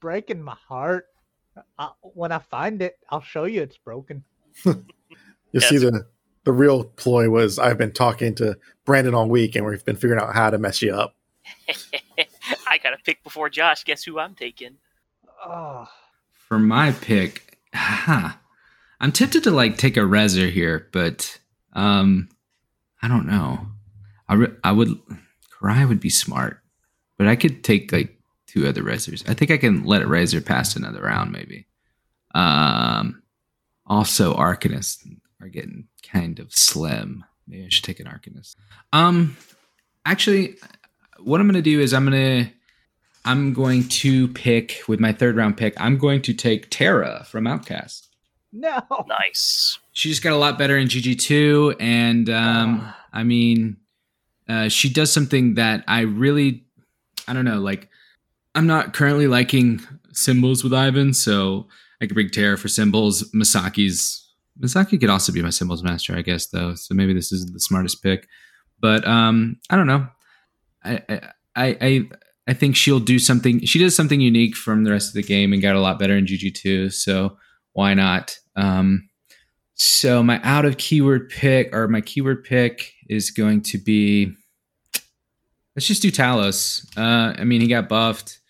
breaking 0.01 0.43
my 0.43 0.57
heart. 0.69 1.07
I, 1.79 1.91
when 2.03 2.33
I 2.33 2.39
find 2.39 2.81
it, 2.81 2.99
I'll 3.11 3.21
show 3.21 3.45
you 3.45 3.63
it's 3.63 3.79
broken. 3.79 4.25
You 5.55 5.61
Yes. 5.61 5.69
see, 5.69 5.77
the 5.77 6.07
the 6.45 6.53
real 6.53 6.83
ploy 6.85 7.29
was 7.29 7.59
I've 7.59 7.77
been 7.77 7.93
talking 7.93 8.35
to 8.37 8.57
Brandon 8.87 9.15
all 9.15 9.29
week, 9.29 9.55
and 9.55 9.67
we've 9.67 9.85
been 9.85 9.97
figuring 9.97 10.19
out 10.19 10.35
how 10.35 10.49
to 10.49 10.57
mess 10.57 10.81
you 10.81 10.95
up. 10.95 11.15
I 12.67 12.79
got 12.79 12.91
to 12.93 12.97
pick 13.05 13.23
before 13.23 13.51
Josh. 13.51 13.85
Guess 13.85 14.03
who 14.05 14.19
I'm 14.19 14.35
taking? 14.35 14.77
Oh, 15.45 15.87
For 16.53 16.59
my 16.59 16.93
pick, 16.93 17.57
I'm 17.73 19.11
tempted 19.11 19.45
to 19.45 19.51
like 19.51 19.79
take 19.79 19.97
a 19.97 20.01
reser 20.01 20.53
here, 20.53 20.87
but 20.93 21.41
um, 21.73 22.29
I 23.01 23.09
don't 23.09 23.25
know. 23.25 23.69
I 24.29 24.35
re- 24.35 24.57
I 24.63 24.71
would 24.73 24.91
Kirai 25.51 25.89
would 25.89 25.99
be 25.99 26.11
smart, 26.11 26.61
but 27.17 27.27
I 27.27 27.37
could 27.37 27.65
take 27.65 27.91
like 27.91 28.19
two 28.47 28.67
other 28.67 28.83
resers. 28.83 29.27
I 29.27 29.33
think 29.33 29.51
I 29.51 29.57
can 29.57 29.85
let 29.85 30.03
a 30.03 30.05
reser 30.05 30.45
pass 30.45 30.77
another 30.77 31.01
round, 31.01 31.33
maybe. 31.33 31.69
Um, 32.35 33.23
also 33.87 34.35
Arcanists 34.35 35.09
are 35.41 35.49
getting 35.49 35.89
kind 36.03 36.39
of 36.39 36.53
slim. 36.55 37.25
Maybe 37.49 37.65
I 37.65 37.69
should 37.71 37.85
take 37.85 37.99
an 37.99 38.09
Arcanist. 38.09 38.57
Um, 38.93 39.39
actually, 40.05 40.57
what 41.19 41.41
I'm 41.41 41.49
gonna 41.49 41.63
do 41.63 41.81
is 41.81 41.95
I'm 41.95 42.05
gonna 42.05 42.53
I'm 43.25 43.53
going 43.53 43.89
to 43.89 44.29
pick 44.29 44.83
with 44.89 44.99
my 45.01 45.13
third 45.13 45.37
round 45.37 45.57
pick. 45.57 45.75
I'm 45.81 45.97
going 45.99 46.23
to 46.23 46.35
take 46.35 46.71
Tara 46.71 47.25
from 47.29 47.47
Outcast. 47.47 48.09
no. 48.53 48.81
Nice. 49.07 49.79
She 49.93 50.09
just 50.09 50.23
got 50.23 50.33
a 50.33 50.37
lot 50.37 50.59
better 50.59 50.77
in 50.79 50.89
GG2, 50.89 51.77
and 51.81 52.29
um, 52.31 52.81
Ah. 52.83 52.99
I 53.13 53.23
mean, 53.25 53.77
uh, 54.49 54.69
she 54.69 54.89
does 54.89 55.13
something 55.13 55.55
that 55.55 55.85
I 55.87 56.01
really, 56.01 56.65
I 57.29 57.33
don't 57.35 57.45
know, 57.45 57.61
like 57.61 57.89
I'm 58.55 58.67
not 58.67 58.93
currently 58.95 59.27
liking 59.27 59.81
symbols 60.13 60.65
with 60.65 60.73
Ivan, 60.75 61.13
so 61.15 61.69
I 62.01 62.07
could 62.07 62.15
bring 62.15 62.31
Tara 62.31 62.57
for 62.59 62.69
symbols. 62.69 63.31
Masaki's 63.33 64.19
Masaki 64.61 64.99
could 65.01 65.11
also 65.11 65.33
be 65.33 65.43
my 65.43 65.51
symbols 65.51 65.83
master, 65.83 66.17
I 66.17 66.23
guess, 66.23 66.47
though. 66.47 66.75
So 66.75 66.95
maybe 66.95 67.13
this 67.15 67.33
isn't 67.33 67.53
the 67.53 67.61
smartest 67.61 68.03
pick, 68.03 68.27
but 68.81 69.07
um, 69.07 69.59
I 69.71 69.77
don't 69.77 69.87
know. 69.87 70.09
I 70.85 71.01
I 71.09 71.21
I. 71.55 71.77
I 71.81 72.09
I 72.49 72.55
think 72.55 72.75
she'll 72.75 73.01
do 73.01 73.19
something. 73.19 73.65
She 73.65 73.79
does 73.79 73.95
something 73.95 74.21
unique 74.21 74.57
from 74.57 74.85
the 74.85 74.91
rest 74.91 75.09
of 75.09 75.15
the 75.15 75.23
game 75.23 75.53
and 75.53 75.63
got 75.63 75.77
a 75.77 75.81
lot 75.81 75.99
better 75.99 76.17
in 76.17 76.27
GG2. 76.27 76.93
So 76.93 77.37
why 77.73 77.95
not? 77.95 78.37
Um, 78.57 79.09
so 79.75 80.23
my 80.23 80.41
out 80.43 80.65
of 80.65 80.77
keyword 80.77 81.29
pick 81.29 81.75
or 81.75 81.89
my 81.89 82.01
keyword 82.01 82.45
pick 82.45 82.93
is 83.09 83.31
going 83.31 83.63
to 83.63 83.79
be. 83.79 84.33
Let's 85.75 85.87
just 85.87 86.03
do 86.03 86.11
Talos. 86.11 86.87
Uh, 86.97 87.35
I 87.39 87.45
mean, 87.45 87.61
he 87.61 87.67
got 87.67 87.89
buffed. 87.89 88.41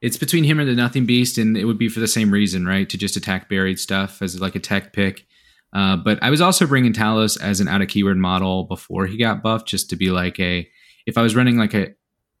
It's 0.00 0.16
between 0.16 0.44
him 0.44 0.60
and 0.60 0.68
the 0.68 0.74
Nothing 0.74 1.06
Beast, 1.06 1.36
and 1.38 1.56
it 1.56 1.64
would 1.64 1.78
be 1.78 1.88
for 1.88 1.98
the 1.98 2.06
same 2.06 2.30
reason, 2.30 2.64
right? 2.64 2.88
To 2.88 2.96
just 2.96 3.16
attack 3.16 3.48
buried 3.48 3.80
stuff 3.80 4.22
as 4.22 4.40
like 4.40 4.54
a 4.54 4.60
tech 4.60 4.92
pick. 4.92 5.26
Uh, 5.72 5.96
but 5.96 6.22
I 6.22 6.30
was 6.30 6.40
also 6.40 6.66
bringing 6.66 6.92
Talos 6.92 7.40
as 7.40 7.60
an 7.60 7.66
out 7.66 7.82
of 7.82 7.88
keyword 7.88 8.16
model 8.16 8.64
before 8.64 9.06
he 9.06 9.16
got 9.16 9.42
buffed, 9.42 9.66
just 9.66 9.90
to 9.90 9.96
be 9.96 10.10
like 10.10 10.38
a. 10.38 10.68
If 11.06 11.18
I 11.18 11.22
was 11.22 11.34
running 11.34 11.56
like 11.56 11.74
a 11.74 11.94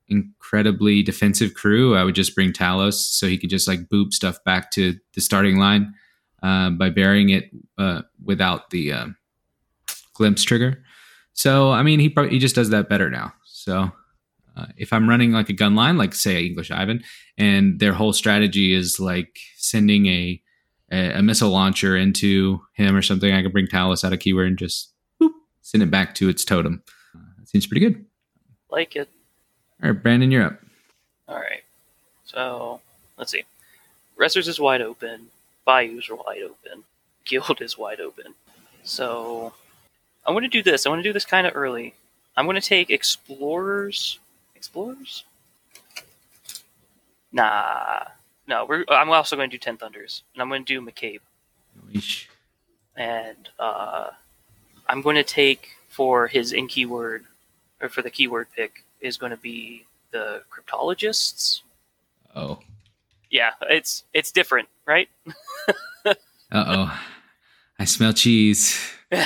incredibly 0.08 1.02
defensive 1.02 1.54
crew, 1.54 1.96
I 1.96 2.04
would 2.04 2.14
just 2.14 2.34
bring 2.34 2.52
Talos 2.52 2.94
so 2.94 3.26
he 3.26 3.38
could 3.38 3.50
just 3.50 3.68
like 3.68 3.88
boop 3.88 4.12
stuff 4.12 4.42
back 4.44 4.70
to 4.72 4.94
the 5.14 5.20
starting 5.20 5.58
line 5.58 5.94
uh, 6.42 6.70
by 6.70 6.90
burying 6.90 7.30
it 7.30 7.50
uh, 7.76 8.02
without 8.24 8.70
the 8.70 8.92
um, 8.92 9.16
glimpse 10.14 10.42
trigger. 10.42 10.82
So 11.32 11.70
I 11.70 11.82
mean, 11.82 12.00
he 12.00 12.08
probably 12.08 12.32
he 12.32 12.38
just 12.38 12.54
does 12.54 12.70
that 12.70 12.88
better 12.88 13.10
now. 13.10 13.32
So 13.44 13.92
uh, 14.56 14.66
if 14.76 14.92
I'm 14.92 15.08
running 15.08 15.32
like 15.32 15.48
a 15.48 15.54
gun 15.54 15.74
line, 15.74 15.96
like 15.96 16.14
say 16.14 16.44
English 16.44 16.70
Ivan, 16.70 17.02
and 17.36 17.78
their 17.78 17.92
whole 17.92 18.12
strategy 18.12 18.74
is 18.74 18.98
like 18.98 19.38
sending 19.56 20.06
a 20.06 20.42
a, 20.90 21.22
missile 21.22 21.50
launcher 21.50 21.96
into 21.96 22.60
him 22.74 22.96
or 22.96 23.02
something, 23.02 23.32
I 23.32 23.42
could 23.42 23.52
bring 23.52 23.66
Talos 23.66 24.04
out 24.04 24.12
of 24.12 24.20
keyword 24.20 24.48
and 24.48 24.58
just 24.58 24.92
boop, 25.20 25.30
send 25.60 25.82
it 25.82 25.90
back 25.90 26.14
to 26.16 26.28
its 26.28 26.44
totem. 26.44 26.82
Uh, 27.14 27.44
seems 27.44 27.66
pretty 27.66 27.86
good. 27.86 28.04
Like 28.70 28.96
it. 28.96 29.10
All 29.82 29.90
right, 29.90 30.02
Brandon, 30.02 30.30
you're 30.30 30.44
up. 30.44 30.60
All 31.28 31.36
right. 31.36 31.62
So 32.24 32.80
let's 33.16 33.30
see. 33.30 33.44
Wrestlers 34.16 34.48
is 34.48 34.58
wide 34.58 34.82
open. 34.82 35.28
Bayous 35.64 36.10
are 36.10 36.16
wide 36.16 36.42
open. 36.42 36.84
Guild 37.24 37.60
is 37.60 37.78
wide 37.78 38.00
open. 38.00 38.34
So 38.82 39.52
I'm 40.26 40.34
going 40.34 40.42
to 40.42 40.48
do 40.48 40.62
this. 40.62 40.84
I 40.84 40.88
want 40.88 41.00
to 41.00 41.08
do 41.08 41.12
this 41.12 41.24
kind 41.24 41.46
of 41.46 41.54
early. 41.54 41.94
I'm 42.36 42.46
going 42.46 42.60
to 42.60 42.66
take 42.66 42.90
Explorers. 42.90 44.18
Explorers? 44.56 45.24
Nah. 47.32 48.04
No, 48.46 48.64
we're, 48.64 48.84
I'm 48.88 49.10
also 49.10 49.36
going 49.36 49.50
to 49.50 49.54
do 49.54 49.60
Ten 49.60 49.76
Thunders. 49.76 50.22
And 50.34 50.42
I'm 50.42 50.48
going 50.48 50.64
to 50.64 50.74
do 50.74 50.80
McCabe. 50.84 51.20
Yeesh. 51.92 52.26
And 52.96 53.48
uh, 53.58 54.08
I'm 54.88 55.02
going 55.02 55.16
to 55.16 55.22
take 55.22 55.76
for 55.88 56.26
his 56.26 56.52
in 56.52 56.66
keyword, 56.66 57.24
or 57.80 57.88
for 57.88 58.02
the 58.02 58.10
keyword 58.10 58.48
pick, 58.56 58.84
is 59.00 59.16
going 59.16 59.30
to 59.30 59.36
be 59.38 59.84
the 60.10 60.42
Cryptologists. 60.50 61.60
Oh. 62.34 62.58
Yeah, 63.30 63.50
it's 63.68 64.04
it's 64.14 64.32
different, 64.32 64.68
right? 64.86 65.08
Uh 66.50 66.64
oh. 66.66 67.00
I 67.78 67.84
smell 67.84 68.14
cheese. 68.14 68.80
Oh 69.12 69.18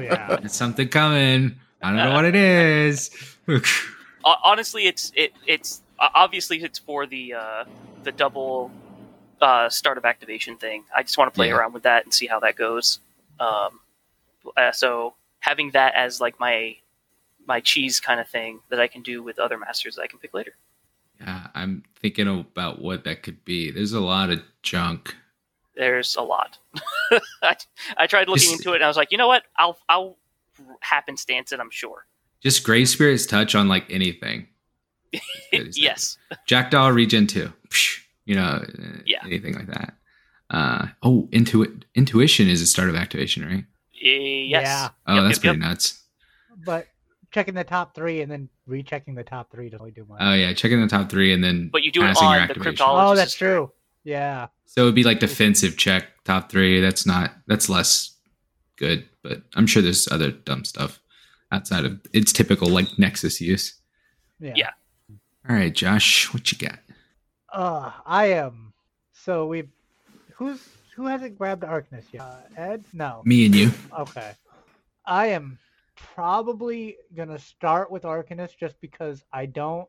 yeah. 0.00 0.36
There's 0.40 0.52
something 0.52 0.88
coming. 0.88 1.54
I 1.82 1.88
don't 1.90 1.96
know 1.96 2.12
what 2.14 2.24
it 2.24 2.34
is. 2.34 3.10
Honestly, 4.24 4.86
it's 4.86 5.12
it 5.14 5.32
it's 5.46 5.82
obviously 6.00 6.62
it's 6.62 6.78
for 6.78 7.06
the 7.06 7.34
uh, 7.34 7.64
the 8.02 8.10
double 8.12 8.70
uh, 9.40 9.68
start 9.68 9.98
of 9.98 10.04
activation 10.04 10.56
thing. 10.56 10.84
I 10.94 11.02
just 11.02 11.16
want 11.18 11.32
to 11.32 11.36
play 11.36 11.48
Yeah. 11.48 11.56
around 11.56 11.74
with 11.74 11.84
that 11.84 12.04
and 12.04 12.12
see 12.12 12.26
how 12.26 12.40
that 12.40 12.56
goes. 12.56 12.98
Um, 13.38 13.80
uh, 14.56 14.72
so 14.72 15.14
having 15.40 15.70
that 15.72 15.94
as 15.94 16.20
like 16.20 16.40
my 16.40 16.76
my 17.46 17.60
cheese 17.60 18.00
kind 18.00 18.20
of 18.20 18.28
thing 18.28 18.60
that 18.70 18.80
I 18.80 18.86
can 18.88 19.02
do 19.02 19.22
with 19.22 19.38
other 19.38 19.58
masters 19.58 19.96
that 19.96 20.02
I 20.02 20.06
can 20.06 20.18
pick 20.18 20.34
later. 20.34 20.54
yeah, 21.20 21.48
I'm 21.54 21.82
thinking 22.00 22.28
about 22.28 22.80
what 22.82 23.04
that 23.04 23.22
could 23.22 23.44
be. 23.44 23.70
There's 23.70 23.92
a 23.92 24.00
lot 24.00 24.30
of 24.30 24.40
junk. 24.62 25.14
There's 25.76 26.14
a 26.16 26.22
lot. 26.22 26.58
I, 27.42 27.56
I 27.96 28.06
tried 28.06 28.28
looking 28.28 28.42
Just- 28.50 28.54
into 28.60 28.72
it 28.72 28.76
and 28.76 28.84
I 28.84 28.88
was 28.88 28.96
like, 28.96 29.10
you 29.12 29.18
know 29.18 29.26
what? 29.28 29.42
I'll 29.56 29.78
I'll 29.88 30.16
happenstance 30.80 31.52
it. 31.52 31.60
I'm 31.60 31.70
sure. 31.70 32.06
Just 32.40 32.62
Grey 32.64 32.84
Spirit's 32.84 33.26
touch 33.26 33.54
on 33.54 33.68
like 33.68 33.84
anything. 33.90 34.46
Good 35.52 35.68
as 35.68 35.74
that. 35.74 35.80
yes. 35.80 36.18
Jackdaw 36.46 36.88
Regen 36.88 37.26
2. 37.26 37.52
You 38.26 38.34
know, 38.36 38.42
uh, 38.66 38.98
Yeah. 39.06 39.22
anything 39.24 39.54
like 39.54 39.66
that. 39.66 39.94
Uh, 40.50 40.86
oh, 41.02 41.28
Intuit 41.32 41.82
Intuition 41.94 42.48
is 42.48 42.60
a 42.62 42.66
start 42.66 42.88
of 42.88 42.94
activation, 42.96 43.44
right? 43.44 43.64
Eh, 44.02 44.46
Yes. 44.48 44.64
Yeah. 44.66 44.88
Oh, 45.06 45.14
Yep, 45.16 45.22
that's 45.24 45.36
yep, 45.38 45.42
pretty 45.42 45.58
yep. 45.60 45.68
nuts. 45.68 46.02
But 46.64 46.86
checking 47.34 47.54
the 47.54 47.64
top 47.64 47.96
three 47.96 48.20
and 48.22 48.30
then 48.30 48.48
rechecking 48.66 49.16
the 49.16 49.24
top 49.24 49.50
three 49.50 49.68
doesn't 49.68 49.80
really 49.80 49.90
do 49.90 50.06
much. 50.08 50.18
Oh 50.20 50.34
yeah, 50.34 50.52
checking 50.52 50.80
the 50.80 50.86
top 50.86 51.10
three 51.10 51.32
and 51.32 51.42
then 51.42 51.68
But 51.72 51.82
you 51.82 51.90
do 51.90 52.00
it 52.02 52.04
passing 52.06 52.22
your 52.28 52.30
on 52.30 52.36
the 52.36 52.42
activation. 52.52 52.74
cryptologist. 52.76 53.10
oh, 53.12 53.14
that's 53.16 53.34
true. 53.34 53.72
Yeah. 54.04 54.46
So 54.66 54.82
it 54.82 54.84
would 54.84 54.94
be 54.94 55.02
like 55.02 55.18
defensive 55.18 55.76
check 55.76 56.06
top 56.24 56.48
three. 56.50 56.80
That's 56.80 57.04
not 57.04 57.32
that's 57.48 57.68
less 57.68 58.16
good, 58.76 59.08
but 59.22 59.42
I'm 59.56 59.66
sure 59.66 59.82
there's 59.82 60.06
other 60.12 60.30
dumb 60.30 60.64
stuff 60.64 61.00
outside 61.50 61.84
of 61.84 62.00
its 62.12 62.32
typical 62.32 62.68
like 62.68 62.86
Nexus 62.98 63.40
use. 63.40 63.74
Yeah. 64.38 64.52
Yeah. 64.56 64.70
All 65.48 65.56
right, 65.56 65.74
Josh, 65.74 66.32
what 66.32 66.50
you 66.52 66.58
got? 66.58 66.78
Uh, 67.52 67.90
I 68.06 68.26
am. 68.26 68.72
So 69.12 69.46
we've. 69.46 69.68
Who's 70.36 70.60
who 70.96 71.06
hasn't 71.06 71.36
grabbed 71.38 71.62
Arcness 71.64 72.04
yet? 72.12 72.22
Uh, 72.22 72.36
Ed? 72.56 72.84
No. 72.92 73.22
Me 73.24 73.44
and 73.46 73.54
you. 73.54 73.70
Okay. 73.98 74.32
I 75.06 75.26
am 75.28 75.58
probably 75.96 76.96
gonna 77.14 77.38
start 77.38 77.90
with 77.90 78.02
Arcanist 78.02 78.58
just 78.58 78.80
because 78.80 79.24
I 79.32 79.46
don't. 79.46 79.88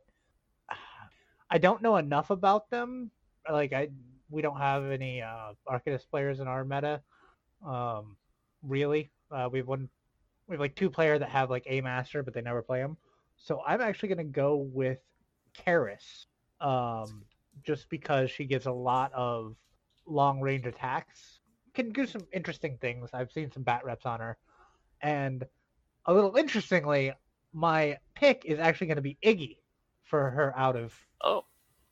I 1.49 1.57
don't 1.57 1.81
know 1.81 1.97
enough 1.97 2.29
about 2.29 2.69
them. 2.69 3.11
Like 3.49 3.73
I, 3.73 3.89
we 4.29 4.41
don't 4.41 4.57
have 4.57 4.85
any 4.85 5.21
uh, 5.21 5.53
Arcanist 5.69 6.09
players 6.09 6.39
in 6.39 6.47
our 6.47 6.65
meta. 6.65 7.01
Um, 7.65 8.17
really, 8.63 9.11
uh, 9.31 9.49
we 9.51 9.59
have 9.59 9.67
one. 9.67 9.89
We 10.47 10.53
have 10.53 10.59
like 10.59 10.75
two 10.75 10.89
player 10.89 11.17
that 11.17 11.29
have 11.29 11.49
like 11.49 11.63
a 11.67 11.81
master, 11.81 12.23
but 12.23 12.33
they 12.33 12.41
never 12.41 12.61
play 12.61 12.79
them. 12.79 12.97
So 13.37 13.61
I'm 13.65 13.81
actually 13.81 14.09
gonna 14.09 14.23
go 14.23 14.57
with 14.57 14.99
Kaeris, 15.65 16.25
um, 16.61 17.23
just 17.63 17.89
because 17.89 18.31
she 18.31 18.45
gives 18.45 18.65
a 18.65 18.71
lot 18.71 19.11
of 19.13 19.55
long 20.05 20.41
range 20.41 20.65
attacks. 20.65 21.39
Can 21.73 21.91
do 21.91 22.05
some 22.05 22.25
interesting 22.31 22.77
things. 22.79 23.09
I've 23.13 23.31
seen 23.31 23.51
some 23.51 23.63
bat 23.63 23.83
reps 23.83 24.05
on 24.05 24.19
her, 24.19 24.37
and 25.01 25.45
a 26.05 26.13
little 26.13 26.35
interestingly, 26.35 27.13
my 27.53 27.97
pick 28.15 28.43
is 28.45 28.59
actually 28.59 28.87
going 28.87 28.97
to 28.97 29.01
be 29.01 29.17
Iggy 29.23 29.57
for 30.03 30.29
her 30.29 30.53
out 30.57 30.75
of 30.75 30.93
Oh, 31.23 31.45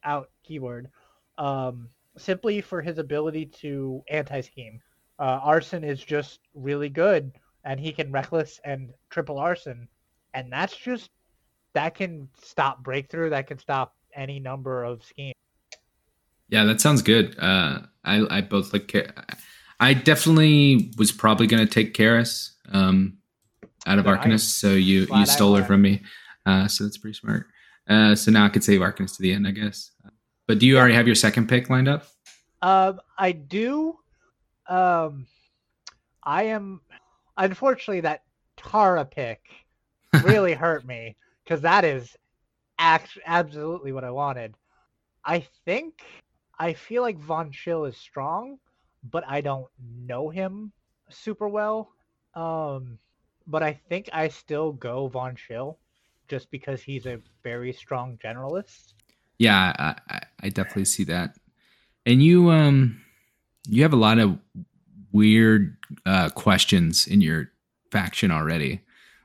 out 0.04 0.30
keyword, 0.44 0.90
um, 1.38 1.90
simply 2.18 2.62
for 2.62 2.82
his 2.82 3.00
ability 3.00 3.48
to 3.48 4.04
anti 4.10 4.42
scheme. 4.42 4.80
Uh, 5.18 5.40
arson 5.42 5.84
is 5.84 6.04
just 6.04 6.40
really 6.54 6.90
good, 6.90 7.32
and 7.64 7.80
he 7.80 7.92
can 7.92 8.12
reckless 8.12 8.60
and 8.64 8.92
triple 9.10 9.40
arson, 9.40 9.88
and 10.34 10.52
that's 10.52 10.76
just 10.76 11.10
that 11.74 11.96
can 11.96 12.30
stop 12.44 12.84
breakthrough. 12.84 13.32
That 13.32 13.48
can 13.48 13.58
stop 13.58 13.96
any 14.14 14.40
number 14.40 14.84
of 14.84 15.04
schemes. 15.04 15.34
Yeah, 16.50 16.66
that 16.66 16.82
sounds 16.82 17.02
good. 17.02 17.36
Uh, 17.40 17.82
I 18.04 18.38
I 18.38 18.42
both 18.42 18.74
like. 18.74 18.92
Ka- 18.92 19.24
I 19.80 19.94
definitely 19.94 20.94
was 20.98 21.12
probably 21.12 21.48
going 21.48 21.66
to 21.66 21.72
take 21.72 21.94
Kaeris 21.94 22.52
um, 22.72 23.18
out 23.86 24.00
of 24.00 24.06
Yeah, 24.06 24.18
Arcanist, 24.18 24.60
so 24.60 24.72
you 24.74 25.08
you 25.14 25.26
stole 25.26 25.56
her 25.56 25.64
from 25.64 25.82
me. 25.82 26.02
Uh, 26.46 26.68
so 26.68 26.84
that's 26.84 26.98
pretty 26.98 27.18
smart. 27.18 27.48
Uh, 27.88 28.16
so 28.16 28.32
now 28.32 28.46
I 28.46 28.50
could 28.50 28.64
save 28.64 28.82
Arcanist 28.82 29.18
to 29.18 29.22
the 29.22 29.34
end, 29.34 29.48
I 29.48 29.52
guess. 29.52 29.92
But 30.48 30.60
do 30.60 30.66
you 30.66 30.78
already 30.78 30.94
have 30.94 31.08
your 31.08 31.16
second 31.16 31.48
pick 31.48 31.70
lined 31.70 31.88
up? 31.88 32.06
Um, 32.62 33.00
I 33.18 33.32
do. 33.32 33.98
Um, 34.68 35.28
I 36.24 36.44
am. 36.44 36.82
Unfortunately, 37.38 38.02
that 38.02 38.24
Tara 38.58 39.06
pick 39.06 39.42
really 40.24 40.54
hurt 40.54 40.86
me 40.86 41.16
because 41.44 41.62
that 41.62 41.84
is 41.84 42.16
act- 42.78 43.18
absolutely 43.26 43.92
what 43.92 44.04
I 44.04 44.12
wanted. 44.12 44.56
I 45.26 45.46
think 45.66 46.04
I 46.60 46.74
feel 46.74 47.02
like 47.02 47.18
Von 47.18 47.52
Schill 47.52 47.86
is 47.86 47.98
strong, 47.98 48.60
but 49.10 49.24
I 49.28 49.42
don't 49.42 49.68
know 49.80 50.30
him 50.30 50.72
super 51.10 51.48
well. 51.48 51.90
Um, 52.36 52.98
but 53.48 53.64
I 53.64 53.74
think 53.90 54.10
I 54.14 54.28
still 54.30 54.72
go 54.72 55.08
Von 55.08 55.36
Schill 55.36 55.78
just 56.28 56.50
because 56.52 56.82
he's 56.82 57.06
a 57.06 57.20
very 57.44 57.74
strong 57.74 58.18
generalist. 58.24 58.94
Yeah, 59.40 59.74
I, 60.10 60.22
I, 60.42 60.50
definitely 60.50 60.86
see 60.86 61.04
that. 61.06 61.36
And 62.06 62.24
you 62.24 62.50
um 62.52 63.02
you 63.68 63.82
have 63.84 63.94
a 63.94 63.98
lot 63.98 64.20
of 64.20 64.38
weird 65.12 65.76
uh 66.06 66.30
questions 66.30 67.08
in 67.08 67.22
your 67.22 67.52
faction 67.92 68.32
already. 68.32 68.82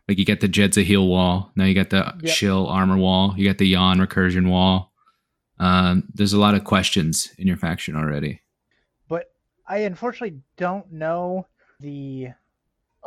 Like 0.08 0.18
you 0.18 0.24
got 0.24 0.40
the 0.40 0.48
Jed's 0.48 0.76
a 0.78 0.82
heal 0.82 1.06
wall, 1.06 1.52
now 1.54 1.64
you 1.64 1.74
got 1.74 1.90
the 1.90 2.14
Yep. 2.22 2.34
Schill 2.34 2.66
armor 2.66 2.96
wall, 2.96 3.34
you 3.36 3.46
got 3.48 3.58
the 3.58 3.66
Yawn 3.68 3.98
recursion 3.98 4.48
wall. 4.50 4.92
Um 5.58 6.04
there's 6.14 6.32
a 6.32 6.40
lot 6.40 6.54
of 6.54 6.64
questions 6.64 7.30
in 7.38 7.46
your 7.46 7.56
faction 7.56 7.94
already. 7.96 8.40
but 9.08 9.30
I 9.68 9.78
unfortunately 9.78 10.40
don't 10.56 10.90
know 10.92 11.46
the 11.80 12.28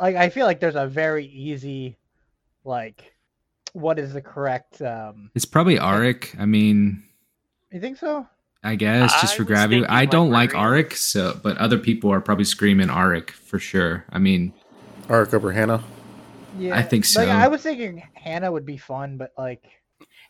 like 0.02 0.16
I 0.16 0.28
feel 0.28 0.44
like 0.44 0.60
there's 0.60 0.74
a 0.74 0.86
very 0.86 1.26
easy 1.26 1.96
like 2.64 3.14
what 3.72 3.98
is 3.98 4.12
the 4.12 4.20
correct 4.20 4.82
um 4.82 5.30
It's 5.34 5.46
probably 5.46 5.78
Auric. 5.78 6.34
I 6.38 6.44
mean, 6.44 7.04
you 7.70 7.80
think 7.80 7.96
so? 7.96 8.26
I 8.64 8.74
guess 8.74 9.12
just 9.20 9.34
I 9.34 9.36
for 9.36 9.42
was 9.44 9.48
gravity. 9.48 9.86
I 9.86 10.04
don't 10.04 10.30
like 10.30 10.52
librarian. 10.52 10.84
Auric, 10.84 10.96
so 10.96 11.40
but 11.42 11.56
other 11.56 11.78
people 11.78 12.12
are 12.12 12.20
probably 12.20 12.44
screaming 12.44 12.90
Auric 12.90 13.30
for 13.30 13.58
sure. 13.58 14.04
I 14.10 14.18
mean, 14.18 14.52
Arc 15.08 15.32
over 15.32 15.52
Hannah. 15.52 15.82
Yeah. 16.58 16.76
I 16.76 16.82
think 16.82 17.04
so. 17.04 17.20
Like 17.20 17.30
I 17.30 17.48
was 17.48 17.62
thinking 17.62 18.02
Hannah 18.12 18.52
would 18.52 18.66
be 18.66 18.76
fun, 18.76 19.16
but 19.16 19.32
like 19.38 19.64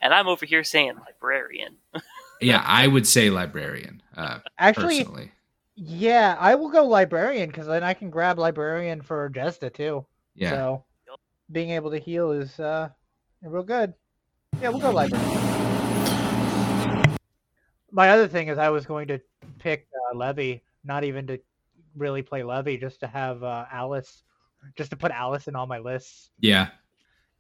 and 0.00 0.12
I'm 0.12 0.28
over 0.28 0.44
here 0.44 0.64
saying 0.64 0.94
librarian. 1.06 1.76
yeah, 2.40 2.62
I 2.64 2.87
would 2.87 3.06
say 3.06 3.30
librarian. 3.30 4.02
Uh, 4.16 4.38
actually 4.58 4.98
personally, 4.98 5.32
yeah, 5.76 6.37
I 6.38 6.54
will 6.54 6.68
go 6.70 6.85
librarian 6.87 7.48
because 7.48 7.66
then 7.66 7.82
I 7.82 7.94
can 7.94 8.11
grab 8.11 8.38
librarian 8.38 9.00
for 9.02 9.30
Jedza 9.30 9.72
too. 9.72 10.04
yeah. 10.35 10.50
So 10.50 10.85
being 11.50 11.70
able 11.70 11.90
to 11.90 11.98
heal 11.98 12.30
is 12.32 12.58
uh 12.61 12.88
real 13.42 13.62
good. 13.62 13.92
Yeah, 14.61 14.68
we'll 14.70 14.80
go 14.80 14.90
librarian. 14.90 15.38
My 17.90 18.08
other 18.11 18.26
thing 18.28 18.48
is 18.48 18.56
I 18.58 18.70
was 18.70 18.87
going 18.87 19.08
to 19.08 19.20
pick 19.58 19.87
uh, 20.12 20.16
Levy, 20.16 20.62
not 20.85 21.04
even 21.04 21.26
to 21.26 21.38
really 21.94 22.22
play 22.22 22.42
Levy, 22.42 22.78
just 22.78 23.00
to 23.00 23.06
have 23.06 23.42
uh, 23.42 23.66
Alice, 23.70 24.22
just 24.76 24.90
to 24.90 24.96
put 24.96 25.11
Alice 25.11 25.46
in 25.46 25.54
all 25.54 25.66
my 25.66 25.78
lists. 25.78 26.30
Yeah. 26.40 26.68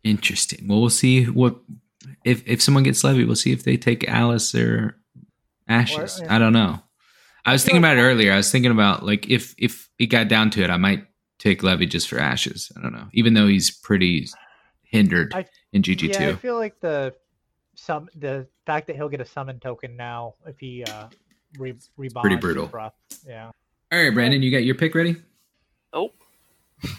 Interesting. 0.04 0.68
Well, 0.68 0.80
we'll 0.80 0.90
see 0.90 1.24
what 1.24 1.56
if 2.24 2.46
if 2.46 2.60
someone 2.60 2.82
gets 2.82 3.02
Levy, 3.04 3.24
we'll 3.24 3.36
see 3.36 3.52
if 3.52 3.62
they 3.64 3.76
take 3.78 4.06
Alice 4.08 4.54
or 4.54 4.98
Ashes. 5.68 6.20
Or- 6.20 6.30
I 6.30 6.38
don't 6.38 6.52
know. 6.52 6.80
I 7.44 7.52
was 7.52 7.64
thinking 7.64 7.78
about 7.82 7.96
it 7.98 8.02
earlier. 8.02 8.32
I 8.32 8.36
was 8.36 8.50
thinking 8.52 8.70
about 8.70 9.04
like 9.04 9.28
if 9.28 9.54
if 9.58 9.88
it 9.98 10.06
got 10.06 10.28
down 10.28 10.50
to 10.50 10.62
it, 10.62 10.70
I 10.70 10.76
might 10.76 11.06
take 11.38 11.62
Levy 11.62 11.86
just 11.86 12.08
for 12.08 12.18
Ashes. 12.18 12.70
I 12.76 12.82
don't 12.82 12.92
know. 12.92 13.08
Even 13.12 13.34
though 13.34 13.48
he's 13.48 13.70
pretty 13.70 14.28
hindered 14.84 15.34
I- 15.34 15.46
in 15.72 15.82
GG 15.82 16.12
yeah, 16.12 16.28
I 16.28 16.34
feel 16.36 16.56
like 16.56 16.78
the 16.80 17.14
some 17.74 18.08
the 18.14 18.46
fact 18.66 18.86
that 18.86 18.96
he'll 18.96 19.08
get 19.08 19.20
a 19.20 19.24
summon 19.26 19.58
token 19.58 19.96
now 19.96 20.34
if 20.46 20.58
he 20.58 20.84
uh 20.84 21.08
re 21.58 21.74
rebonds 21.96 22.22
pretty 22.22 22.36
brutal. 22.36 22.68
rough. 22.68 22.94
Yeah. 23.26 23.50
All 23.90 23.98
right, 24.02 24.14
Brandon, 24.14 24.40
you 24.42 24.50
got 24.50 24.64
your 24.64 24.74
pick 24.74 24.94
ready? 24.94 25.16
Oh, 25.92 26.12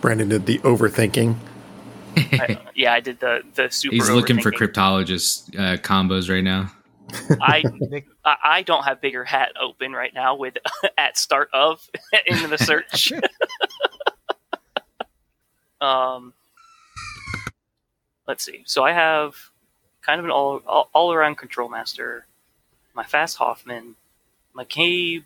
Brandon 0.00 0.28
did 0.28 0.46
the 0.46 0.58
overthinking. 0.60 1.36
I, 2.78 2.82
yeah, 2.82 2.92
I 2.92 3.00
did 3.00 3.20
the 3.20 3.42
the 3.54 3.70
super. 3.70 3.94
He's 3.94 4.08
looking 4.10 4.40
for 4.40 4.52
overthinking. 4.52 4.72
cryptologist 4.72 5.54
uh, 5.58 5.76
combos 5.78 6.30
right 6.30 6.44
now. 6.44 6.72
I 7.40 7.64
I 8.24 8.36
I 8.44 8.62
don't 8.62 8.84
have 8.84 9.00
bigger 9.00 9.24
hat 9.24 9.52
open 9.60 9.92
right 9.92 10.12
now 10.14 10.36
with 10.36 10.56
at 10.98 11.18
start 11.18 11.50
of 11.52 11.88
in 12.26 12.50
the 12.50 12.58
search. 12.58 13.12
um, 15.80 16.32
let's 18.26 18.44
see. 18.44 18.62
So 18.66 18.84
I 18.84 18.92
have 18.92 19.36
kind 20.02 20.18
of 20.18 20.24
an 20.24 20.30
all 20.30 20.62
all, 20.66 20.88
all 20.92 21.12
around 21.12 21.36
control 21.36 21.68
master, 21.68 22.26
my 22.94 23.04
fast 23.04 23.36
Hoffman, 23.38 23.96
my 24.54 24.64
K 24.64 25.22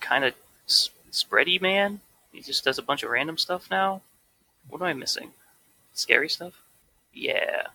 kind 0.00 0.24
of 0.24 0.34
s- 0.66 0.90
spready 1.10 1.60
man. 1.60 2.00
He 2.32 2.40
just 2.40 2.64
does 2.64 2.78
a 2.78 2.82
bunch 2.82 3.02
of 3.02 3.10
random 3.10 3.36
stuff 3.36 3.70
now. 3.70 4.00
What 4.68 4.80
am 4.80 4.86
I 4.86 4.94
missing? 4.94 5.32
Scary 5.92 6.28
stuff. 6.28 6.61
Yeah. 7.12 7.68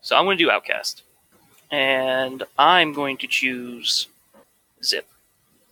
So 0.00 0.16
I'm 0.16 0.24
going 0.24 0.38
to 0.38 0.44
do 0.44 0.50
Outcast, 0.50 1.02
and 1.70 2.42
I'm 2.58 2.92
going 2.92 3.16
to 3.18 3.26
choose 3.26 4.06
Zip 4.82 5.06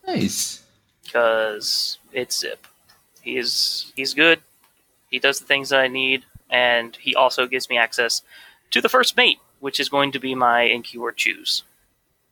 Nice. 0.06 0.62
because 1.04 1.98
it's 2.12 2.38
Zip. 2.38 2.66
He 3.20 3.36
is 3.36 3.92
he's 3.94 4.14
good. 4.14 4.40
He 5.10 5.18
does 5.18 5.38
the 5.38 5.44
things 5.46 5.68
that 5.68 5.80
I 5.80 5.88
need, 5.88 6.24
and 6.48 6.96
he 6.96 7.14
also 7.14 7.46
gives 7.46 7.68
me 7.68 7.76
access 7.76 8.22
to 8.70 8.80
the 8.80 8.88
first 8.88 9.16
mate, 9.16 9.38
which 9.60 9.78
is 9.78 9.90
going 9.90 10.12
to 10.12 10.18
be 10.18 10.34
my 10.34 10.62
in 10.62 10.82
keyword 10.82 11.18
choose. 11.18 11.62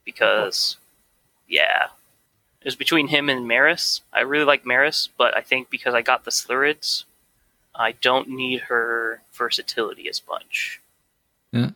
Because, 0.05 0.79
yeah, 1.47 1.89
it 2.61 2.65
was 2.65 2.75
between 2.77 3.09
him 3.09 3.29
and 3.29 3.47
Maris. 3.47 4.01
I 4.13 4.21
really 4.21 4.47
like 4.47 4.65
Maris, 4.65 5.11
but 5.19 5.37
I 5.37 5.43
think 5.43 5.69
because 5.69 5.93
I 5.95 6.01
got 6.01 6.25
the 6.25 6.31
Silurids, 6.31 7.05
I 7.75 7.93
don't 7.93 8.29
need 8.29 8.61
her 8.63 9.23
versatility 9.33 10.09
as 10.09 10.23
much. 10.29 10.81
Yeah. 11.53 11.71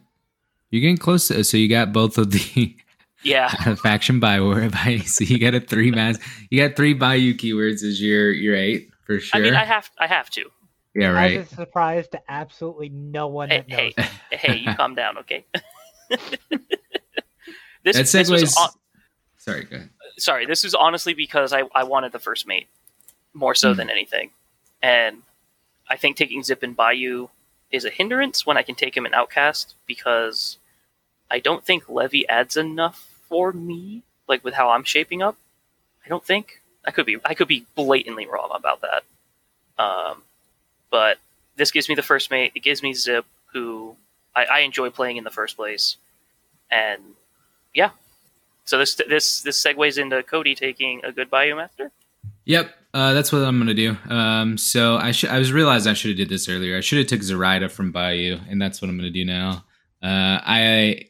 You're 0.71 0.81
getting 0.81 0.97
close 0.99 1.29
to 1.29 1.45
so 1.45 1.57
you 1.57 1.69
got 1.69 1.93
both 1.93 2.19
of 2.19 2.31
the 2.33 2.77
Yeah, 3.23 3.49
faction 3.77 4.21
Bioware 4.21 4.71
by 4.71 4.99
so 4.99 5.25
you 5.29 5.39
got 5.39 5.55
a 5.55 5.61
three 5.61 5.91
mass 5.91 6.19
you 6.51 6.61
got 6.67 6.77
three 6.77 6.93
Bayou 6.95 7.33
keywords 7.35 7.83
as 7.83 8.01
your 8.03 8.31
your 8.31 8.55
eight 8.55 8.91
for 9.07 9.19
sure. 9.19 9.41
I 9.41 9.43
mean, 9.43 9.55
I 9.55 9.65
have 9.65 9.89
I 9.99 10.07
have 10.07 10.29
to. 10.31 10.51
yeah, 10.95 11.09
right. 11.09 11.39
As 11.39 11.51
a 11.53 11.55
surprise 11.55 12.07
to 12.09 12.21
absolutely 12.29 12.91
no 12.91 13.29
one 13.29 13.49
Hey, 13.51 13.65
hey, 13.67 13.95
hey, 14.31 14.57
you 14.57 14.75
calm 14.75 14.95
down, 14.95 15.17
okay? 15.19 15.45
this, 16.11 17.97
That 17.97 18.07
this 18.07 18.29
was 18.31 18.43
segues. 18.43 18.59
on- 18.59 18.71
Sorry, 19.39 19.65
go 19.65 19.77
ahead. 19.77 19.91
sorry, 20.19 20.47
this 20.47 20.65
was 20.65 20.75
honestly 20.75 21.13
because 21.15 21.53
I, 21.53 21.63
I 21.75 21.85
wanted 21.85 22.13
the 22.13 22.19
first 22.19 22.47
mate 22.47 22.69
more 23.35 23.55
so 23.55 23.73
Hmm. 23.73 23.79
than 23.79 23.91
anything. 23.91 24.31
And 24.83 25.23
I 25.89 25.97
think 25.97 26.17
taking 26.17 26.43
Zip 26.43 26.63
and 26.63 26.77
Bayou 26.77 27.29
is 27.71 27.85
a 27.85 27.91
hindrance 27.91 28.47
when 28.47 28.57
I 28.57 28.63
can 28.63 28.75
take 28.75 28.97
him 28.97 29.07
in 29.07 29.15
Outcast 29.15 29.75
because 29.87 30.59
I 31.31 31.39
don't 31.39 31.65
think 31.65 31.89
Levy 31.89 32.29
adds 32.29 32.57
enough 32.57 33.21
for 33.29 33.53
me, 33.53 34.03
like 34.29 34.45
with 34.45 34.55
how 34.55 34.71
I'm 34.71 34.85
shaping 34.85 35.23
up. 35.23 35.37
I 36.05 36.09
don't 36.09 36.25
think. 36.25 36.61
I 36.87 36.91
could 36.91 37.07
be 37.07 37.19
I 37.25 37.35
could 37.35 37.49
be 37.49 37.67
blatantly 37.75 38.27
wrong 38.27 38.51
about 38.55 38.83
that. 38.83 39.03
Um, 39.83 40.23
but 40.91 41.19
this 41.57 41.71
gives 41.71 41.89
me 41.89 41.95
the 41.95 42.03
first 42.03 42.31
mate. 42.31 42.53
It 42.55 42.63
gives 42.63 42.83
me 42.83 42.93
Zip, 42.93 43.25
who 43.53 43.97
I, 44.35 44.45
I 44.45 44.59
enjoy 44.61 44.91
playing 44.91 45.17
in 45.17 45.25
the 45.25 45.31
first 45.31 45.57
place, 45.57 45.97
and 46.71 47.01
yeah. 47.73 47.91
So 48.65 48.79
this 48.79 48.95
this 48.95 49.43
this 49.43 49.63
segues 49.63 49.99
into 49.99 50.23
Cody 50.23 50.55
taking 50.55 51.05
a 51.05 51.13
good 51.13 51.31
Bayou 51.31 51.57
Master. 51.57 51.91
Yep, 52.47 52.75
uh, 52.95 53.13
that's 53.13 53.33
what 53.33 53.43
I'm 53.43 53.59
gonna 53.59 53.75
do. 53.75 53.97
Um, 54.09 54.57
so 54.57 54.97
I 54.97 55.11
should 55.11 55.31
I 55.31 55.39
was 55.39 55.53
realized 55.53 55.87
I 55.87 55.95
should 55.95 56.11
have 56.11 56.19
did 56.19 56.29
this 56.29 56.49
earlier. 56.49 56.77
I 56.77 56.81
should 56.81 56.99
have 56.99 57.09
took 57.09 57.23
Zoraida 57.23 57.69
from 57.69 57.91
Bayou, 57.91 58.39
and 58.49 58.63
that's 58.63 58.81
what 58.81 58.89
I'm 58.89 58.97
gonna 58.97 59.11
do 59.11 59.25
now. 59.25 59.65
Uh, 60.03 60.39
I 60.45 61.07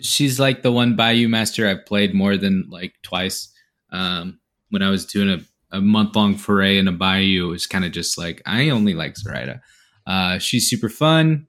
she's 0.00 0.40
like 0.40 0.62
the 0.62 0.72
one 0.72 0.96
Bayou 0.96 1.28
master 1.28 1.68
I've 1.68 1.84
played 1.84 2.14
more 2.14 2.36
than 2.36 2.66
like 2.70 2.94
twice. 3.02 3.52
Um, 3.92 4.40
when 4.70 4.82
I 4.82 4.90
was 4.90 5.04
doing 5.04 5.28
a, 5.28 5.76
a 5.76 5.80
month 5.80 6.16
long 6.16 6.36
foray 6.36 6.78
in 6.78 6.88
a 6.88 6.92
Bayou, 6.92 7.48
it 7.48 7.50
was 7.50 7.66
kind 7.66 7.84
of 7.84 7.92
just 7.92 8.16
like 8.16 8.40
I 8.46 8.70
only 8.70 8.94
like 8.94 9.18
Zoraida. 9.18 9.60
Uh, 10.06 10.38
she's 10.38 10.70
super 10.70 10.88
fun 10.88 11.48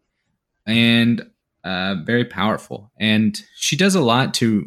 and 0.65 1.26
uh, 1.63 1.96
very 2.04 2.26
powerful, 2.26 2.91
and 3.00 3.39
she 3.56 3.78
does 3.78 3.96
a 3.96 4.02
lot 4.02 4.34
to 4.36 4.65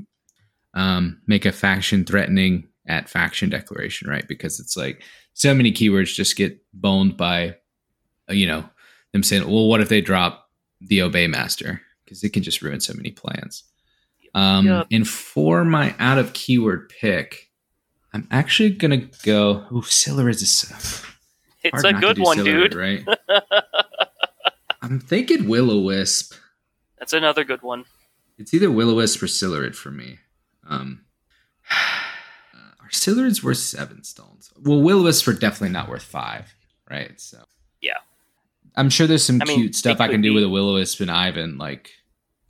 um, 0.75 1.21
make 1.27 1.45
a 1.45 1.53
faction 1.53 2.05
threatening 2.05 2.68
at 2.89 3.09
faction 3.09 3.51
declaration, 3.51 4.09
right? 4.09 4.27
Because 4.27 4.59
it's 4.59 4.77
like 4.77 5.03
so 5.35 5.55
many 5.55 5.71
keywords 5.73 6.15
just 6.15 6.37
get 6.37 6.59
boned 6.73 7.17
by, 7.17 7.57
uh, 8.29 8.33
you 8.33 8.47
know, 8.47 8.69
them 9.13 9.23
saying, 9.23 9.47
well, 9.47 9.69
what 9.69 9.81
if 9.81 9.89
they 9.89 10.01
drop 10.01 10.49
the 10.81 11.03
obey 11.03 11.27
master? 11.27 11.81
Because 12.05 12.25
it 12.25 12.33
can 12.33 12.43
just 12.43 12.63
ruin 12.63 12.81
so 12.81 12.95
many 12.95 13.11
plans. 13.11 13.65
Um, 14.35 14.67
Yep. 14.67 14.87
And 14.91 15.09
for 15.09 15.65
my 15.65 15.95
out 15.99 16.19
of 16.19 16.33
keyword 16.33 16.89
pick, 16.89 17.51
I'm 18.13 18.27
actually 18.31 18.71
going 18.71 19.01
to 19.01 19.19
go, 19.25 19.65
oh, 19.71 19.83
Silurids 19.83 20.43
is 20.43 21.05
It's 21.63 21.85
a 21.85 21.93
good 21.93 22.19
one, 22.19 22.43
dude. 22.43 22.75
right? 22.75 23.05
I'm 24.83 25.01
thinking 25.01 25.49
Will 25.49 25.85
Wisp. 25.85 26.35
That's 26.99 27.13
another 27.13 27.45
good 27.45 27.63
one. 27.63 27.85
It's 28.39 28.55
either 28.55 28.71
Will 28.71 28.95
Wisp 28.97 29.23
or 29.23 29.27
Silurid 29.27 29.75
for 29.75 29.91
me. 29.91 30.19
Um, 30.67 31.05
are 32.89 32.91
Silurids 32.91 33.43
worth 33.43 33.59
seven 33.59 34.03
stones? 34.05 34.51
Well, 34.63 34.81
Will 34.83 35.03
Wisp 35.05 35.29
are 35.29 35.33
definitely 35.33 35.71
not 35.71 35.89
worth 35.89 36.03
five, 36.03 36.55
right? 36.91 37.21
So 37.21 37.39
Yeah. 37.81 37.99
I'm 38.77 38.91
sure 38.91 39.07
there's 39.07 39.25
some 39.25 39.41
I 39.43 39.45
mean, 39.45 39.59
cute 39.61 39.75
stuff 39.75 40.01
I 40.01 40.09
can 40.09 40.21
do 40.21 40.31
be. 40.31 40.35
with 40.37 40.45
a 40.45 40.49
Will 40.49 40.75
Wisp 40.75 41.01
and 41.01 41.11
Ivan. 41.11 41.59
Like, 41.59 41.91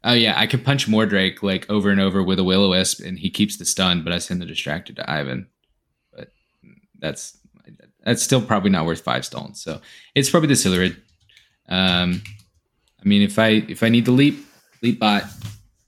oh 0.05 0.12
yeah, 0.12 0.35
I 0.38 0.46
can 0.46 0.61
punch 0.61 0.87
Mordrake 0.87 1.42
like 1.42 1.68
over 1.70 1.90
and 1.90 2.01
over 2.01 2.22
with 2.22 2.38
a 2.38 2.44
Will 2.44 2.68
Wisp, 2.70 3.01
and 3.05 3.18
he 3.18 3.31
keeps 3.31 3.57
the 3.57 3.64
stun, 3.64 4.05
but 4.05 4.12
I 4.12 4.18
send 4.18 4.40
the 4.42 4.46
distracted 4.46 4.96
to 4.96 5.11
Ivan. 5.11 5.48
But 6.12 6.33
that's 6.98 7.37
that's 8.05 8.22
still 8.22 8.42
probably 8.42 8.70
not 8.70 8.85
worth 8.87 9.01
five 9.01 9.24
stones. 9.24 9.61
So 9.62 9.81
it's 10.14 10.29
probably 10.31 10.48
the 10.48 10.55
Silurid. 10.55 10.96
Um, 11.68 12.22
I 13.03 13.09
mean, 13.09 13.22
if 13.22 13.38
I 13.38 13.48
if 13.68 13.83
I 13.83 13.88
need 13.88 14.05
the 14.05 14.12
leap, 14.12 14.38
leap 14.83 14.98
bot. 14.98 15.24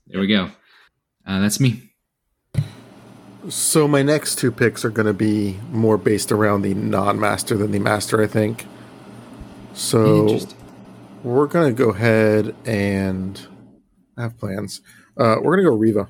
There 0.07 0.19
we 0.19 0.27
go. 0.27 0.49
Uh, 1.25 1.39
that's 1.39 1.59
me. 1.59 1.90
So 3.49 3.87
my 3.87 4.03
next 4.03 4.37
two 4.37 4.51
picks 4.51 4.85
are 4.85 4.89
going 4.89 5.07
to 5.07 5.13
be 5.13 5.59
more 5.71 5.97
based 5.97 6.31
around 6.31 6.61
the 6.61 6.73
non-master 6.73 7.57
than 7.57 7.71
the 7.71 7.79
master, 7.79 8.21
I 8.21 8.27
think. 8.27 8.65
So 9.73 10.39
we're 11.23 11.47
going 11.47 11.75
to 11.75 11.83
go 11.83 11.89
ahead 11.89 12.55
and 12.65 13.39
I 14.17 14.23
have 14.23 14.37
plans. 14.37 14.81
Uh, 15.17 15.37
we're 15.41 15.55
going 15.55 15.65
to 15.65 15.71
go 15.71 15.75
Riva 15.75 16.07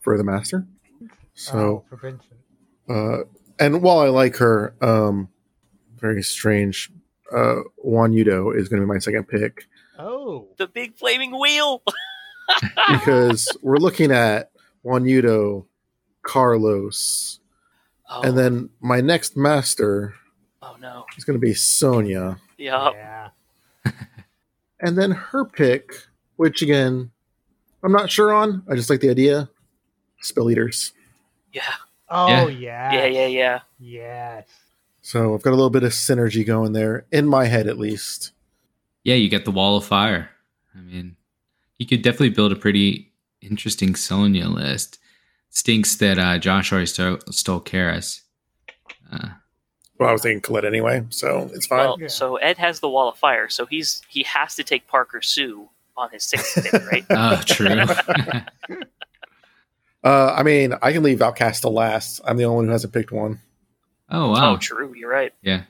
for 0.00 0.16
the 0.16 0.24
master. 0.24 0.66
So 1.34 1.84
for 1.88 1.96
Vincent. 1.96 2.40
Uh, 2.88 3.24
and 3.58 3.82
while 3.82 3.98
I 3.98 4.08
like 4.08 4.36
her, 4.36 4.74
um, 4.80 5.28
very 5.98 6.22
strange. 6.22 6.90
Uh, 7.34 7.62
Wanyudo 7.84 8.54
is 8.56 8.68
going 8.68 8.80
to 8.80 8.86
be 8.86 8.92
my 8.92 8.98
second 8.98 9.24
pick 9.24 9.66
Oh, 9.98 10.48
The 10.56 10.66
big 10.66 10.96
flaming 10.96 11.38
wheel. 11.38 11.82
because 12.88 13.56
we're 13.62 13.78
looking 13.78 14.12
at 14.12 14.50
Wanyudo, 14.84 15.66
Carlos, 16.24 17.38
Oh, 18.10 18.20
and 18.22 18.36
then 18.36 18.68
my 18.80 19.00
next 19.00 19.36
master 19.36 20.14
oh 20.60 20.76
no. 20.80 21.04
is 21.16 21.24
going 21.24 21.38
to 21.40 21.44
be 21.44 21.52
Sonnia, 21.54 22.38
Yeah. 22.58 22.90
yeah. 22.92 23.90
and 24.80 24.98
then 24.98 25.12
her 25.12 25.44
pick, 25.44 25.90
which 26.36 26.60
again 26.62 27.10
I'm 27.82 27.92
not 27.92 28.10
sure 28.10 28.32
on. 28.32 28.62
I 28.70 28.74
just 28.76 28.88
like 28.90 29.00
the 29.00 29.10
idea. 29.10 29.48
Spell 30.20 30.50
eaters. 30.50 30.92
Yeah. 31.52 31.62
Oh 32.08 32.46
yeah. 32.48 32.92
Yeah. 32.92 33.06
Yeah. 33.06 33.26
Yeah. 33.26 33.60
Yes. 33.78 34.48
So 35.02 35.34
I've 35.34 35.42
got 35.42 35.50
a 35.50 35.56
little 35.56 35.70
bit 35.70 35.82
of 35.84 35.92
synergy 35.92 36.46
going 36.46 36.72
there 36.72 37.06
in 37.12 37.26
my 37.26 37.44
head, 37.44 37.66
at 37.66 37.78
least. 37.78 38.32
Yeah, 39.02 39.16
you 39.16 39.28
get 39.28 39.44
the 39.44 39.50
wall 39.50 39.76
of 39.76 39.84
fire. 39.84 40.30
I 40.74 40.80
mean, 40.80 41.16
you 41.78 41.86
could 41.86 42.00
definitely 42.02 42.30
build 42.30 42.52
a 42.52 42.56
pretty 42.56 43.12
interesting 43.42 43.92
Sonnia 43.92 44.48
list. 44.52 44.98
Stinks 45.54 45.94
that 45.96 46.18
uh, 46.18 46.36
Josh 46.38 46.72
already 46.72 46.86
stole, 46.86 47.18
stole 47.30 47.60
Kaeris. 47.60 48.20
Uh, 49.10 49.28
Well, 49.98 50.08
I 50.08 50.12
was 50.12 50.22
thinking 50.22 50.40
Colette 50.40 50.64
anyway, 50.64 51.04
so 51.10 51.48
it's 51.54 51.66
fine. 51.66 51.78
Well, 51.78 51.96
Yeah. 52.00 52.08
so 52.08 52.36
Ed 52.36 52.58
has 52.58 52.80
the 52.80 52.88
wall 52.88 53.08
of 53.08 53.16
fire, 53.16 53.48
so 53.48 53.64
he's 53.64 54.02
he 54.08 54.24
has 54.24 54.56
to 54.56 54.64
take 54.64 54.86
Parker 54.88 55.22
Sue 55.22 55.68
on 55.96 56.10
his 56.10 56.24
sixth 56.24 56.62
pick, 56.70 56.72
right? 56.92 57.06
oh, 57.10 57.40
true. 57.46 57.68
Uh, 60.02 60.34
I 60.36 60.42
mean, 60.42 60.74
I 60.82 60.92
can 60.92 61.02
leave 61.02 61.22
Outcast 61.22 61.62
to 61.62 61.70
last. 61.70 62.20
I'm 62.26 62.36
the 62.36 62.44
only 62.44 62.56
one 62.56 62.64
who 62.66 62.72
hasn't 62.72 62.92
picked 62.92 63.10
one. 63.10 63.40
oh, 64.10 64.32
wow. 64.32 64.52
Oh, 64.52 64.56
true. 64.58 64.92
You're 64.94 65.08
right. 65.10 65.32
Yeah. 65.40 65.62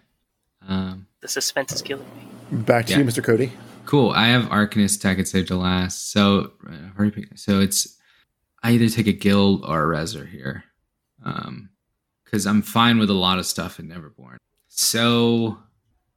Um, 0.69 1.07
The 1.21 1.29
suspense 1.29 1.73
is 1.73 1.83
killing 1.83 2.05
me. 2.51 2.59
Back 2.63 2.87
to 2.87 2.93
Yeah. 2.95 2.99
you, 2.99 3.05
Mr. 3.05 3.23
Cody. 3.23 3.53
Cool. 3.87 4.11
I 4.11 4.27
have 4.29 4.47
Arcanist 4.47 4.97
attack 4.97 5.19
and 5.19 5.29
save 5.29 5.47
to 5.47 5.57
last. 5.57 6.11
So, 6.11 6.51
uh, 6.69 6.73
hurry 6.97 7.13
pick- 7.13 7.39
so 7.39 7.61
it's 7.61 7.97
I 8.65 8.73
either 8.73 8.89
take 8.89 9.07
a 9.07 9.13
guild 9.13 9.65
or 9.65 9.93
a 9.93 9.97
reser 9.97 10.29
here, 10.29 10.65
um, 11.25 11.69
because 12.25 12.47
I'm 12.47 12.63
fine 12.63 12.99
with 12.99 13.11
a 13.11 13.15
lot 13.15 13.39
of 13.39 13.47
stuff 13.47 13.79
in 13.79 13.89
Neverborn. 13.89 14.39
So, 14.69 15.59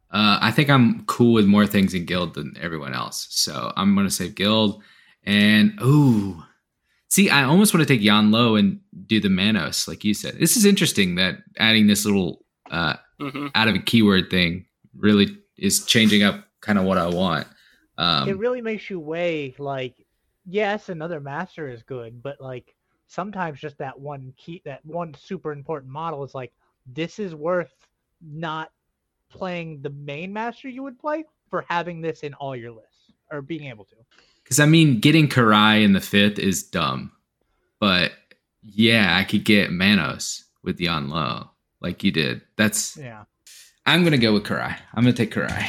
uh, 0.10 0.40
I 0.42 0.52
think 0.52 0.70
I'm 0.70 1.06
cool 1.06 1.34
with 1.34 1.46
more 1.46 1.68
things 1.68 1.94
in 1.94 2.06
guild 2.06 2.34
than 2.34 2.56
everyone 2.60 2.94
else. 2.94 3.28
So 3.30 3.74
I'm 3.76 3.94
gonna 3.96 4.10
save 4.10 4.34
guild, 4.34 4.82
and 5.24 5.78
ooh, 5.84 6.42
see, 7.10 7.30
I 7.30 7.44
almost 7.44 7.74
want 7.74 7.86
to 7.86 7.94
take 7.94 8.02
Yan 8.02 8.32
Lo 8.32 8.56
and 8.56 8.80
do 9.06 9.20
the 9.20 9.30
Manos, 9.30 9.88
like 9.88 10.06
you 10.06 10.14
said. 10.14 10.40
This 10.40 10.56
is 10.56 10.64
interesting 10.64 11.16
that 11.16 11.40
adding 11.58 11.88
this 11.88 12.06
little 12.06 12.46
uh, 12.72 12.96
hmm 13.20 13.48
out 13.56 13.68
of 13.68 13.76
a 13.76 13.80
keyword 13.80 14.30
thing 14.30 14.66
really 14.96 15.38
is 15.58 15.86
changing 15.86 16.24
up 16.24 16.46
kind 16.62 16.80
of 16.80 16.86
what 16.86 16.98
I 16.98 17.08
want. 17.08 17.48
Um, 17.98 18.30
it 18.30 18.38
really 18.38 18.62
makes 18.62 18.90
you 18.90 19.00
weigh 19.00 19.54
like 19.58 20.07
yes 20.48 20.90
another 20.90 21.20
master 21.20 21.70
is 21.70 21.84
good 21.84 22.22
but 22.24 22.40
like 22.40 22.76
sometimes 23.08 23.60
just 23.60 23.78
that 23.78 24.00
one 24.00 24.34
key 24.38 24.62
that 24.66 24.84
one 24.86 25.14
super 25.14 25.52
important 25.52 25.92
model 25.92 26.24
is 26.24 26.34
like 26.34 26.52
this 26.88 27.20
is 27.20 27.36
worth 27.36 27.74
not 28.22 28.72
playing 29.30 29.82
the 29.82 29.90
main 29.90 30.32
master 30.32 30.70
you 30.70 30.84
would 30.84 30.98
play 31.00 31.24
for 31.50 31.66
having 31.68 32.02
this 32.02 32.22
in 32.22 32.34
all 32.36 32.56
your 32.56 32.72
lists 32.72 33.12
or 33.32 33.42
being 33.42 33.66
able 33.66 33.86
to 33.86 33.96
Because 34.44 34.60
I 34.60 34.66
mean, 34.66 35.00
getting 35.00 35.28
Kirai 35.28 35.84
in 35.84 35.94
the 35.94 36.02
fifth 36.02 36.40
is 36.40 36.64
dumb, 36.64 37.12
but 37.80 38.12
yeah, 38.62 39.18
I 39.18 39.24
could 39.24 39.44
get 39.44 39.72
Manos 39.72 40.46
with 40.64 40.80
Yan 40.80 41.10
Lo, 41.10 41.50
like 41.82 42.04
you 42.04 42.12
did. 42.12 42.42
That's 42.58 42.98
yeah 42.98 43.24
I'm 43.86 44.04
gonna 44.04 44.18
go 44.18 44.34
with 44.34 44.44
Kirai. 44.44 44.76
I'm 44.94 45.04
gonna 45.04 45.14
take 45.14 45.34
Kirai. 45.34 45.68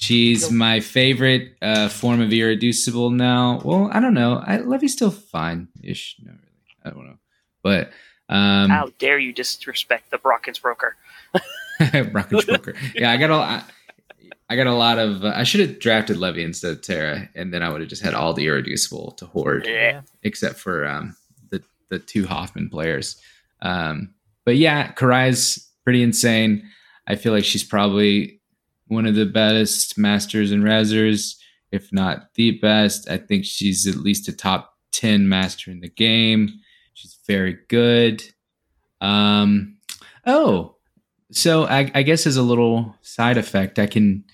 She's 0.00 0.48
my 0.52 0.78
favorite 0.78 1.56
uh, 1.60 1.88
form 1.88 2.20
of 2.20 2.32
irreducible 2.32 3.10
now. 3.10 3.60
Well, 3.64 3.90
I 3.92 3.98
don't 3.98 4.14
know. 4.14 4.42
I 4.46 4.58
Levy's 4.58 4.92
still 4.92 5.10
fine 5.10 5.66
ish. 5.82 6.16
Not 6.22 6.34
really. 6.34 6.44
I 6.84 6.90
don't 6.90 7.06
know, 7.06 7.18
but 7.64 7.90
um, 8.28 8.70
How 8.70 8.90
dare 8.98 9.18
you 9.18 9.32
disrespect 9.32 10.10
the 10.12 10.18
Brockens 10.18 10.60
broker? 10.62 10.96
Rocket 12.12 12.46
Joker. 12.46 12.74
Yeah, 12.94 13.10
I 13.10 13.16
got 13.16 13.30
a, 13.30 13.34
I, 13.34 13.62
I 14.50 14.56
got 14.56 14.68
a 14.68 14.74
lot 14.74 14.98
of. 15.00 15.24
Uh, 15.24 15.32
I 15.34 15.42
should 15.42 15.60
have 15.68 15.80
drafted 15.80 16.16
Levy 16.16 16.44
instead 16.44 16.72
of 16.72 16.82
Tara, 16.82 17.28
and 17.34 17.52
then 17.52 17.64
I 17.64 17.68
would 17.68 17.80
have 17.80 17.90
just 17.90 18.02
had 18.02 18.14
all 18.14 18.32
the 18.34 18.46
irreducible 18.46 19.12
to 19.18 19.26
hoard, 19.26 19.66
Yeah. 19.66 20.02
except 20.22 20.58
for 20.60 20.86
um, 20.86 21.16
the 21.50 21.60
the 21.90 21.98
two 21.98 22.24
Hoffman 22.26 22.70
players. 22.70 23.20
Um, 23.62 24.14
but 24.44 24.56
yeah, 24.56 24.92
Kirai's 24.92 25.68
pretty 25.82 26.04
insane. 26.04 26.68
I 27.08 27.16
feel 27.16 27.32
like 27.32 27.44
she's 27.44 27.64
probably 27.64 28.37
one 28.88 29.06
of 29.06 29.14
the 29.14 29.26
best 29.26 29.98
masters 29.98 30.52
and 30.52 30.62
rezzers, 30.62 31.36
if 31.72 31.92
not 31.92 32.34
the 32.34 32.52
best. 32.58 33.08
I 33.10 33.18
think 33.18 33.44
she's 33.44 33.86
at 33.86 33.96
least 33.96 34.28
a 34.28 34.36
top 34.36 34.74
ten 34.92 35.28
master 35.28 35.70
in 35.70 35.80
the 35.80 35.88
game. 35.88 36.50
She's 36.94 37.18
very 37.26 37.58
good. 37.68 38.22
Um, 39.00 39.78
oh, 40.26 40.76
so 41.30 41.64
I, 41.64 41.90
I 41.94 42.02
guess 42.02 42.26
as 42.26 42.36
a 42.36 42.42
little 42.42 42.96
side 43.02 43.36
effect, 43.38 43.78
I 43.78 43.86
can 43.86 44.24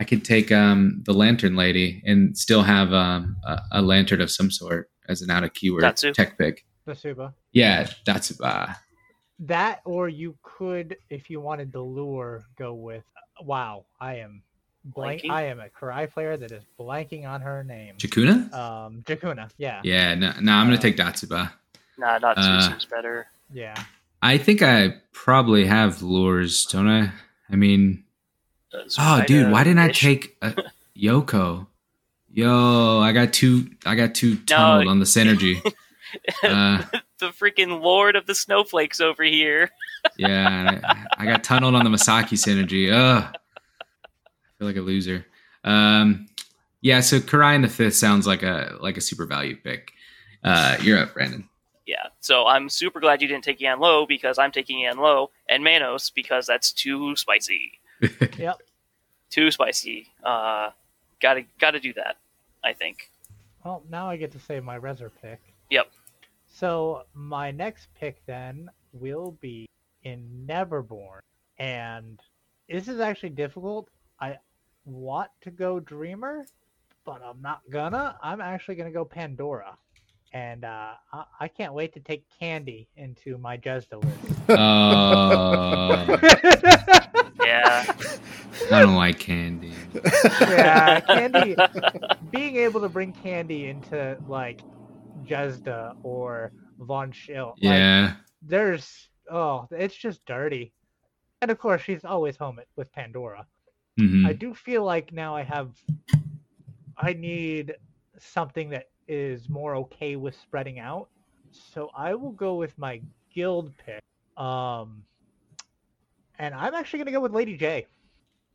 I 0.00 0.04
could 0.04 0.24
take 0.24 0.52
um, 0.52 1.02
the 1.06 1.12
lantern 1.12 1.56
lady 1.56 2.02
and 2.06 2.36
still 2.36 2.62
have 2.62 2.92
um, 2.92 3.36
a, 3.44 3.60
a 3.72 3.82
lantern 3.82 4.20
of 4.20 4.30
some 4.30 4.50
sort 4.50 4.90
as 5.08 5.22
an 5.22 5.30
out 5.30 5.44
of 5.44 5.54
keyword 5.54 5.82
Datsu. 5.82 6.12
tech 6.14 6.38
pick. 6.38 6.64
the 6.86 6.94
suba 6.94 7.34
Yeah, 7.52 7.88
that's 8.06 8.40
uh, 8.40 8.74
that 9.40 9.80
or 9.84 10.08
you 10.08 10.36
could 10.42 10.96
if 11.10 11.30
you 11.30 11.40
wanted 11.40 11.72
the 11.72 11.80
lure 11.80 12.44
go 12.58 12.74
with 12.74 13.04
wow 13.42 13.84
i 14.00 14.14
am 14.16 14.42
blank 14.84 15.22
Blanking? 15.22 15.30
i 15.30 15.42
am 15.44 15.60
a 15.60 15.68
kirai 15.68 16.10
player 16.10 16.36
that 16.36 16.50
is 16.50 16.64
blanking 16.78 17.26
on 17.28 17.40
her 17.40 17.62
name 17.62 17.94
Chakuna. 17.98 18.52
um 18.52 19.02
jakuna 19.06 19.48
yeah 19.58 19.80
Yeah, 19.84 20.14
no, 20.14 20.32
no 20.40 20.52
I'm 20.52 20.66
gonna 20.66 20.76
Uh, 20.76 20.80
take 20.80 20.96
Datsuba. 20.96 21.52
Nah, 21.98 22.18
not 22.18 22.36
Uh, 22.38 22.60
seems 22.68 22.84
better. 22.86 23.26
yeah 23.52 23.74
I 24.20 24.36
think 24.38 24.62
I 24.62 24.94
probably 25.12 25.64
have 25.66 26.02
lures, 26.02 26.64
don't 26.66 26.88
I? 26.88 27.12
I 27.50 27.54
mean, 27.54 28.04
Uh, 28.74 28.82
oh, 28.98 29.24
dude, 29.26 29.50
why 29.52 29.62
didn't 29.62 29.78
I 29.78 29.88
take 29.92 30.36
uh, 30.42 30.52
Yoko? 30.96 31.68
Yo, 32.30 32.98
I 33.00 33.12
got 33.12 33.32
too, 33.32 33.70
I 33.86 33.94
got 33.94 34.14
too 34.16 34.36
tunneled 34.38 34.88
on 34.88 34.98
the 34.98 35.06
synergy. 35.06 35.62
uh, 36.42 36.82
the 37.18 37.28
freaking 37.28 37.80
Lord 37.82 38.16
of 38.16 38.26
the 38.26 38.34
Snowflakes 38.34 39.00
over 39.00 39.22
here? 39.22 39.70
yeah, 40.16 40.80
I, 40.84 41.06
I 41.22 41.26
got 41.26 41.44
tunneled 41.44 41.74
on 41.74 41.84
the 41.84 41.90
Misaki 41.90 42.34
synergy. 42.34 42.92
Ugh. 42.92 43.24
I 43.34 44.48
feel 44.58 44.66
like 44.68 44.76
a 44.76 44.80
loser. 44.80 45.26
Um, 45.64 46.26
yeah, 46.80 47.00
so 47.00 47.18
Kirai 47.18 47.54
in 47.54 47.62
the 47.62 47.68
fifth 47.68 47.94
sounds 47.96 48.26
like 48.26 48.42
a 48.42 48.76
like 48.80 48.96
a 48.96 49.00
super 49.00 49.26
value 49.26 49.56
pick. 49.56 49.92
Uh, 50.42 50.76
you're 50.82 50.98
up, 50.98 51.14
Brandon. 51.14 51.48
Yeah. 51.86 52.08
So 52.20 52.46
I'm 52.46 52.68
super 52.68 53.00
glad 53.00 53.22
you 53.22 53.28
didn't 53.28 53.44
take 53.44 53.60
Yan 53.60 53.80
Lo 53.80 54.06
because 54.06 54.38
I'm 54.38 54.52
taking 54.52 54.80
Yan 54.80 54.98
Lo 54.98 55.30
and 55.48 55.64
Manos 55.64 56.10
because 56.10 56.46
that's 56.46 56.72
too 56.72 57.16
spicy. 57.16 57.72
yep 58.38 58.58
Too 59.30 59.50
spicy. 59.50 60.06
Uh, 60.22 60.70
gotta 61.20 61.44
gotta 61.58 61.80
do 61.80 61.92
that. 61.94 62.16
I 62.62 62.72
think. 62.72 63.10
well 63.64 63.82
now 63.88 64.08
i 64.10 64.16
get 64.16 64.32
to 64.32 64.38
say 64.38 64.60
my 64.60 64.78
reser 64.78 65.10
pick 65.22 65.40
Yep. 65.70 65.90
so 66.46 67.02
my 67.14 67.50
next 67.50 67.88
pick 67.98 68.24
then 68.26 68.68
will 68.92 69.32
be 69.40 69.68
in 70.02 70.44
neverborn 70.48 71.20
and 71.58 72.20
this 72.68 72.88
is 72.88 73.00
actually 73.00 73.30
difficult 73.30 73.88
i 74.20 74.36
want 74.84 75.30
to 75.42 75.50
go 75.50 75.78
dreamer 75.80 76.46
but 77.04 77.20
i'm 77.22 77.40
not 77.42 77.60
gonna 77.70 78.16
i'm 78.22 78.40
actually 78.40 78.74
gonna 78.76 78.90
go 78.90 79.04
pandora 79.04 79.76
and 80.34 80.64
uh, 80.64 80.90
I, 81.10 81.24
I 81.40 81.48
can't 81.48 81.72
wait 81.72 81.94
to 81.94 82.00
take 82.00 82.22
Candy 82.38 82.86
into 82.98 83.38
my 83.38 83.56
Jedza 83.56 84.04
list. 84.04 84.50
Uh, 84.50 86.18
Yeah. 87.44 87.84
I 88.70 88.80
don't 88.80 88.94
like 88.94 89.18
candy. 89.18 89.72
yeah, 90.42 91.00
Candy. 91.00 91.56
being 92.30 92.56
able 92.56 92.80
to 92.82 92.90
bring 92.90 93.12
Candy 93.12 93.68
into 93.68 94.18
like 94.28 94.60
Jedza 95.24 95.96
or 96.02 96.52
Von 96.78 97.12
Schill, 97.12 97.54
like, 97.60 97.74
Yeah. 97.78 98.16
there's 98.42 99.08
oh, 99.30 99.68
it's 99.70 99.94
just 99.94 100.24
dirty. 100.24 100.72
And 101.42 101.50
of 101.50 101.58
course, 101.58 101.82
she's 101.82 102.04
always 102.04 102.36
home 102.36 102.58
with 102.76 102.90
Pandora. 102.92 103.46
Mhm. 103.98 104.26
I 104.26 104.32
do 104.32 104.54
feel 104.54 104.84
like 104.84 105.12
now 105.12 105.36
I 105.36 105.42
have, 105.42 105.76
I 106.96 107.12
need 107.12 107.76
something 108.18 108.70
that 108.70 108.88
is 109.06 109.48
more 109.48 109.74
okay 109.76 110.16
with 110.16 110.34
spreading 110.36 110.78
out. 110.78 111.08
So 111.50 111.90
I 111.94 112.14
will 112.14 112.32
go 112.32 112.56
with 112.56 112.76
my 112.78 113.02
guild 113.34 113.76
pick. 113.76 114.02
Um, 114.36 115.04
and 116.38 116.54
I'm 116.54 116.74
actually 116.74 117.00
gonna 117.00 117.12
go 117.12 117.20
with 117.20 117.32
Lady 117.34 117.56
J. 117.56 117.86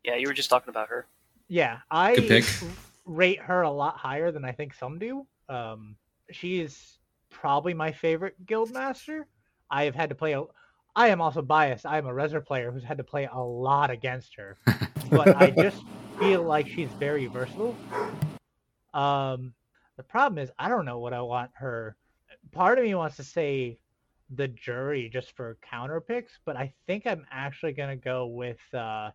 Yeah. 0.04 0.16
You 0.16 0.28
were 0.28 0.34
just 0.34 0.50
talking 0.50 0.70
about 0.70 0.90
her. 0.90 1.06
Yeah, 1.48 1.82
I 1.92 2.16
Good 2.16 2.46
rate 3.06 3.40
her 3.40 3.62
a 3.62 3.70
lot 3.70 3.98
higher 3.98 4.32
than 4.32 4.44
I 4.46 4.54
think 4.54 4.74
some 4.74 4.98
do. 4.98 5.28
Um, 5.50 5.98
she 6.36 6.60
is 6.60 6.98
probably 7.30 7.74
my 7.74 7.92
favorite 7.92 8.46
guild 8.46 8.72
master. 8.72 9.28
I 9.70 9.86
have 9.86 9.96
had 9.96 10.10
to 10.10 10.16
play 10.16 10.34
a. 10.34 10.44
I 10.96 11.08
am 11.08 11.22
also 11.22 11.42
biased. 11.42 11.86
I 11.86 11.98
am 11.98 12.06
a 12.06 12.12
Reser 12.12 12.46
player 12.46 12.72
who's 12.72 12.84
had 12.84 12.98
to 12.98 13.04
play 13.04 13.28
a 13.32 13.40
lot 13.40 13.90
against 13.90 14.36
her, 14.36 14.58
but 15.10 15.36
I 15.36 15.50
just 15.50 15.84
feel 16.20 16.44
like 16.44 16.68
she's 16.68 16.90
very 17.00 17.26
versatile. 17.26 17.76
Um, 18.94 19.54
the 19.98 20.04
problem 20.04 20.38
is 20.38 20.52
I 20.60 20.70
don't 20.70 20.86
know 20.86 21.00
what 21.00 21.14
I 21.14 21.22
want 21.22 21.52
her. 21.56 21.96
Part 22.52 22.78
of 22.78 22.84
me 22.84 22.94
wants 22.94 23.16
to 23.18 23.24
say 23.24 23.80
the 24.36 24.48
jury 24.48 25.10
just 25.12 25.36
for 25.36 25.58
counter 25.68 26.00
picks, 26.02 26.40
but 26.46 26.56
I 26.56 26.74
think 26.88 27.08
I'm 27.08 27.26
actually 27.32 27.74
gonna 27.74 27.96
go 27.96 28.28
with 28.28 28.60
uh, 28.74 29.10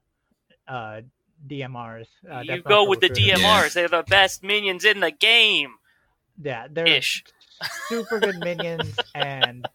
uh, 0.67 1.03
DMRs. 1.47 2.07
Uh, 2.31 2.41
you 2.41 2.57
Death 2.57 2.65
go 2.65 2.71
Martial 2.71 2.89
with 2.89 3.01
the 3.01 3.09
Recruiter. 3.09 3.39
DMRs. 3.39 3.73
They're 3.75 3.89
the 3.89 4.03
best 4.03 4.43
minions 4.43 4.85
in 4.85 5.01
the 5.01 5.13
game. 5.13 5.75
Yeah, 6.43 6.67
they're 6.71 6.87
Ish. 6.87 7.25
super 7.89 8.21
good 8.21 8.39
minions, 8.41 8.97
and 9.15 9.67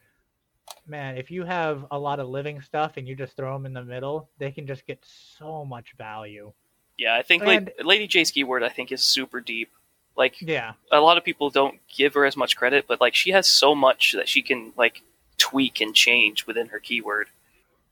man, 0.87 1.17
if 1.17 1.29
you 1.31 1.43
have 1.43 1.85
a 1.91 1.99
lot 1.99 2.19
of 2.19 2.27
living 2.29 2.61
stuff 2.61 2.93
and 2.97 3.07
you 3.07 3.15
just 3.15 3.35
throw 3.35 3.53
them 3.53 3.65
in 3.65 3.73
the 3.73 3.83
middle, 3.83 4.29
they 4.37 4.51
can 4.51 4.65
just 4.67 4.85
get 4.85 5.03
so 5.05 5.65
much 5.65 5.93
value. 5.97 6.51
Yeah, 6.97 7.15
I 7.15 7.21
think 7.23 7.43
And- 7.43 7.67
like 7.67 7.75
Lady 7.85 8.07
J's 8.07 8.31
keyword 8.31 8.63
I 8.63 8.69
think 8.69 8.91
is 8.91 9.03
super 9.03 9.39
deep. 9.41 9.71
Like 10.15 10.41
Yeah, 10.41 10.73
a 10.91 10.99
lot 11.01 11.17
of 11.17 11.23
people 11.23 11.49
don't 11.49 11.79
give 11.87 12.13
her 12.13 12.25
as 12.25 12.37
much 12.37 12.55
credit, 12.55 12.85
but 12.87 13.01
like 13.01 13.15
she 13.15 13.31
has 13.31 13.47
so 13.47 13.73
much 13.73 14.13
that 14.13 14.29
she 14.29 14.41
can 14.43 14.71
like 14.77 15.01
tweak 15.37 15.81
and 15.81 15.95
change 15.95 16.45
within 16.45 16.67
her 16.67 16.79
keyword. 16.79 17.27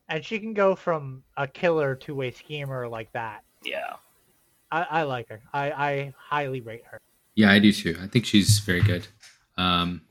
and 0.08 0.24
she 0.24 0.38
can 0.40 0.54
go 0.54 0.76
from 0.76 1.24
a 1.36 1.48
killer 1.48 1.96
to 1.96 2.22
a 2.22 2.32
schemer 2.32 2.88
like 2.88 3.12
that. 3.14 3.44
Yeah. 3.64 3.96
I, 4.72 4.84
I 4.90 5.04
like 5.04 5.30
her. 5.30 5.42
I, 5.52 5.72
I 5.72 6.14
highly 6.18 6.62
rate 6.62 6.84
her. 6.92 7.02
Yeah, 7.42 7.52
I 7.52 7.60
do 7.60 7.72
too. 7.72 7.98
I 8.02 8.08
think 8.08 8.26
she's 8.26 8.60
very 8.60 8.82
good. 8.82 9.08
Um, 9.58 10.02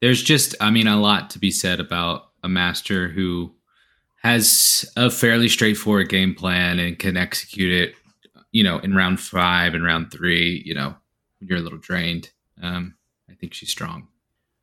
there's 0.00 0.22
just, 0.22 0.54
I 0.60 0.70
mean, 0.70 0.86
a 0.86 0.96
lot 0.96 1.30
to 1.30 1.38
be 1.38 1.50
said 1.50 1.80
about 1.80 2.28
a 2.42 2.48
master 2.48 3.08
who 3.08 3.52
has 4.22 4.90
a 4.96 5.10
fairly 5.10 5.48
straightforward 5.48 6.08
game 6.08 6.34
plan 6.34 6.78
and 6.78 6.98
can 6.98 7.16
execute 7.16 7.72
it 7.72 7.94
you 8.52 8.64
know, 8.64 8.78
in 8.78 8.94
round 8.94 9.20
five 9.20 9.74
and 9.74 9.84
round 9.84 10.10
three, 10.10 10.62
you 10.64 10.74
know, 10.74 10.94
when 11.38 11.48
you're 11.48 11.58
a 11.58 11.62
little 11.62 11.78
drained, 11.78 12.30
um, 12.62 12.94
I 13.28 13.34
think 13.34 13.54
she's 13.54 13.70
strong. 13.70 14.08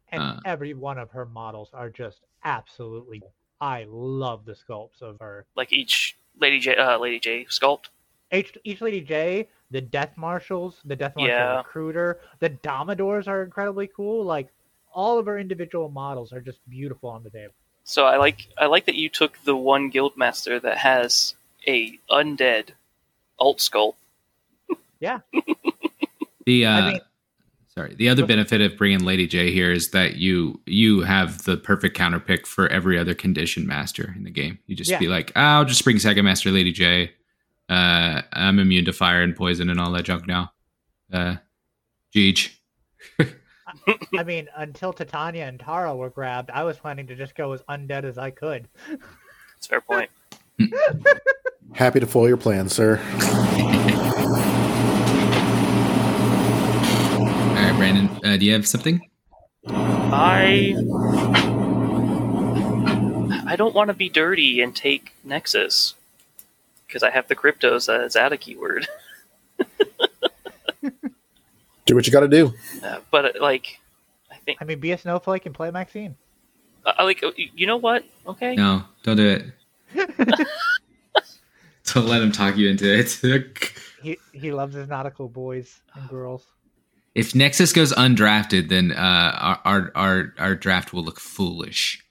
And 0.10 0.22
Uh. 0.22 0.39
every 0.45 0.74
one 0.74 0.97
of 0.97 1.12
her 1.12 1.26
models 1.26 1.70
are 1.74 1.89
just 1.89 2.22
absolutely. 2.43 3.22
I 3.60 3.86
love 3.89 4.45
the 4.45 4.53
sculpts 4.53 5.01
of 5.01 5.20
her. 5.20 5.45
Like 5.55 5.74
each 5.74 6.18
Lady 6.39 6.60
J, 6.60 6.76
uh, 6.76 6.97
Lady 6.99 7.20
J 7.20 7.45
sculpt. 7.45 7.86
Each, 8.32 8.57
each 8.63 8.82
Lady 8.82 9.01
J, 9.01 9.47
the 9.71 9.82
Death 9.82 10.11
Marshals, 10.17 10.78
the 10.86 10.95
Death 10.95 11.15
Marshal 11.15 11.34
Yeah. 11.36 11.57
Recruiter, 11.57 12.19
the 12.39 12.49
Domadors 12.49 13.28
are 13.28 13.43
incredibly 13.43 13.88
cool. 13.88 14.23
Like 14.25 14.47
all 14.93 15.17
of 15.19 15.25
her 15.28 15.38
individual 15.39 15.89
models 15.89 16.34
are 16.34 16.41
just 16.41 16.59
beautiful 16.69 17.09
on 17.09 17.23
the 17.23 17.30
table. 17.30 17.53
So 17.84 18.05
I 18.05 18.17
like 18.17 18.47
I 18.57 18.65
like 18.65 18.86
that 18.88 18.95
you 18.95 19.07
took 19.09 19.38
the 19.45 19.55
one 19.55 19.91
guildmaster 19.91 20.61
that 20.61 20.78
has 20.78 21.36
a 21.67 21.97
undead 22.11 22.69
alt 23.39 23.59
sculpt. 23.59 23.95
Yeah. 24.99 25.19
The 26.45 26.65
uh, 26.65 26.71
I 26.71 26.91
mean- 26.93 27.01
sorry, 27.73 27.93
the 27.95 28.09
other 28.09 28.25
benefit 28.25 28.61
of 28.61 28.78
bringing 28.78 29.03
Lady 29.05 29.28
J 29.28 29.51
here 29.51 29.71
is 29.71 29.91
that 29.91 30.15
you 30.15 30.59
you 30.65 31.01
have 31.01 31.43
the 31.43 31.55
perfect 31.55 31.95
counter 31.95 32.19
pick 32.19 32.47
for 32.47 32.67
every 32.69 32.97
other 32.97 33.13
condition 33.13 33.67
master 33.67 34.13
in 34.17 34.23
the 34.23 34.32
game. 34.32 34.59
You 34.65 34.75
just 34.75 34.89
Yeah. 34.89 34.99
be 34.99 35.07
like, 35.07 35.32
I'll 35.36 35.65
just 35.65 35.84
bring 35.84 35.99
second 35.99 36.25
master 36.25 36.51
Lady 36.51 36.71
J. 36.71 37.11
Uh, 37.70 38.22
I'm 38.32 38.59
immune 38.59 38.86
to 38.86 38.93
fire 38.93 39.22
and 39.22 39.36
poison 39.36 39.70
and 39.70 39.80
all 39.80 39.91
that 39.91 40.03
junk 40.03 40.28
now. 40.28 40.51
Uh, 41.11 41.36
Jeej. 42.15 42.53
I 44.18 44.24
mean, 44.24 44.47
until 44.55 44.93
Titania 44.93 45.47
and 45.47 45.59
Tara 45.59 45.95
were 45.95 46.09
grabbed, 46.09 46.49
I 46.49 46.63
was 46.63 46.78
planning 46.78 47.07
to 47.07 47.15
just 47.15 47.36
go 47.36 47.51
as 47.53 47.61
undead 47.63 48.05
as 48.05 48.18
I 48.18 48.32
could. 48.32 48.68
That's 48.89 49.65
a 49.65 49.70
fair 49.70 49.82
point. 49.82 50.09
Happy 51.74 51.99
to 51.99 52.07
foil 52.07 52.28
your 52.28 52.38
plans, 52.38 52.74
sir. 52.74 52.99
All 57.47 57.63
right, 57.63 57.74
Brandon, 57.78 58.09
uh, 58.24 58.38
do 58.38 58.45
you 58.45 58.53
have 58.53 58.68
something? 58.68 59.01
I 59.70 60.76
I 63.45 63.55
don't 63.57 63.76
want 63.76 63.89
to 63.89 63.93
be 63.93 64.09
dirty 64.09 64.61
and 64.61 64.76
take 64.76 65.13
Nexus 65.24 65.95
because 66.88 67.04
I 67.04 67.10
have 67.12 67.28
the 67.28 67.36
cryptos 67.36 67.94
as 67.94 68.16
add 68.16 68.34
a 68.34 68.38
keyword. 68.38 68.88
Do 71.86 71.96
what 71.96 72.06
you 72.06 72.12
got 72.12 72.20
to 72.22 72.28
do. 72.28 72.54
Uh, 72.84 73.00
but 73.12 73.26
uh, 73.38 73.42
like, 73.42 73.80
I 74.30 74.36
think 74.36 74.58
I 74.62 74.66
mean, 74.66 74.80
be 74.80 74.92
a 74.92 74.98
snowflake 74.98 75.46
and 75.46 75.56
play 75.56 75.72
Maxine. 75.72 76.16
I 76.86 77.04
like. 77.04 77.24
uh, 77.24 77.32
You 77.36 77.66
know 77.66 77.78
what? 77.78 78.04
Okay. 78.28 78.56
No, 78.56 78.84
don't 79.04 79.16
do 79.16 79.28
it. 79.30 79.46
don't 81.94 82.06
let 82.08 82.22
him 82.22 82.32
talk 82.34 82.58
you 82.58 82.70
into 82.70 82.94
it. 82.94 83.74
He 84.02 84.18
he 84.34 84.52
loves 84.52 84.76
his 84.76 84.90
nautical 84.90 85.30
boys 85.30 85.80
and 85.96 86.10
girls. 86.10 86.46
if 87.16 87.34
Nexus 87.34 87.72
goes 87.72 87.94
undrafted, 87.94 88.68
then 88.68 88.92
uh, 88.92 89.38
our, 89.40 89.62
our 89.64 89.92
our 89.96 90.34
our 90.38 90.56
draft 90.56 90.92
will 90.92 91.04
look 91.04 91.20
foolish. 91.22 92.04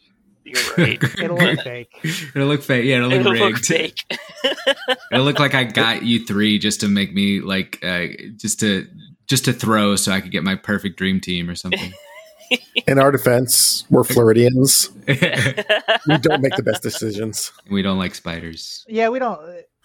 You're 0.46 0.62
right. 0.78 1.02
It'll 1.18 1.36
look 1.36 1.60
fake. 1.62 1.90
It'll 2.34 2.46
look 2.46 2.62
fake. 2.62 2.84
Yeah, 2.84 2.96
it'll 2.98 3.08
look 3.08 3.20
It'll 3.20 3.32
rigged. 3.32 3.44
look 3.44 3.64
fake. 3.64 3.98
It'll 5.12 5.24
look 5.24 5.40
like 5.40 5.54
I 5.54 5.64
got 5.64 6.04
you 6.04 6.24
three 6.24 6.58
just 6.60 6.80
to 6.80 6.88
make 6.88 7.12
me 7.12 7.40
like 7.40 7.84
uh, 7.84 8.06
just 8.36 8.60
to 8.60 8.86
just 9.26 9.44
to 9.46 9.52
throw 9.52 9.96
so 9.96 10.12
I 10.12 10.20
could 10.20 10.30
get 10.30 10.44
my 10.44 10.54
perfect 10.54 10.98
dream 10.98 11.20
team 11.20 11.50
or 11.50 11.56
something. 11.56 11.92
In 12.86 13.00
our 13.00 13.10
defense, 13.10 13.84
we're 13.90 14.04
Floridians. 14.04 14.90
We 15.08 16.18
don't 16.18 16.40
make 16.42 16.54
the 16.54 16.62
best 16.64 16.80
decisions. 16.80 17.50
we 17.68 17.82
don't 17.82 17.98
like 17.98 18.14
spiders. 18.14 18.84
Yeah, 18.88 19.08
we 19.08 19.18
don't. 19.18 19.40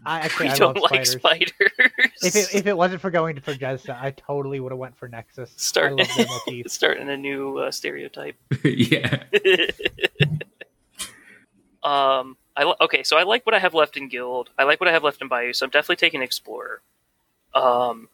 I 0.06 0.20
actually 0.22 0.48
we 0.48 0.52
I 0.54 0.58
don't 0.58 0.78
love 0.78 0.92
like 0.92 1.06
spiders. 1.08 1.52
spiders. 1.58 2.12
If 2.24 2.36
it 2.36 2.56
if 2.56 2.68
it 2.68 2.76
wasn't 2.78 3.02
for 3.02 3.10
going 3.12 3.40
for 3.40 3.54
Jedza, 3.56 4.00
I 4.00 4.12
totally 4.12 4.60
would 4.60 4.72
have 4.72 4.80
went 4.80 4.96
for 4.98 5.08
Nexus. 5.08 5.52
Start- 5.58 5.94
I 5.94 5.96
love 5.96 6.08
their 6.18 6.26
motif. 6.28 6.72
starting 6.72 7.10
a 7.10 7.18
new 7.18 7.58
uh, 7.58 7.72
stereotype. 7.72 8.36
yeah. 8.64 9.24
Um, 11.84 12.38
I 12.56 12.64
li- 12.64 12.76
okay, 12.82 13.04
so 13.04 13.18
I 13.18 13.24
like 13.24 13.46
what 13.46 13.56
I 13.56 13.60
have 13.60 13.74
left 13.74 13.98
in 13.98 14.08
Guild. 14.08 14.50
I 14.58 14.64
like 14.64 14.80
what 14.80 14.90
I 14.90 14.92
have 14.92 15.04
left 15.04 15.22
in 15.22 15.28
Bayou, 15.28 15.54
so 15.54 15.66
I'm 15.66 15.70
definitely 15.70 15.96
taking 15.98 16.22
Explorer. 16.22 16.82
Um, 17.54 18.10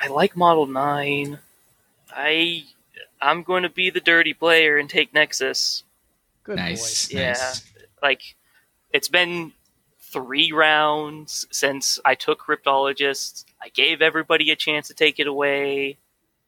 I 0.00 0.08
like 0.08 0.36
Model 0.36 0.66
Nine. 0.66 1.38
I 2.10 2.64
I'm 3.20 3.42
going 3.44 3.62
to 3.62 3.68
be 3.68 3.88
the 3.88 4.00
dirty 4.00 4.34
player 4.34 4.76
and 4.76 4.90
take 4.90 5.14
Nexus. 5.14 5.84
Good 6.44 6.56
nice. 6.56 7.08
boy. 7.08 7.18
Yeah. 7.18 7.32
Nice. 7.32 7.72
Like, 8.02 8.34
it's 8.92 9.08
been 9.08 9.52
three 10.00 10.50
rounds 10.52 11.46
since 11.50 12.00
I 12.04 12.16
took 12.16 12.40
Cryptologist. 12.40 13.44
I 13.62 13.68
gave 13.68 14.02
everybody 14.02 14.50
a 14.50 14.56
chance 14.56 14.88
to 14.88 14.94
take 14.94 15.20
it 15.20 15.28
away. 15.28 15.96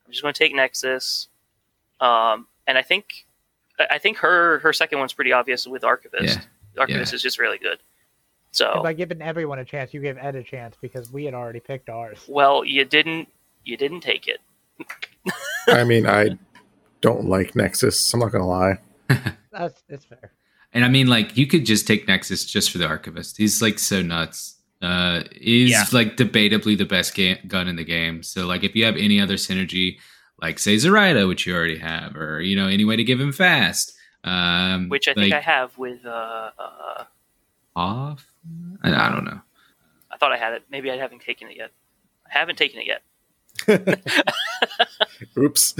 I'm 0.04 0.12
just 0.12 0.22
going 0.22 0.34
to 0.34 0.38
take 0.38 0.54
Nexus. 0.54 1.28
Um, 2.00 2.48
and 2.66 2.76
I 2.76 2.82
think 2.82 3.24
I 3.78 3.86
I 3.92 3.98
think 3.98 4.18
her 4.18 4.58
her 4.60 4.72
second 4.72 4.98
one's 4.98 5.12
pretty 5.12 5.32
obvious 5.32 5.66
with 5.66 5.84
Archivist. 5.84 6.40
Archivist 6.78 7.12
is 7.14 7.22
just 7.22 7.38
really 7.38 7.58
good. 7.58 7.78
So 8.50 8.80
by 8.82 8.92
giving 8.92 9.20
everyone 9.22 9.58
a 9.58 9.64
chance, 9.64 9.92
you 9.92 10.00
gave 10.00 10.16
Ed 10.18 10.36
a 10.36 10.42
chance 10.42 10.76
because 10.80 11.10
we 11.12 11.24
had 11.24 11.34
already 11.34 11.60
picked 11.60 11.88
ours. 11.88 12.24
well, 12.28 12.64
you 12.64 12.84
didn't 12.84 13.28
you 13.64 13.76
didn't 13.76 14.00
take 14.00 14.28
it. 14.28 14.40
I 15.68 15.84
mean, 15.84 16.06
I 16.06 16.38
don't 17.00 17.26
like 17.26 17.54
Nexus. 17.56 18.12
I'm 18.12 18.20
not 18.20 18.32
going 18.32 18.42
to 18.42 18.48
lie. 18.48 18.78
That's 19.52 19.82
it's 19.88 20.04
fair. 20.04 20.32
And 20.72 20.84
I 20.84 20.88
mean, 20.88 21.06
like, 21.06 21.36
you 21.36 21.46
could 21.46 21.64
just 21.64 21.86
take 21.86 22.08
Nexus 22.08 22.44
just 22.44 22.70
for 22.72 22.78
the 22.78 22.86
Archivist. 22.86 23.36
He's 23.36 23.62
like 23.62 23.78
so 23.78 24.02
nuts. 24.02 24.56
Uh, 24.82 25.22
he's 25.32 25.70
Yeah. 25.70 25.84
like 25.92 26.16
debatably 26.16 26.76
the 26.76 26.84
best 26.84 27.14
ga- 27.14 27.40
gun 27.46 27.68
in 27.68 27.76
the 27.76 27.84
game. 27.84 28.22
So, 28.24 28.46
like, 28.46 28.64
if 28.64 28.74
you 28.74 28.84
have 28.84 28.96
any 28.96 29.20
other 29.20 29.34
synergy, 29.34 29.98
like 30.44 30.58
say 30.58 30.76
Zoraida, 30.76 31.26
which 31.26 31.46
you 31.46 31.54
already 31.54 31.78
have, 31.78 32.16
or 32.16 32.42
you 32.42 32.54
know, 32.54 32.68
any 32.68 32.84
way 32.84 32.96
to 32.96 33.04
give 33.04 33.18
him 33.18 33.32
fast, 33.32 33.94
um, 34.24 34.90
Which 34.90 35.08
I 35.08 35.14
think 35.14 35.32
I 35.32 35.40
have 35.40 35.76
with 35.78 36.04
uh, 36.04 36.50
uh 36.58 37.04
off. 37.74 38.26
I, 38.82 38.92
I 38.92 39.08
don't 39.10 39.24
know. 39.24 39.40
I 40.10 40.18
thought 40.18 40.32
I 40.32 40.36
had 40.36 40.52
it. 40.52 40.64
Maybe 40.70 40.90
I 40.90 40.98
haven't 40.98 41.22
taken 41.22 41.48
it 41.48 41.56
yet. 41.56 41.70
I 42.26 42.38
haven't 42.38 42.56
taken 42.56 42.82
it 42.82 42.86
yet. 42.86 44.02
Oops. 45.38 45.74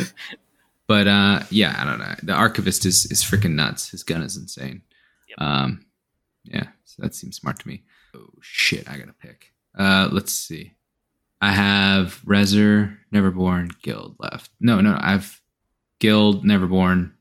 But 0.87 1.09
uh, 1.09 1.41
yeah, 1.51 1.77
I 1.79 1.85
don't 1.85 1.99
know. 1.99 2.15
The 2.23 2.33
Archivist 2.33 2.87
is 2.87 3.05
is 3.13 3.23
freaking 3.23 3.57
nuts. 3.57 3.91
His 3.91 4.03
gun 4.03 4.23
is 4.23 4.39
insane. 4.39 4.81
Yep. 5.29 5.41
Um, 5.47 5.85
yeah, 6.45 6.69
so 6.87 7.03
that 7.03 7.15
seems 7.15 7.37
smart 7.37 7.59
to 7.59 7.69
me. 7.69 7.83
Oh 8.17 8.31
shit, 8.41 8.89
I 8.89 8.97
gotta 8.97 9.13
pick. 9.13 9.53
Uh, 9.79 10.09
let's 10.11 10.33
see. 10.33 10.73
I 11.45 11.51
have 11.53 12.23
Rezer, 12.25 12.97
Neverborn, 13.13 13.71
Guild 13.83 14.17
left. 14.19 14.51
No, 14.61 14.81
no, 14.81 14.93
no. 14.93 14.99
I 14.99 15.11
have 15.11 15.41
Guild, 15.99 16.43
Neverborn, 16.43 17.13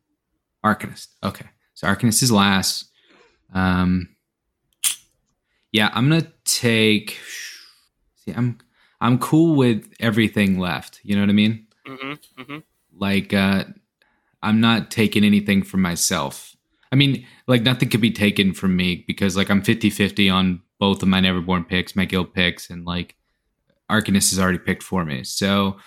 Arcanist. 0.65 1.07
Okay, 1.21 1.45
so 1.73 1.87
Arcanist 1.87 2.23
is 2.23 2.31
last. 2.31 2.85
Um, 3.53 4.07
yeah, 5.73 5.89
I'm 5.93 6.07
gonna 6.07 6.31
take. 6.45 7.19
See, 8.15 8.31
I'm 8.31 8.59
I'm 9.01 9.19
cool 9.19 9.57
with 9.57 9.91
everything 9.99 10.57
left. 10.57 11.01
You 11.03 11.15
know 11.15 11.21
what 11.23 11.29
I 11.29 11.33
mean? 11.33 11.67
Mm-hmm. 11.85 12.41
Mm-hmm. 12.41 12.57
like 12.97 13.33
uh 13.33 13.65
i'm 14.41 14.61
not 14.61 14.89
taking 14.89 15.25
anything 15.25 15.63
from 15.63 15.81
myself 15.81 16.55
i 16.93 16.95
mean 16.95 17.27
like 17.45 17.63
nothing 17.63 17.89
could 17.89 17.99
be 17.99 18.09
taken 18.09 18.53
from 18.53 18.77
me 18.77 19.03
because 19.05 19.35
like 19.35 19.49
i'm 19.49 19.61
50-50 19.61 20.33
on 20.33 20.61
both 20.79 21.01
of 21.01 21.09
my 21.09 21.19
neverborn 21.19 21.67
picks 21.67 21.93
my 21.93 22.05
guild 22.05 22.33
picks 22.33 22.69
and 22.69 22.85
like 22.85 23.17
arcanist 23.89 24.29
has 24.31 24.39
already 24.39 24.57
picked 24.57 24.83
for 24.83 25.05
me 25.05 25.23
so 25.23 25.77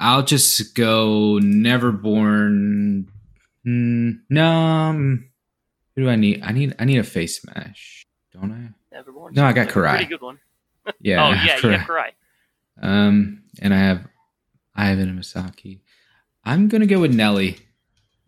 i'll 0.00 0.22
just 0.22 0.74
go 0.74 1.38
neverborn 1.42 3.06
mm, 3.66 4.18
no 4.30 4.46
um, 4.50 5.28
who 5.94 6.02
do 6.02 6.08
i 6.10 6.16
need 6.16 6.42
i 6.42 6.52
need 6.52 6.74
i 6.78 6.84
need 6.84 6.98
a 6.98 7.04
face 7.04 7.40
smash 7.40 8.06
don't 8.32 8.52
i 8.52 8.70
Neverborn. 8.96 9.34
No, 9.34 9.44
I 9.44 9.52
got 9.52 9.68
a 9.68 9.72
Pretty 9.72 10.06
good 10.06 10.22
one. 10.22 10.38
yeah 11.00 11.24
oh 11.26 11.30
yeah, 11.32 11.56
Kirai. 11.58 11.72
yeah, 11.72 11.84
Kirai. 11.84 12.10
Um, 12.80 13.42
and 13.60 13.74
I 13.74 13.78
have 13.78 14.06
Ivan 14.74 15.08
and 15.08 15.18
Misaki. 15.18 15.80
I'm 16.44 16.68
gonna 16.68 16.86
go 16.86 17.00
with 17.00 17.14
Nellie. 17.14 17.58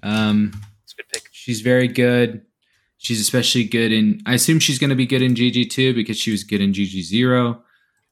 Um, 0.02 0.52
It's 0.84 0.92
a 0.92 0.96
good 0.96 1.08
pick. 1.12 1.28
she's 1.32 1.60
very 1.60 1.88
good. 1.88 2.42
She's 2.98 3.20
especially 3.20 3.64
good 3.64 3.92
in. 3.92 4.20
I 4.26 4.34
assume 4.34 4.58
she's 4.58 4.78
gonna 4.78 4.96
be 4.96 5.06
good 5.06 5.22
in 5.22 5.34
GG 5.34 5.70
two 5.70 5.94
because 5.94 6.18
she 6.18 6.30
was 6.30 6.44
good 6.44 6.60
in 6.60 6.72
GG 6.72 7.02
zero. 7.02 7.62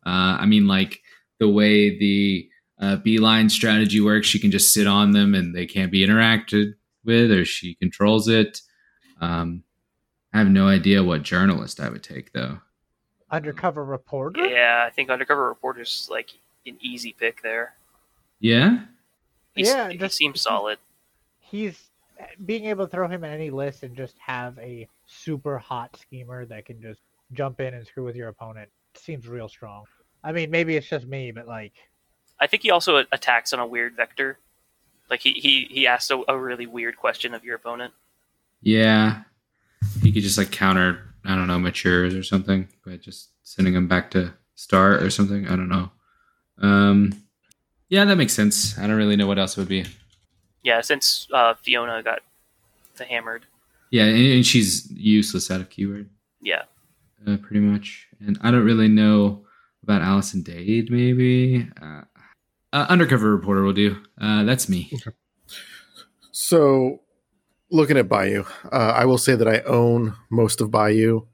Uh, 0.07 0.38
I 0.40 0.46
mean, 0.46 0.66
like 0.68 1.02
the 1.40 1.48
way 1.48 1.98
the 1.98 2.48
uh, 2.80 2.96
beeline 2.96 3.48
strategy 3.50 4.00
works, 4.00 4.28
she 4.28 4.38
can 4.38 4.50
just 4.52 4.72
sit 4.72 4.86
on 4.86 5.11
them 5.11 5.34
and 5.34 5.54
they 5.54 5.66
can't 5.66 5.90
be 5.90 6.07
interacted 6.07 6.74
with, 7.04 7.32
or 7.32 7.44
she 7.44 7.74
controls 7.74 8.28
it. 8.28 8.61
Um, 9.20 9.64
I 10.32 10.38
have 10.38 10.48
no 10.48 10.68
idea 10.68 11.02
what 11.02 11.22
journalist 11.22 11.80
I 11.80 11.88
would 11.88 12.02
take 12.04 12.32
though. 12.32 12.59
Undercover 13.30 13.84
reporter. 13.84 14.46
Yeah, 14.46 14.84
I 14.86 14.90
think 14.90 15.11
Undercover 15.11 15.48
reporter 15.48 15.80
is 15.80 16.07
like 16.11 16.30
an 16.66 16.76
easy 16.80 17.12
pick 17.18 17.42
there. 17.42 17.74
Yeah, 18.38 18.80
He's, 19.54 19.68
Yeah, 19.68 19.88
he 19.90 19.96
just- 19.96 20.16
seems 20.16 20.40
solid. 20.42 20.78
He's 21.40 21.90
being 22.44 22.66
able 22.66 22.86
to 22.86 22.90
throw 22.90 23.09
him 23.09 23.24
in 23.24 23.30
any 23.32 23.50
list 23.50 23.82
and 23.82 23.96
just 23.96 24.16
have 24.18 24.59
a 24.59 24.86
super 25.07 25.59
hot 25.59 25.96
schemer 25.96 26.44
that 26.46 26.66
can 26.66 26.80
just 26.82 27.00
jump 27.32 27.61
in 27.61 27.72
and 27.74 27.86
screw 27.86 28.04
with 28.04 28.16
your 28.16 28.28
opponent 28.28 28.68
seems 28.94 29.26
real 29.28 29.48
strong. 29.48 29.84
I 30.23 30.33
mean, 30.33 30.51
maybe 30.51 30.77
it's 30.77 30.89
just 30.89 31.07
me, 31.07 31.31
but 31.31 31.47
like, 31.47 31.73
I 32.41 32.47
think 32.47 32.62
he 32.62 32.71
also 32.71 33.05
attacks 33.12 33.53
on 33.53 33.61
a 33.61 33.67
weird 33.67 33.97
vector. 33.97 34.39
Like 35.09 35.21
he 35.21 35.33
he 35.33 35.69
he 35.71 35.87
asked 35.87 36.11
a, 36.11 36.23
a 36.29 36.39
really 36.39 36.67
weird 36.67 36.97
question 36.97 37.33
of 37.33 37.45
your 37.45 37.57
opponent. 37.57 37.95
Yeah, 38.61 39.23
he 40.03 40.12
could 40.12 40.23
just 40.23 40.39
like 40.39 40.51
counter. 40.51 41.03
I 41.25 41.35
don't 41.35 41.49
know, 41.49 41.59
matures 41.59 42.14
or 42.14 42.23
something 42.23 42.69
by 42.85 42.97
just 42.99 43.31
sending 43.43 43.75
him 43.75 43.89
back 43.89 44.12
to 44.12 44.33
start 44.55 45.03
or 45.03 45.11
something. 45.11 45.47
I 45.49 45.57
don't 45.57 45.69
know. 45.69 45.91
Um, 46.62 47.12
yeah, 47.89 48.05
that 48.05 48.17
makes 48.17 48.33
sense. 48.33 48.79
I 48.79 48.87
don't 48.87 48.97
really 48.97 49.17
know 49.17 49.27
what 49.27 49.39
else 49.39 49.57
it 49.57 49.61
would 49.61 49.69
be. 49.69 49.87
Yeah, 50.62 50.81
since 50.81 51.29
uh, 51.33 51.55
Fiona 51.55 52.03
got 52.03 52.21
the 52.97 53.05
hammered. 53.05 53.47
Yeah, 53.91 54.05
and, 54.05 54.17
and 54.17 54.47
she's 54.47 54.91
useless 54.91 55.51
out 55.51 55.61
of 55.61 55.71
keyword, 55.71 56.11
Yeah, 56.41 56.62
uh, 57.27 57.37
pretty 57.37 57.61
much. 57.61 58.09
And 58.21 58.39
I 58.43 58.51
don't 58.51 58.64
really 58.64 58.89
know 58.89 59.45
about 59.87 60.03
Allison 60.03 60.43
Dade. 60.43 60.91
Maybe 60.91 61.68
uh, 61.80 62.03
uh, 62.72 62.87
undercover 62.89 63.30
reporter 63.30 63.62
will 63.62 63.72
do. 63.72 64.03
Uh, 64.20 64.43
that's 64.43 64.68
me. 64.68 64.93
So, 66.32 67.01
looking 67.70 67.97
at 67.97 68.09
Bayou, 68.09 68.45
uh, 68.70 68.93
I 68.95 69.05
will 69.05 69.18
say 69.18 69.34
that 69.34 69.49
I 69.49 69.61
own 69.61 70.14
most 70.30 70.61
of 70.61 70.70
Bayou, 70.70 71.26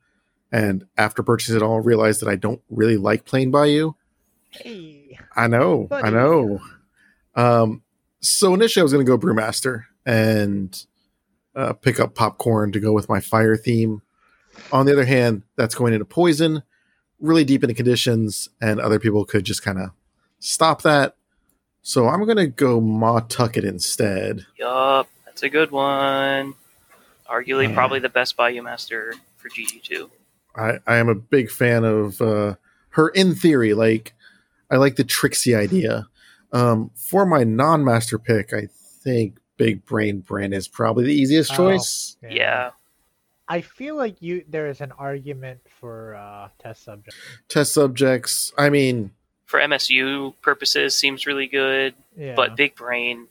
and 0.52 0.86
after 0.96 1.22
purchasing 1.22 1.56
it 1.56 1.62
all, 1.62 1.76
I 1.76 1.78
realized 1.78 2.20
that 2.20 2.28
I 2.28 2.36
don't 2.36 2.60
really 2.70 2.96
like 2.96 3.24
playing 3.24 3.50
Bayou. 3.50 3.92
hey, 4.50 5.18
I 5.34 5.48
know, 5.48 5.88
I 5.90 6.10
know. 6.10 6.60
Um, 7.34 7.82
so 8.20 8.54
initially, 8.54 8.82
I 8.82 8.84
was 8.84 8.92
going 8.92 9.04
to 9.04 9.10
go 9.10 9.18
Brewmaster 9.18 9.84
and 10.04 10.84
uh, 11.56 11.72
pick 11.72 11.98
up 11.98 12.14
popcorn 12.14 12.70
to 12.72 12.80
go 12.80 12.92
with 12.92 13.08
my 13.08 13.20
fire 13.20 13.56
theme. 13.56 14.02
On 14.70 14.86
the 14.86 14.92
other 14.92 15.06
hand, 15.06 15.42
that's 15.56 15.74
going 15.74 15.94
into 15.94 16.04
poison, 16.04 16.62
really 17.22 17.44
deep 17.44 17.62
into 17.64 17.74
conditions, 17.74 18.50
and 18.60 18.78
other 18.80 18.98
people 18.98 19.24
could 19.24 19.44
just 19.44 19.62
kind 19.62 19.78
of 19.78 19.90
stop 20.40 20.82
that. 20.82 21.16
So 21.80 22.08
I'm 22.08 22.24
going 22.24 22.36
to 22.36 22.46
go 22.46 22.80
Mah 22.80 23.20
Tucket 23.20 23.64
instead. 23.64 24.44
yup, 24.58 25.08
that's 25.24 25.42
a 25.42 25.48
good 25.48 25.70
one. 25.70 26.54
Arguably, 27.28 27.68
Yeah. 27.68 27.74
probably 27.74 27.98
the 28.00 28.08
best 28.10 28.36
Bayou 28.36 28.62
Master 28.62 29.14
for 29.38 29.48
GG 29.48 29.82
two. 29.82 30.10
I, 30.54 30.80
I 30.86 30.96
am 30.96 31.08
a 31.08 31.14
big 31.14 31.50
fan 31.50 31.82
of 31.84 32.20
uh, 32.20 32.56
her 32.90 33.08
in 33.08 33.34
theory. 33.34 33.72
Like, 33.72 34.12
I 34.70 34.76
like 34.76 34.96
the 34.96 35.04
Trixie 35.04 35.54
idea. 35.54 36.08
Um, 36.52 36.90
for 36.94 37.24
my 37.24 37.42
non 37.44 37.82
master 37.84 38.18
pick, 38.18 38.52
I 38.52 38.68
think 39.02 39.38
Big 39.56 39.86
Brain 39.86 40.20
Bran 40.20 40.52
is 40.52 40.68
probably 40.68 41.04
the 41.04 41.14
easiest 41.14 41.52
Oh. 41.52 41.56
choice. 41.56 42.16
Yeah. 42.22 42.70
I 43.52 43.60
feel 43.60 43.96
like 43.96 44.22
you 44.22 44.44
there 44.48 44.68
is 44.68 44.80
an 44.80 44.92
argument 44.92 45.60
for 45.78 46.14
uh, 46.14 46.48
test 46.58 46.84
subjects. 46.84 47.18
Test 47.48 47.72
subjects, 47.74 48.52
I 48.56 48.70
mean, 48.70 49.10
for 49.44 49.60
MSU 49.60 50.32
purposes, 50.40 50.96
seems 50.96 51.26
really 51.26 51.46
good. 51.48 51.94
Yeah, 52.16 52.34
But 52.34 52.56
Big 52.56 52.74
Brain, 52.74 53.26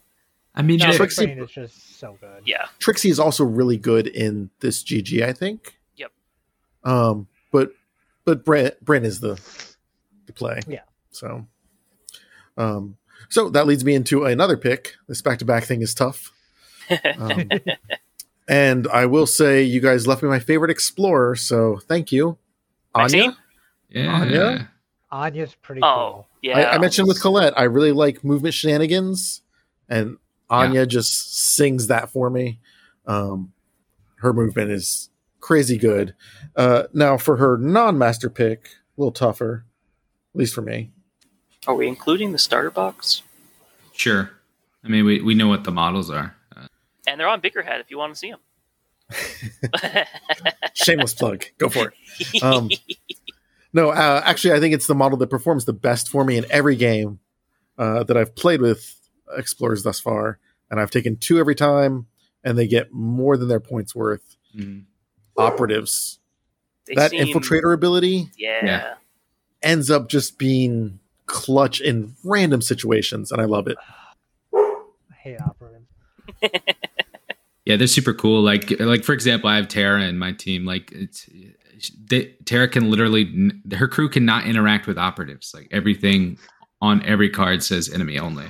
I 0.53 0.61
mean, 0.61 0.77
no, 0.77 0.89
it- 0.91 0.99
Big 0.99 1.15
Brain 1.15 1.39
is 1.39 1.49
just 1.51 1.99
so 1.99 2.17
good. 2.21 2.43
yeah, 2.45 2.67
Trixie 2.79 3.09
is 3.09 3.19
also 3.19 3.43
really 3.43 3.77
good 3.77 4.05
in 4.05 4.51
this 4.59 4.83
GG, 4.83 5.23
I 5.23 5.33
think. 5.33 5.79
Yep. 5.95 6.11
Um, 6.83 7.27
but 7.51 7.71
but 8.23 8.45
Bran, 8.45 8.71
Bran 8.81 9.03
is 9.05 9.19
the 9.21 9.41
the 10.27 10.33
play. 10.33 10.59
Yeah. 10.67 10.81
So, 11.09 11.47
um, 12.57 12.97
so 13.29 13.49
that 13.49 13.65
leads 13.65 13.83
me 13.83 13.95
into 13.95 14.25
another 14.25 14.55
pick. 14.57 14.95
This 15.07 15.21
back 15.23 15.39
to 15.39 15.45
back 15.45 15.63
thing 15.63 15.81
is 15.81 15.95
tough. 15.95 16.31
Um, 17.17 17.49
and 18.47 18.87
I 18.91 19.05
will 19.05 19.25
say, 19.27 19.63
you 19.63 19.79
guys 19.81 20.07
left 20.07 20.23
me 20.23 20.29
my 20.29 20.39
favorite 20.39 20.71
explorer, 20.71 21.35
so 21.35 21.79
thank 21.87 22.11
you, 22.11 22.37
Anya. 22.95 23.37
yeah. 23.89 24.13
Anya? 24.21 24.71
Anya's 25.11 25.55
pretty 25.55 25.81
Oh, 25.83 25.95
cool. 26.13 26.27
yeah. 26.41 26.57
I, 26.59 26.75
I 26.75 26.77
mentioned 26.77 27.07
with 27.07 27.21
Colette, 27.21 27.53
I 27.57 27.63
really 27.63 27.91
like 27.91 28.23
movement 28.23 28.53
shenanigans, 28.53 29.41
and 29.89 30.17
Anya 30.49 30.85
just 30.85 31.37
sings 31.55 31.87
that 31.87 32.09
for 32.09 32.29
me. 32.29 32.59
Um, 33.05 33.51
her 34.17 34.31
movement 34.33 34.71
is 34.71 35.09
crazy 35.39 35.77
good. 35.77 36.13
Uh, 36.55 36.83
now, 36.93 37.17
for 37.17 37.37
her 37.37 37.57
non-master 37.57 38.29
pick, 38.29 38.67
a 38.97 39.01
little 39.01 39.11
tougher, 39.11 39.65
at 40.33 40.39
least 40.39 40.53
for 40.53 40.61
me. 40.61 40.91
Are 41.67 41.75
we 41.75 41.87
including 41.87 42.31
the 42.31 42.37
starter 42.37 42.71
box? 42.71 43.21
Sure. 43.93 44.31
I 44.83 44.87
mean, 44.87 45.05
we, 45.05 45.21
we 45.21 45.33
know 45.35 45.47
what 45.47 45.63
the 45.63 45.71
models 45.71 46.09
are. 46.09 46.35
And 47.11 47.19
they're 47.19 47.27
on 47.27 47.41
Bickerhead 47.41 47.81
if 47.81 47.91
you 47.91 47.97
want 47.97 48.13
to 48.13 48.19
see 48.19 48.31
them. 48.31 48.39
Shameless 50.73 51.13
plug. 51.13 51.43
Go 51.57 51.69
for 51.69 51.89
it. 51.89 51.93
Um, 52.43 52.69
No, 53.73 53.89
uh, 53.89 54.21
actually, 54.25 54.53
I 54.53 54.59
think 54.59 54.73
it's 54.73 54.87
the 54.87 54.95
model 54.95 55.17
that 55.19 55.29
performs 55.29 55.63
the 55.65 55.73
best 55.73 56.09
for 56.09 56.23
me 56.25 56.37
in 56.37 56.45
every 56.49 56.75
game 56.75 57.19
uh, 57.77 58.03
that 58.03 58.17
I've 58.17 58.35
played 58.35 58.61
with 58.61 58.95
explorers 59.35 59.83
thus 59.83 59.99
far, 59.99 60.39
and 60.69 60.79
I've 60.79 60.91
taken 60.91 61.15
two 61.17 61.39
every 61.39 61.55
time, 61.55 62.07
and 62.43 62.57
they 62.57 62.67
get 62.67 62.91
more 62.93 63.37
than 63.37 63.47
their 63.47 63.59
points 63.61 63.95
worth. 63.95 64.35
mm. 64.55 64.83
Operatives. 65.37 66.19
They 66.85 66.95
that 66.95 67.11
seem- 67.11 67.25
infiltrator 67.27 67.73
ability 67.73 68.29
Yeah. 68.37 68.65
Yeah. 68.65 68.93
ends 69.63 69.89
up 69.89 70.09
just 70.09 70.37
being 70.37 70.99
clutch 71.25 71.79
in 71.79 72.15
random 72.25 72.61
situations, 72.61 73.31
and 73.31 73.41
I 73.41 73.45
love 73.45 73.67
it. 73.67 73.77
I 74.53 74.83
hate 75.17 75.39
operatives. 75.41 75.87
Yeah, 77.65 77.75
they're 77.75 77.87
super 77.87 78.13
cool. 78.13 78.41
Like, 78.41 78.79
like 78.79 79.03
for 79.03 79.13
example, 79.13 79.49
I 79.49 79.55
have 79.55 79.67
Tara 79.67 80.01
in 80.03 80.17
my 80.17 80.31
team. 80.31 80.65
Like, 80.65 80.91
it's 80.91 81.29
they, 82.09 82.35
Tara 82.45 82.67
can 82.67 82.89
literally 82.89 83.51
her 83.75 83.87
crew 83.87 84.09
cannot 84.09 84.45
interact 84.45 84.87
with 84.87 84.97
operatives. 84.97 85.51
Like 85.53 85.67
everything 85.71 86.37
on 86.81 87.03
every 87.05 87.29
card 87.29 87.63
says 87.63 87.91
enemy 87.91 88.19
only. 88.19 88.45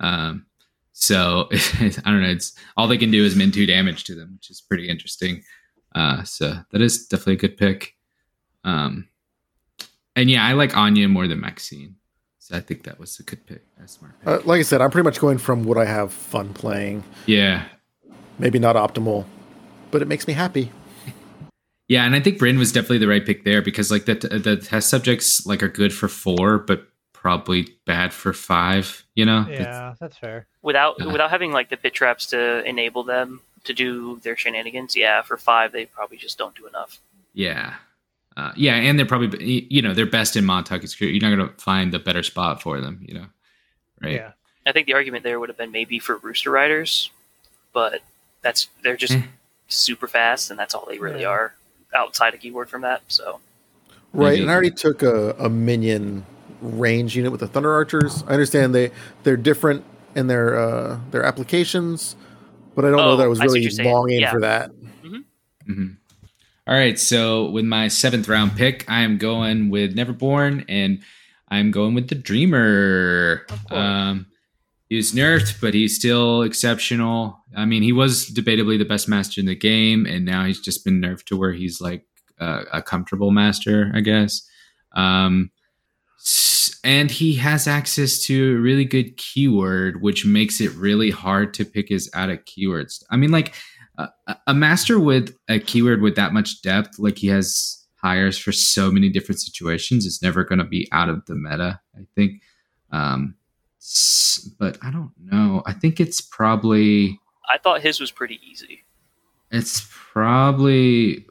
Um, 0.00 0.46
so 0.92 1.48
I 1.52 1.90
don't 2.04 2.22
know. 2.22 2.28
It's 2.28 2.54
all 2.76 2.88
they 2.88 2.98
can 2.98 3.10
do 3.10 3.24
is 3.24 3.36
min 3.36 3.50
two 3.50 3.66
damage 3.66 4.04
to 4.04 4.14
them, 4.14 4.34
which 4.34 4.50
is 4.50 4.60
pretty 4.60 4.88
interesting. 4.88 5.42
Uh, 5.94 6.22
so 6.22 6.54
that 6.70 6.80
is 6.80 7.06
definitely 7.06 7.34
a 7.34 7.36
good 7.36 7.56
pick. 7.56 7.94
Um, 8.64 9.08
and 10.14 10.30
yeah, 10.30 10.44
I 10.44 10.52
like 10.52 10.76
Anya 10.76 11.08
more 11.08 11.28
than 11.28 11.40
Maxine. 11.40 11.96
So 12.38 12.56
I 12.56 12.60
think 12.60 12.84
that 12.84 12.98
was 12.98 13.18
a 13.18 13.22
good 13.22 13.46
pick. 13.46 13.62
A 13.82 13.86
smart. 13.88 14.18
Pick. 14.20 14.28
Uh, 14.28 14.40
like 14.44 14.60
I 14.60 14.62
said, 14.62 14.80
I'm 14.80 14.90
pretty 14.90 15.04
much 15.04 15.20
going 15.20 15.38
from 15.38 15.64
what 15.64 15.78
I 15.78 15.84
have 15.84 16.12
fun 16.12 16.52
playing. 16.54 17.04
yeah, 17.26 17.64
Maybe 18.38 18.58
not 18.58 18.76
optimal, 18.76 19.24
but 19.90 20.02
it 20.02 20.08
makes 20.08 20.26
me 20.26 20.34
happy. 20.34 20.70
Yeah, 21.88 22.04
and 22.04 22.14
I 22.14 22.20
think 22.20 22.38
Bryn 22.38 22.58
was 22.58 22.70
definitely 22.70 22.98
the 22.98 23.08
right 23.08 23.24
pick 23.24 23.44
there 23.44 23.62
because 23.62 23.90
like 23.90 24.04
the 24.04 24.14
the 24.14 24.56
test 24.58 24.90
subjects 24.90 25.46
like 25.46 25.62
are 25.62 25.68
good 25.68 25.92
for 25.92 26.06
four, 26.08 26.58
but 26.58 26.86
probably 27.14 27.68
bad 27.86 28.12
for 28.12 28.32
five. 28.32 29.04
You 29.14 29.24
know? 29.24 29.42
It's- 29.50 29.60
Yeah, 29.66 29.94
that's 29.98 30.16
fair. 30.18 30.46
Without 30.62 31.00
Uh. 31.00 31.08
without 31.10 31.30
having 31.30 31.50
like 31.50 31.70
the 31.70 31.76
bit 31.78 31.94
traps 31.94 32.26
to 32.26 32.62
enable 32.68 33.04
them 33.04 33.40
to 33.64 33.72
do 33.72 34.20
their 34.22 34.36
shenanigans, 34.36 34.94
yeah, 34.96 35.22
for 35.22 35.36
five 35.38 35.72
they 35.72 35.86
probably 35.86 36.18
just 36.18 36.36
don't 36.38 36.54
do 36.54 36.66
enough. 36.66 37.00
yeah, 37.32 37.74
uh, 38.36 38.52
yeah, 38.54 38.74
and 38.74 38.98
they're 38.98 39.06
probably 39.06 39.66
you 39.70 39.80
know 39.82 39.94
they're 39.94 40.06
best 40.06 40.36
in 40.36 40.44
Montucket. 40.44 40.94
You're 41.00 41.22
not 41.30 41.34
going 41.36 41.48
to 41.48 41.54
find 41.62 41.90
the 41.92 41.98
better 41.98 42.22
spot 42.22 42.60
for 42.62 42.80
them. 42.82 43.00
You 43.08 43.14
know, 43.14 43.26
right? 44.02 44.12
Yeah. 44.14 44.32
I 44.66 44.72
think 44.72 44.86
the 44.86 44.92
argument 44.94 45.24
there 45.24 45.40
would 45.40 45.48
have 45.48 45.56
been 45.56 45.72
maybe 45.72 45.98
for 45.98 46.16
Rooster 46.18 46.50
Riders, 46.50 47.10
but 47.72 48.02
that's 48.42 48.68
they're 48.82 48.96
just 48.96 49.14
Eh. 49.14 49.22
super 49.68 50.06
fast 50.08 50.50
and 50.50 50.58
that's 50.58 50.74
all 50.74 50.86
they 50.88 50.98
really 50.98 51.22
Yeah. 51.22 51.28
are 51.28 51.54
outside 51.94 52.34
a 52.34 52.38
keyword 52.38 52.68
from 52.70 52.82
that. 52.82 53.02
So 53.08 53.40
Right, 54.14 54.30
Maybe. 54.32 54.42
and 54.42 54.50
I 54.50 54.54
already 54.54 54.70
took 54.70 55.02
a, 55.02 55.32
a 55.38 55.50
minion 55.50 56.24
range 56.62 57.14
unit 57.14 57.30
with 57.30 57.40
the 57.40 57.46
Thunder 57.46 57.72
Archers. 57.72 58.24
I 58.26 58.32
understand 58.32 58.74
they 58.74 58.90
they're 59.22 59.36
different 59.36 59.84
in 60.14 60.26
their 60.28 60.58
uh, 60.58 60.98
their 61.10 61.22
applications, 61.24 62.16
but 62.74 62.84
I 62.86 62.88
don't 62.90 62.96
know 62.96 63.12
Oh, 63.12 63.16
that 63.16 63.24
I 63.24 63.26
was 63.28 63.38
I 63.40 63.42
see 63.42 63.48
what 63.48 63.54
really 63.54 63.74
you're 63.76 63.84
longing 63.92 64.20
Yeah. 64.20 64.30
for 64.32 64.40
that. 64.40 64.70
hmm 65.66 65.88
All 66.66 66.74
right, 66.74 66.98
so 66.98 67.50
with 67.50 67.64
my 67.66 67.88
seventh 67.88 68.28
round 68.28 68.56
pick, 68.56 68.84
I 68.88 69.02
am 69.02 69.18
going 69.18 69.68
with 69.70 69.94
Neverborn, 69.94 70.64
and 70.68 71.00
I'm 71.50 71.70
going 71.70 71.94
with 71.94 72.08
the 72.08 72.14
Dreamer. 72.14 73.42
Of 73.50 73.64
course. 73.66 73.78
Um, 73.78 74.26
he 74.88 74.96
was 74.96 75.12
nerfed, 75.12 75.60
but 75.60 75.74
he's 75.74 75.96
still 75.96 76.42
exceptional. 76.42 77.44
I 77.56 77.66
mean, 77.66 77.82
he 77.82 77.92
was 77.92 78.30
debatably 78.30 78.78
the 78.78 78.84
best 78.84 79.08
master 79.08 79.40
in 79.40 79.46
the 79.46 79.54
game, 79.54 80.06
and 80.06 80.24
now 80.24 80.44
he's 80.44 80.60
just 80.60 80.84
been 80.84 81.00
nerfed 81.00 81.24
to 81.24 81.36
where 81.36 81.52
he's 81.52 81.80
like 81.80 82.06
uh, 82.40 82.64
a 82.72 82.82
comfortable 82.82 83.30
master, 83.30 83.90
I 83.94 84.00
guess. 84.00 84.48
Um, 84.92 85.50
and 86.84 87.10
he 87.10 87.34
has 87.34 87.66
access 87.66 88.24
to 88.24 88.56
a 88.56 88.60
really 88.60 88.84
good 88.84 89.16
keyword, 89.16 90.00
which 90.00 90.24
makes 90.24 90.60
it 90.60 90.72
really 90.72 91.10
hard 91.10 91.52
to 91.54 91.64
pick 91.64 91.90
his 91.90 92.10
out 92.14 92.30
of 92.30 92.44
keywords. 92.44 93.02
I 93.10 93.16
mean, 93.16 93.30
like 93.30 93.54
a, 93.98 94.08
a 94.46 94.54
master 94.54 94.98
with 94.98 95.36
a 95.48 95.58
keyword 95.58 96.00
with 96.00 96.16
that 96.16 96.32
much 96.32 96.62
depth, 96.62 96.98
like 96.98 97.18
he 97.18 97.26
has 97.26 97.84
hires 97.96 98.38
for 98.38 98.52
so 98.52 98.90
many 98.90 99.10
different 99.10 99.40
situations, 99.40 100.06
is 100.06 100.22
never 100.22 100.44
going 100.44 100.60
to 100.60 100.64
be 100.64 100.88
out 100.92 101.08
of 101.08 101.26
the 101.26 101.34
meta. 101.34 101.80
I 101.94 102.06
think, 102.14 102.40
um, 102.90 103.34
but 104.58 104.78
I 104.82 104.90
don't 104.90 105.12
know. 105.20 105.62
I 105.66 105.72
think 105.72 106.00
it's 106.00 106.20
probably 106.20 107.18
I 107.52 107.58
thought 107.58 107.80
his 107.82 108.00
was 108.00 108.10
pretty 108.10 108.40
easy. 108.48 108.84
it's 109.50 109.86
probably 110.12 111.26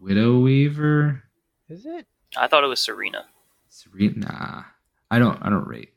Widow 0.00 0.38
Weaver. 0.40 1.22
Is 1.68 1.86
it? 1.86 2.06
I 2.36 2.46
thought 2.48 2.64
it 2.64 2.68
was 2.68 2.80
Serena. 2.80 3.26
Serena, 3.68 4.14
nah, 4.26 4.62
I 5.10 5.18
don't. 5.18 5.38
I 5.42 5.48
don't 5.50 5.66
rate. 5.66 5.92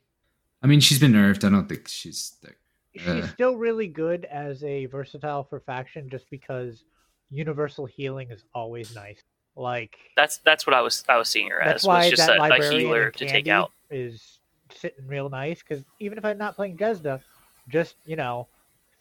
I 0.62 0.66
mean, 0.66 0.80
she's 0.80 0.98
been 0.98 1.12
nerfed. 1.12 1.44
I 1.44 1.50
don't 1.50 1.68
think 1.68 1.88
she's. 1.88 2.36
The, 2.42 2.50
She's 2.98 3.06
Uh. 3.08 3.26
still 3.28 3.56
really 3.56 3.88
good 3.88 4.24
as 4.24 4.64
a 4.64 4.86
versatile 4.86 5.44
for 5.44 5.60
faction, 5.60 6.08
just 6.08 6.30
because 6.30 6.82
universal 7.30 7.84
healing 7.84 8.30
is 8.30 8.42
always 8.54 8.94
nice. 8.94 9.22
Like 9.54 9.96
That's 10.16 10.38
that's 10.38 10.66
what 10.66 10.72
I 10.74 10.80
was 10.80 11.04
I 11.08 11.18
was 11.18 11.28
seeing 11.28 11.50
her 11.50 11.60
that's 11.62 11.82
as 11.84 11.86
why 11.88 11.98
was 12.08 12.10
just 12.10 12.26
that 12.26 12.38
a, 12.38 12.42
a 12.42 12.70
healer 12.70 13.10
to 13.10 13.26
take 13.26 13.48
out. 13.48 13.70
is 13.90 14.35
sitting 14.74 15.06
real 15.06 15.28
nice. 15.28 15.62
Because 15.62 15.84
even 16.00 16.18
if 16.18 16.24
I'm 16.24 16.38
not 16.38 16.56
playing 16.56 16.76
Jedza, 16.76 17.20
just 17.68 17.96
you 18.04 18.16
know, 18.16 18.48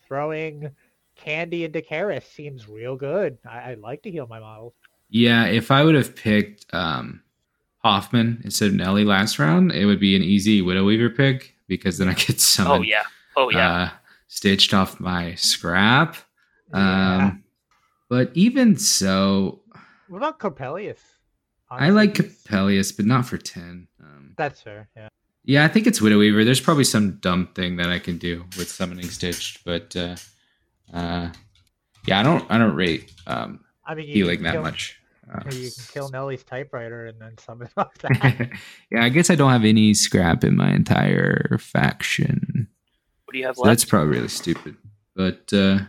throwing 0.08 0.72
Candy 1.16 1.64
into 1.66 1.82
Kaeris 1.82 2.24
seems 2.24 2.68
real 2.68 2.96
good. 2.96 3.38
I, 3.50 3.72
I 3.72 3.74
like 3.76 4.04
to 4.04 4.12
heal 4.12 4.28
my 4.28 4.40
models. 4.40 4.74
yeah, 5.10 5.46
if 5.46 5.72
I 5.72 5.84
would 5.84 5.96
have 5.96 6.16
picked 6.16 6.66
um, 6.74 7.22
Hoffman 7.84 8.42
instead 8.44 8.70
of 8.70 8.76
Nellie 8.76 9.06
last 9.06 9.40
round, 9.40 9.72
it 9.72 9.86
would 9.86 10.00
be 10.00 10.16
an 10.16 10.24
easy 10.24 10.62
Widow 10.62 10.86
Weaver 10.86 11.10
pick 11.10 11.56
because 11.68 11.98
then 11.98 12.10
I 12.10 12.14
could 12.14 12.40
summon 12.42 12.72
Oh 12.72 12.82
yeah. 12.82 13.04
Oh 13.38 13.50
yeah. 13.50 13.72
uh, 13.72 13.90
stitched 14.28 14.74
off 14.74 15.00
my 15.00 15.36
scrap. 15.36 16.16
Yeah. 16.74 17.18
Um, 17.18 17.44
but 18.10 18.32
even 18.34 18.76
so, 18.78 19.62
what 20.08 20.18
about 20.18 20.40
Coppelius? 20.40 21.00
I 21.70 21.90
like 21.90 22.20
Honestly, 22.20 22.30
Coppelius, 22.30 22.96
but 22.96 23.06
not 23.06 23.26
for 23.26 23.38
ten. 23.38 23.88
Um, 24.02 24.34
That's 24.38 24.62
fair. 24.62 24.90
Yeah. 24.96 25.10
Yeah, 25.46 25.64
I 25.66 25.68
think 25.68 25.88
it's 25.88 26.02
Widow 26.02 26.20
Weaver. 26.20 26.44
There's 26.44 26.60
probably 26.62 26.84
some 26.84 27.18
dumb 27.18 27.48
thing 27.56 27.78
that 27.78 27.90
I 27.90 28.00
can 28.00 28.18
do 28.18 28.44
with 28.58 28.70
summoning 28.70 29.08
stitched, 29.10 29.64
but 29.66 29.96
uh, 29.96 30.16
uh, 30.94 31.30
yeah, 32.06 32.20
I 32.20 32.24
don't. 32.24 32.46
I 32.52 32.58
don't 32.58 32.76
rate 32.76 33.12
um, 33.28 33.60
I 33.86 33.96
mean, 33.96 34.08
you 34.08 34.14
healing 34.14 34.44
that 34.44 34.54
kill, 34.54 34.62
much. 34.64 35.00
Uh, 35.34 35.42
You 35.52 35.72
can 35.72 35.84
kill 35.92 36.10
Nellie's 36.10 36.44
typewriter 36.44 37.08
and 37.08 37.20
then 37.20 37.38
summon 37.38 37.68
off 37.78 37.94
that. 38.00 38.50
yeah, 38.92 39.04
I 39.04 39.10
guess 39.10 39.30
I 39.30 39.36
don't 39.36 39.52
have 39.52 39.66
any 39.66 39.94
scrap 39.94 40.44
in 40.44 40.56
my 40.56 40.72
entire 40.72 41.58
faction. 41.60 42.68
What 43.26 43.32
do 43.34 43.40
you 43.40 43.46
have 43.48 43.56
So 43.56 43.64
left? 43.64 43.70
that's 43.72 43.86
probably 43.86 44.16
really 44.18 44.28
stupid. 44.28 44.76
But 45.16 45.52
uh, 45.54 45.80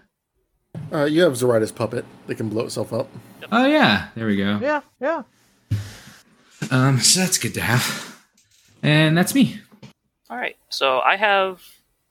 Uh, 0.92 1.04
you 1.04 1.20
have 1.22 1.32
Zoraida's 1.34 1.72
puppet 1.72 2.04
that 2.26 2.34
can 2.36 2.48
blow 2.48 2.64
itself 2.64 2.92
up. 2.92 3.08
oh 3.52 3.66
yeah, 3.66 4.08
there 4.14 4.26
we 4.26 4.36
go. 4.36 4.58
yeah, 4.62 4.80
yeah. 5.00 5.22
Um, 6.70 6.98
so 7.00 7.20
that's 7.20 7.36
good 7.38 7.54
to 7.54 7.60
have. 7.60 8.15
And 8.86 9.18
that's 9.18 9.34
me. 9.34 9.60
All 10.30 10.36
right. 10.36 10.56
So 10.68 11.00
I 11.00 11.16
have. 11.16 11.60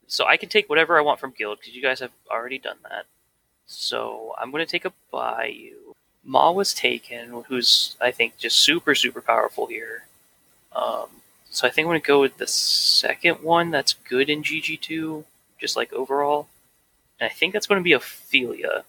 So 0.07 0.25
I 0.25 0.37
can 0.37 0.49
take 0.49 0.69
whatever 0.69 0.97
I 0.97 1.01
want 1.01 1.19
from 1.19 1.33
guild 1.35 1.59
because 1.59 1.73
you 1.75 1.81
guys 1.81 1.99
have 2.01 2.11
already 2.29 2.59
done 2.59 2.77
that. 2.83 3.05
So 3.65 4.35
I'm 4.37 4.51
going 4.51 4.63
to 4.63 4.69
take 4.69 4.85
a 4.85 4.93
Bayou. 5.11 5.93
Ma 6.23 6.51
was 6.51 6.73
taken, 6.73 7.43
who's 7.47 7.95
I 8.01 8.11
think 8.11 8.37
just 8.37 8.59
super 8.59 8.93
super 8.93 9.21
powerful 9.21 9.67
here. 9.67 10.05
Um, 10.73 11.07
so 11.49 11.67
I 11.67 11.71
think 11.71 11.85
I'm 11.85 11.91
going 11.91 12.01
to 12.01 12.07
go 12.07 12.19
with 12.21 12.37
the 12.37 12.47
second 12.47 13.35
one 13.41 13.71
that's 13.71 13.93
good 13.93 14.29
in 14.29 14.43
GG2, 14.43 15.23
just 15.59 15.75
like 15.75 15.93
overall. 15.93 16.47
And 17.19 17.29
I 17.29 17.33
think 17.33 17.53
that's 17.53 17.67
going 17.67 17.79
to 17.79 17.83
be 17.83 17.93
Ophelia. 17.93 18.83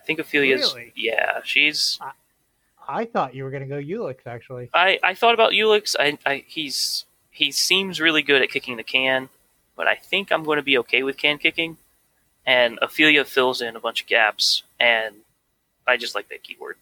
I 0.00 0.04
think 0.04 0.20
Ophelia's 0.20 0.74
Really? 0.74 0.92
yeah, 0.94 1.40
she's 1.44 1.98
I 2.86 3.06
thought 3.06 3.34
you 3.34 3.44
were 3.44 3.50
gonna 3.50 3.66
go 3.66 3.80
Ulix 3.80 4.18
actually. 4.26 4.68
I, 4.74 4.98
I 5.02 5.14
thought 5.14 5.32
about 5.32 5.52
Ulix. 5.52 5.96
I, 5.98 6.18
I 6.26 6.44
he's 6.46 7.06
he 7.34 7.50
seems 7.50 8.00
really 8.00 8.22
good 8.22 8.42
at 8.42 8.50
kicking 8.50 8.76
the 8.76 8.84
can, 8.84 9.28
but 9.76 9.88
I 9.88 9.96
think 9.96 10.30
I'm 10.30 10.44
going 10.44 10.58
to 10.58 10.62
be 10.62 10.78
okay 10.78 11.02
with 11.02 11.16
can 11.16 11.36
kicking. 11.36 11.76
And 12.46 12.78
Ophelia 12.80 13.24
fills 13.24 13.60
in 13.60 13.74
a 13.74 13.80
bunch 13.80 14.00
of 14.02 14.06
gaps, 14.06 14.62
and 14.78 15.16
I 15.84 15.96
just 15.96 16.14
like 16.14 16.28
that 16.28 16.44
keyword. 16.44 16.76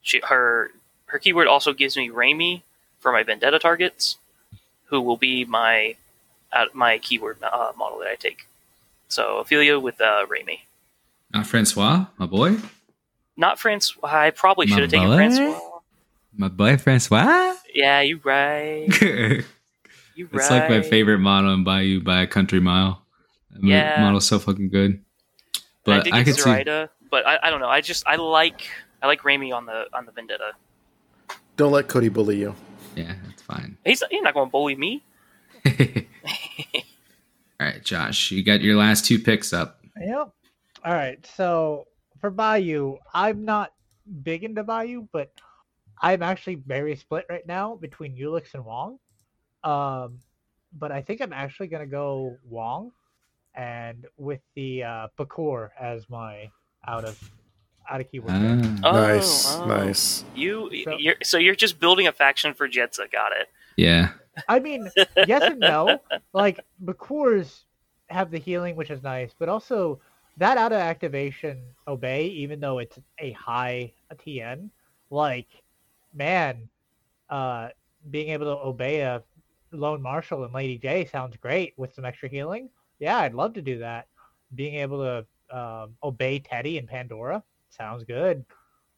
She 0.00 0.20
her 0.28 0.70
her 1.06 1.18
keyword 1.18 1.48
also 1.48 1.72
gives 1.72 1.96
me 1.96 2.08
Raimi 2.08 2.62
for 3.00 3.10
my 3.10 3.24
Vendetta 3.24 3.58
targets, 3.58 4.16
who 4.84 5.00
will 5.00 5.16
be 5.16 5.44
my 5.44 5.96
uh, 6.52 6.66
my 6.72 6.98
keyword 6.98 7.42
uh, 7.42 7.72
model 7.76 7.98
that 7.98 8.08
I 8.08 8.14
take. 8.14 8.46
So 9.08 9.38
Ophelia 9.38 9.80
with 9.80 10.00
uh, 10.00 10.24
Raimi. 10.26 10.60
Not 11.32 11.46
Francois, 11.46 12.06
my 12.16 12.26
boy. 12.26 12.58
Not 13.36 13.58
Francois. 13.58 14.08
I 14.08 14.30
probably 14.30 14.68
should 14.68 14.82
have 14.82 14.90
taken? 14.90 15.12
Francois. 15.12 15.60
My 16.36 16.48
boy 16.48 16.76
Francois. 16.76 17.54
Yeah, 17.74 18.02
you 18.02 18.20
right. 18.22 19.44
it's 20.16 20.32
right. 20.50 20.50
like 20.50 20.70
my 20.70 20.82
favorite 20.82 21.18
model 21.18 21.52
in 21.54 21.64
Bayou 21.64 22.00
by 22.00 22.22
a 22.22 22.26
country 22.26 22.60
mile. 22.60 23.02
That 23.50 23.62
mo- 23.62 23.70
Yeah. 23.70 24.00
model's 24.00 24.26
so 24.26 24.38
fucking 24.38 24.70
good. 24.70 24.92
And 24.92 25.02
I 25.94 25.96
But 25.98 26.04
did 26.04 26.12
I, 26.14 26.16
get 26.18 26.24
could 26.26 26.34
see. 26.36 26.42
Zoraida, 26.42 26.90
but 27.10 27.26
I, 27.26 27.38
I 27.44 27.50
don't 27.50 27.60
know. 27.60 27.68
I 27.68 27.80
just 27.80 28.06
I 28.06 28.16
like 28.16 28.66
I 29.02 29.06
like 29.06 29.22
Raimi 29.22 29.54
on 29.54 29.66
the 29.66 29.86
on 29.92 30.06
the 30.06 30.12
Vendetta. 30.12 30.52
Don't 31.56 31.72
let 31.72 31.88
Cody 31.88 32.08
bully 32.08 32.38
you. 32.38 32.54
Yeah, 32.96 33.14
that's 33.26 33.42
fine. 33.42 33.76
He's 33.84 34.02
he's 34.10 34.22
not 34.22 34.34
going 34.34 34.48
to 34.48 34.50
bully 34.50 34.74
me. 34.74 35.02
All 37.58 37.66
right, 37.66 37.82
Josh, 37.82 38.30
you 38.30 38.42
got 38.44 38.60
your 38.60 38.76
last 38.76 39.06
two 39.06 39.18
picks 39.18 39.52
up. 39.52 39.80
Yep. 39.98 40.30
All 40.84 40.92
right. 40.92 41.24
So 41.36 41.86
for 42.20 42.30
Bayou, 42.30 42.98
I'm 43.14 43.44
not 43.44 43.72
big 44.22 44.44
into 44.44 44.62
Bayou, 44.62 45.08
but 45.12 45.32
I'm 46.00 46.22
actually 46.22 46.56
very 46.56 46.96
split 46.96 47.24
right 47.30 47.46
now 47.46 47.76
between 47.76 48.14
Ulix 48.16 48.52
and 48.54 48.64
Wong. 48.64 48.98
Um, 49.66 50.20
but 50.78 50.92
I 50.92 51.02
think 51.02 51.20
I'm 51.20 51.32
actually 51.32 51.66
gonna 51.68 51.86
go 51.86 52.36
Wong, 52.48 52.92
and 53.54 54.06
with 54.16 54.40
the 54.54 54.84
uh, 54.84 55.08
Bakur 55.18 55.70
as 55.80 56.08
my 56.08 56.50
out 56.86 57.04
of 57.04 57.18
out 57.88 58.00
of 58.00 58.10
keyword. 58.10 58.28
pick. 58.30 58.80
Ah, 58.84 58.88
Oh, 58.88 58.92
nice, 58.92 59.54
oh. 59.56 59.64
nice. 59.66 60.24
You 60.34 60.70
So- 60.84 60.96
you're 60.98 61.14
so 61.22 61.38
you're 61.38 61.54
just 61.54 61.80
building 61.80 62.06
a 62.06 62.12
faction 62.12 62.54
for 62.54 62.68
Jedza. 62.68 63.10
Got 63.10 63.32
it. 63.32 63.48
yeah. 63.76 64.10
I 64.48 64.58
mean, 64.58 64.90
yes 65.26 65.42
and 65.42 65.58
no. 65.60 66.00
Like 66.34 66.60
Bakurs 66.84 67.62
have 68.08 68.30
the 68.30 68.38
healing, 68.38 68.76
which 68.76 68.90
is 68.90 69.02
nice, 69.02 69.32
but 69.38 69.48
also 69.48 69.98
that 70.36 70.58
out 70.58 70.72
of 70.72 70.78
activation 70.78 71.62
obey, 71.88 72.26
even 72.26 72.60
though 72.60 72.78
it's 72.78 72.98
a 73.18 73.32
high 73.32 73.94
a 74.10 74.14
TN, 74.14 74.68
like 75.10 75.48
man, 76.12 76.68
uh, 77.30 77.68
being 78.10 78.28
able 78.28 78.44
to 78.54 78.62
obey 78.62 79.00
a 79.00 79.22
lone 79.72 80.02
marshal 80.02 80.44
and 80.44 80.54
Lady 80.54 80.78
J 80.78 81.04
sounds 81.04 81.36
great 81.36 81.74
with 81.76 81.94
some 81.94 82.04
extra 82.04 82.28
healing. 82.28 82.70
Yeah, 82.98 83.18
I'd 83.18 83.34
love 83.34 83.54
to 83.54 83.62
do 83.62 83.78
that. 83.78 84.08
Being 84.54 84.76
able 84.76 84.98
to 85.50 85.56
um, 85.56 85.96
obey 86.02 86.38
Teddy 86.38 86.78
and 86.78 86.88
Pandora 86.88 87.42
sounds 87.70 88.04
good. 88.04 88.44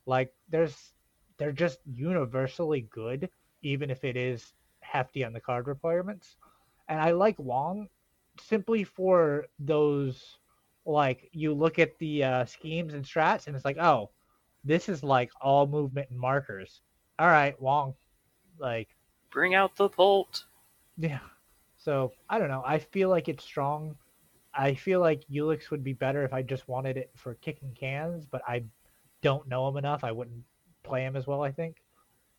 Like 0.06 0.32
there's, 0.48 0.92
they're 1.36 1.52
just 1.52 1.78
universally 1.86 2.82
good, 2.90 3.28
even 3.62 3.90
if 3.90 4.04
it 4.04 4.16
is 4.16 4.52
hefty 4.80 5.24
on 5.24 5.32
the 5.32 5.40
card 5.40 5.66
requirements. 5.66 6.36
And 6.88 7.00
I 7.00 7.12
like 7.12 7.38
Wong 7.38 7.88
simply 8.40 8.84
for 8.84 9.46
those 9.58 10.38
like 10.86 11.28
you 11.32 11.52
look 11.52 11.78
at 11.78 11.98
the 11.98 12.24
uh, 12.24 12.44
schemes 12.46 12.94
and 12.94 13.04
strats 13.04 13.46
and 13.46 13.54
it's 13.54 13.64
like, 13.64 13.78
oh, 13.78 14.10
this 14.64 14.88
is 14.88 15.02
like 15.02 15.30
all 15.40 15.66
movement 15.66 16.10
and 16.10 16.18
markers. 16.18 16.80
All 17.18 17.26
right, 17.26 17.60
Wong. 17.60 17.94
Like, 18.58 18.88
Bring 19.30 19.54
out 19.54 19.76
the 19.76 19.88
bolt. 19.88 20.44
Yeah. 20.98 21.20
So 21.76 22.12
I 22.28 22.38
don't 22.38 22.48
know. 22.48 22.62
I 22.66 22.78
feel 22.78 23.08
like 23.08 23.28
it's 23.28 23.44
strong. 23.44 23.96
I 24.54 24.74
feel 24.74 25.00
like 25.00 25.22
Ulix 25.32 25.70
would 25.70 25.84
be 25.84 25.92
better 25.92 26.24
if 26.24 26.32
I 26.32 26.42
just 26.42 26.68
wanted 26.68 26.96
it 26.96 27.10
for 27.14 27.34
kicking 27.34 27.72
cans, 27.78 28.26
but 28.26 28.42
I 28.46 28.64
don't 29.22 29.48
know 29.48 29.68
him 29.68 29.76
enough. 29.76 30.04
I 30.04 30.12
wouldn't 30.12 30.42
play 30.82 31.04
him 31.04 31.16
as 31.16 31.26
well, 31.26 31.42
I 31.42 31.52
think. 31.52 31.76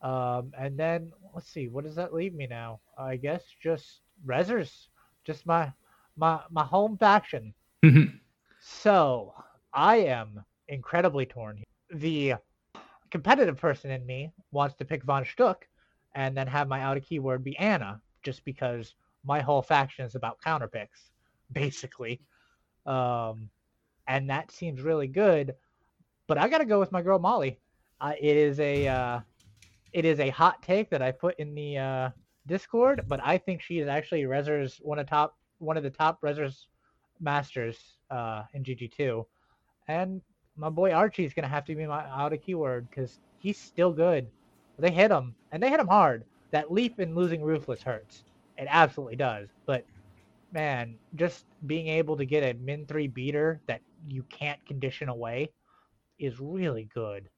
Um, 0.02 0.52
and 0.58 0.78
then 0.78 1.12
let's 1.34 1.50
see, 1.50 1.68
what 1.68 1.84
does 1.86 1.96
that 1.96 2.14
leave 2.14 2.34
me 2.34 2.48
now? 2.48 2.80
I 2.98 3.16
guess 3.16 3.44
just 3.62 4.02
Rezzers, 4.26 4.88
just 5.24 5.46
my 5.46 5.72
my 6.18 6.42
my 6.52 6.64
home 6.64 6.98
faction. 6.98 7.54
So 8.62 9.34
I 9.74 9.98
am 9.98 10.44
incredibly 10.68 11.26
torn. 11.26 11.58
here. 11.58 11.66
The 12.00 12.34
competitive 13.10 13.58
person 13.58 13.90
in 13.92 14.06
me 14.06 14.32
wants 14.52 14.76
to 14.76 14.86
pick 14.86 15.04
Von 15.04 15.24
Schtook 15.24 15.64
and 16.14 16.36
then 16.36 16.48
have 16.48 16.68
my 16.68 16.82
out 16.82 16.98
of 16.98 17.04
keyword 17.04 17.44
be 17.44 17.58
Anna, 17.58 18.02
just 18.24 18.44
because 18.46 18.96
my 19.24 19.40
whole 19.42 19.62
faction 19.62 20.06
is 20.06 20.16
about 20.16 20.42
counter 20.42 20.68
picks, 20.68 21.12
basically. 21.52 22.22
Um, 22.86 23.50
and 24.08 24.30
that 24.30 24.52
seems 24.52 24.82
really 24.82 25.08
good. 25.08 25.54
But 26.28 26.38
I 26.38 26.48
got 26.48 26.60
to 26.60 26.66
go 26.66 26.80
with 26.80 26.92
my 26.92 27.02
girl 27.02 27.20
Molly. 27.20 27.60
Uh, 28.02 28.14
it 28.20 28.38
is 28.38 28.60
a 28.60 28.88
uh, 28.88 29.20
it 29.94 30.06
is 30.06 30.20
a 30.20 30.30
hot 30.30 30.62
take 30.62 30.90
that 30.90 31.02
I 31.02 31.12
put 31.12 31.40
in 31.40 31.54
the 31.54 31.78
uh, 31.78 32.10
Discord, 32.48 33.06
but 33.08 33.20
I 33.24 33.38
think 33.38 33.62
she 33.62 33.80
is 33.80 33.88
actually 33.88 34.24
Rezzer's 34.24 34.80
one 34.82 35.00
of 35.00 35.08
top 35.08 35.38
one 35.58 35.78
of 35.78 35.84
the 35.84 35.90
top 35.90 36.22
Rezzer's 36.22 36.68
masters 37.20 37.78
uh, 38.10 38.44
in 38.54 38.64
GG2. 38.64 39.26
And 39.88 40.22
my 40.56 40.70
boy 40.70 40.92
Archie 40.92 41.26
is 41.26 41.34
gonna 41.34 41.48
have 41.48 41.66
to 41.66 41.76
be 41.76 41.86
my 41.86 42.06
out 42.10 42.34
of 42.34 42.42
keyword 42.42 42.90
because 42.90 43.20
he's 43.40 43.58
still 43.58 43.92
good. 43.92 44.28
They 44.78 44.92
hit 44.92 45.12
him 45.12 45.36
and 45.52 45.62
they 45.62 45.70
hit 45.70 45.80
him 45.80 45.88
hard. 45.88 46.24
That 46.52 46.72
leap 46.72 47.00
in 47.00 47.16
losing 47.16 47.42
Ruthless 47.42 47.82
hurts. 47.82 48.24
It 48.58 48.68
absolutely 48.70 49.16
does. 49.16 49.48
But 49.66 49.86
man, 50.52 50.96
just 51.16 51.46
being 51.66 51.88
able 51.88 52.18
to 52.18 52.26
get 52.26 52.44
a 52.44 52.58
min 52.60 52.86
three 52.86 53.08
beater 53.08 53.62
that 53.68 53.82
you 54.08 54.24
can't 54.24 54.64
condition 54.66 55.10
away 55.10 55.50
is 56.18 56.40
really 56.40 56.90
good. 56.94 57.30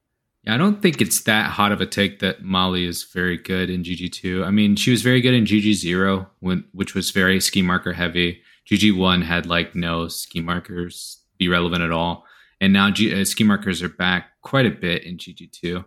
Yeah, 0.44 0.54
I 0.54 0.56
don't 0.56 0.82
think 0.82 1.00
it's 1.00 1.22
that 1.22 1.50
hot 1.50 1.70
of 1.70 1.80
a 1.80 1.86
take 1.86 2.18
that 2.18 2.42
Molly 2.42 2.84
is 2.84 3.04
very 3.04 3.38
good 3.38 3.70
in 3.70 3.84
GG2. 3.84 4.44
I 4.44 4.50
mean, 4.50 4.74
she 4.74 4.90
was 4.90 5.02
very 5.02 5.20
good 5.20 5.34
in 5.34 5.44
GG0, 5.44 6.26
when, 6.40 6.64
which 6.72 6.94
was 6.94 7.12
very 7.12 7.38
scheme 7.40 7.66
marker 7.66 7.92
heavy. 7.92 8.42
GG1 8.68 9.22
had 9.22 9.46
like 9.46 9.74
no 9.76 10.08
scheme 10.08 10.44
markers 10.44 11.20
be 11.38 11.48
relevant 11.48 11.82
at 11.82 11.92
all. 11.92 12.24
And 12.60 12.72
now 12.72 12.90
G- 12.90 13.20
uh, 13.20 13.24
scheme 13.24 13.48
markers 13.48 13.82
are 13.82 13.88
back 13.88 14.40
quite 14.42 14.66
a 14.66 14.70
bit 14.70 15.04
in 15.04 15.16
GG2. 15.16 15.84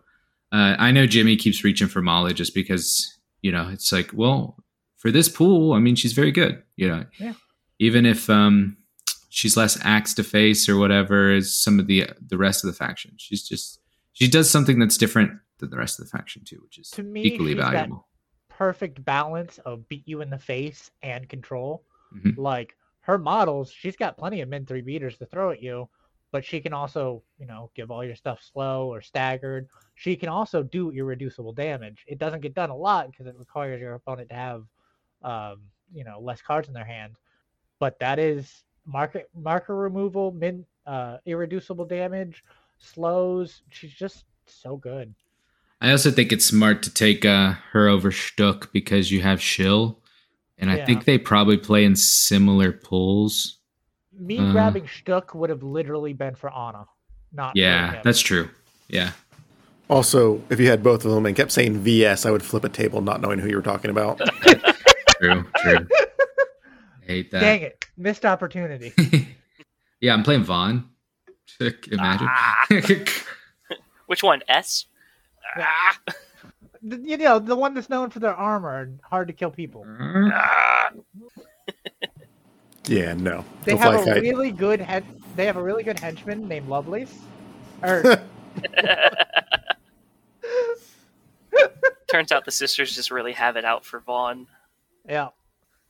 Uh, 0.52 0.76
I 0.78 0.92
know 0.92 1.06
Jimmy 1.06 1.36
keeps 1.36 1.64
reaching 1.64 1.88
for 1.88 2.02
Molly 2.02 2.34
just 2.34 2.54
because, 2.54 3.15
you 3.46 3.52
know, 3.52 3.70
it's 3.70 3.92
like, 3.92 4.10
well, 4.12 4.58
for 4.98 5.12
this 5.12 5.30
pool, 5.30 5.74
I 5.74 5.80
mean, 5.80 5.96
she's 5.96 6.14
very 6.14 6.32
good, 6.32 6.64
you 6.78 6.88
know. 6.88 7.06
Yeah. 7.20 7.34
Even 7.78 8.04
if 8.04 8.28
um, 8.28 8.76
she's 9.30 9.56
less 9.56 9.78
axe 9.84 10.16
to 10.16 10.24
face 10.24 10.68
or 10.68 10.78
whatever 10.78 11.32
as 11.32 11.54
some 11.54 11.80
of 11.80 11.86
the 11.86 12.10
the 12.26 12.40
rest 12.40 12.64
of 12.64 12.72
the 12.72 12.76
faction. 12.76 13.12
She's 13.18 13.48
just 13.48 13.80
she 14.14 14.28
does 14.28 14.50
something 14.50 14.80
that's 14.80 14.98
different 14.98 15.32
than 15.60 15.70
the 15.70 15.78
rest 15.78 16.00
of 16.00 16.06
the 16.06 16.10
faction 16.10 16.44
too, 16.44 16.60
which 16.64 16.80
is 16.80 16.90
To 16.92 17.04
me, 17.04 17.22
equally 17.22 17.54
valuable. 17.54 18.08
Perfect 18.50 19.06
balance 19.06 19.60
of 19.60 19.88
beat 19.90 20.08
you 20.08 20.22
in 20.22 20.32
the 20.32 20.40
face 20.40 20.90
and 21.04 21.30
control. 21.30 21.84
Mhm. 22.16 22.38
Like 22.38 22.76
her 23.02 23.20
models, 23.20 23.70
she's 23.72 23.96
got 23.96 24.18
plenty 24.18 24.42
of 24.42 24.50
min 24.50 24.66
three 24.66 24.82
beaters 24.82 25.20
to 25.20 25.28
throw 25.28 25.52
at 25.52 25.62
you, 25.62 25.88
but 26.32 26.44
she 26.44 26.60
can 26.60 26.74
also, 26.74 27.24
you 27.40 27.46
know, 27.46 27.72
give 27.76 27.92
all 27.92 28.04
your 28.04 28.16
stuff 28.16 28.40
slow 28.42 28.88
or 28.88 29.02
staggered. 29.02 29.68
She 29.96 30.16
can 30.16 30.30
also 30.30 30.64
do 30.64 30.92
irreducible 30.92 31.54
damage. 31.54 32.04
It 32.08 32.18
doesn't 32.18 32.42
get 32.42 32.54
done 32.54 32.70
a 32.70 32.76
lot 32.76 33.10
because 33.10 33.28
it 33.28 33.36
requires 33.38 33.80
your 33.80 33.94
opponent 33.94 34.30
to 34.30 34.36
have, 34.36 34.64
um, 35.22 35.62
you 35.94 36.04
know, 36.04 36.20
less 36.20 36.42
cards 36.42 36.68
in 36.68 36.74
their 36.74 36.86
hand. 36.86 37.16
But 37.80 38.00
that 38.00 38.20
is 38.20 38.64
marker 38.86 39.24
marker 39.34 39.76
removal, 39.76 40.32
min 40.32 40.66
uh, 40.86 41.18
irreducible 41.26 41.86
damage, 41.86 42.44
slows. 42.80 43.64
She's 43.70 43.94
just 43.94 44.26
so 44.46 44.78
good. 44.78 45.14
I 45.82 45.92
also 45.92 46.10
think 46.12 46.32
it's 46.32 46.46
smart 46.46 46.84
to 46.84 46.94
take 46.94 47.26
uh, 47.26 47.54
her 47.72 47.88
over 47.88 48.10
Schtook 48.12 48.72
because 48.72 49.12
you 49.12 49.22
have 49.22 49.42
Schill, 49.42 50.02
and 50.58 50.70
I 50.72 50.78
Yeah. 50.78 50.86
think 50.86 51.06
they 51.06 51.18
probably 51.18 51.58
play 51.58 51.86
in 51.86 51.96
similar 51.96 52.72
pools. 52.72 53.55
Me 54.18 54.38
Uh. 54.40 54.52
grabbing 54.52 54.84
Schtook 54.86 55.34
would 55.36 55.50
have 55.50 55.64
literally 55.64 56.14
been 56.14 56.36
for 56.36 56.50
Anna, 56.54 56.86
not 57.34 57.56
Yeah, 57.56 57.94
him. 57.94 58.02
that's 58.04 58.20
true. 58.22 58.50
Yeah, 58.88 59.12
Also, 59.90 60.42
if 60.50 60.60
you 60.60 60.68
had 60.68 60.82
both 60.84 61.06
of 61.06 61.12
them 61.12 61.26
and 61.26 61.36
kept 61.36 61.52
saying 61.52 61.80
VS, 61.80 62.26
I 62.26 62.32
would 62.32 62.44
flip 62.44 62.64
a 62.64 62.70
table 62.70 63.02
not 63.02 63.20
knowing 63.22 63.40
who 63.40 63.48
you 63.50 63.56
were 63.56 63.62
talking 63.62 63.92
about. 63.92 64.18
true, 65.20 65.46
true. 65.64 65.88
I 65.92 67.06
hate 67.06 67.32
that. 67.32 67.40
Dang 67.40 67.62
it, 67.62 67.86
missed 67.98 68.26
opportunity. 68.26 68.94
yeah, 70.02 70.14
I'm 70.14 70.24
playing 70.24 70.44
Vaughn. 70.44 70.90
Imagine. 71.60 72.28
Ah. 72.30 72.66
Which 74.08 74.22
one? 74.24 74.42
S? 74.48 74.86
Ah, 75.58 75.98
you 76.82 77.18
know, 77.18 77.40
the 77.40 77.56
one 77.56 77.74
that's 77.74 77.90
known 77.90 78.10
for 78.12 78.20
their 78.20 78.36
armor 78.36 78.82
and 78.82 79.00
hard 79.04 79.28
to 79.28 79.34
kill 79.34 79.52
people. 79.52 79.86
ah. 79.88 80.90
Yeah, 82.88 83.14
no. 83.14 83.44
They 83.64 83.74
Go 83.74 83.78
have 83.78 84.02
a 84.02 84.06
kite. 84.06 84.22
really 84.22 84.52
good 84.52 84.80
head. 84.82 85.04
They 85.36 85.46
have 85.46 85.58
a 85.58 85.64
really 85.64 85.84
good 85.84 86.00
henchman 86.00 86.48
named 86.48 86.68
Lovelace. 86.70 87.14
Or 87.84 88.04
Turns 92.08 92.32
out 92.32 92.46
the 92.46 92.52
sisters 92.52 92.96
just 92.96 93.12
really 93.12 93.34
have 93.34 93.58
it 93.58 93.66
out 93.66 93.84
for 93.86 94.00
Vaughn. 94.00 94.48
yeah, 95.08 95.30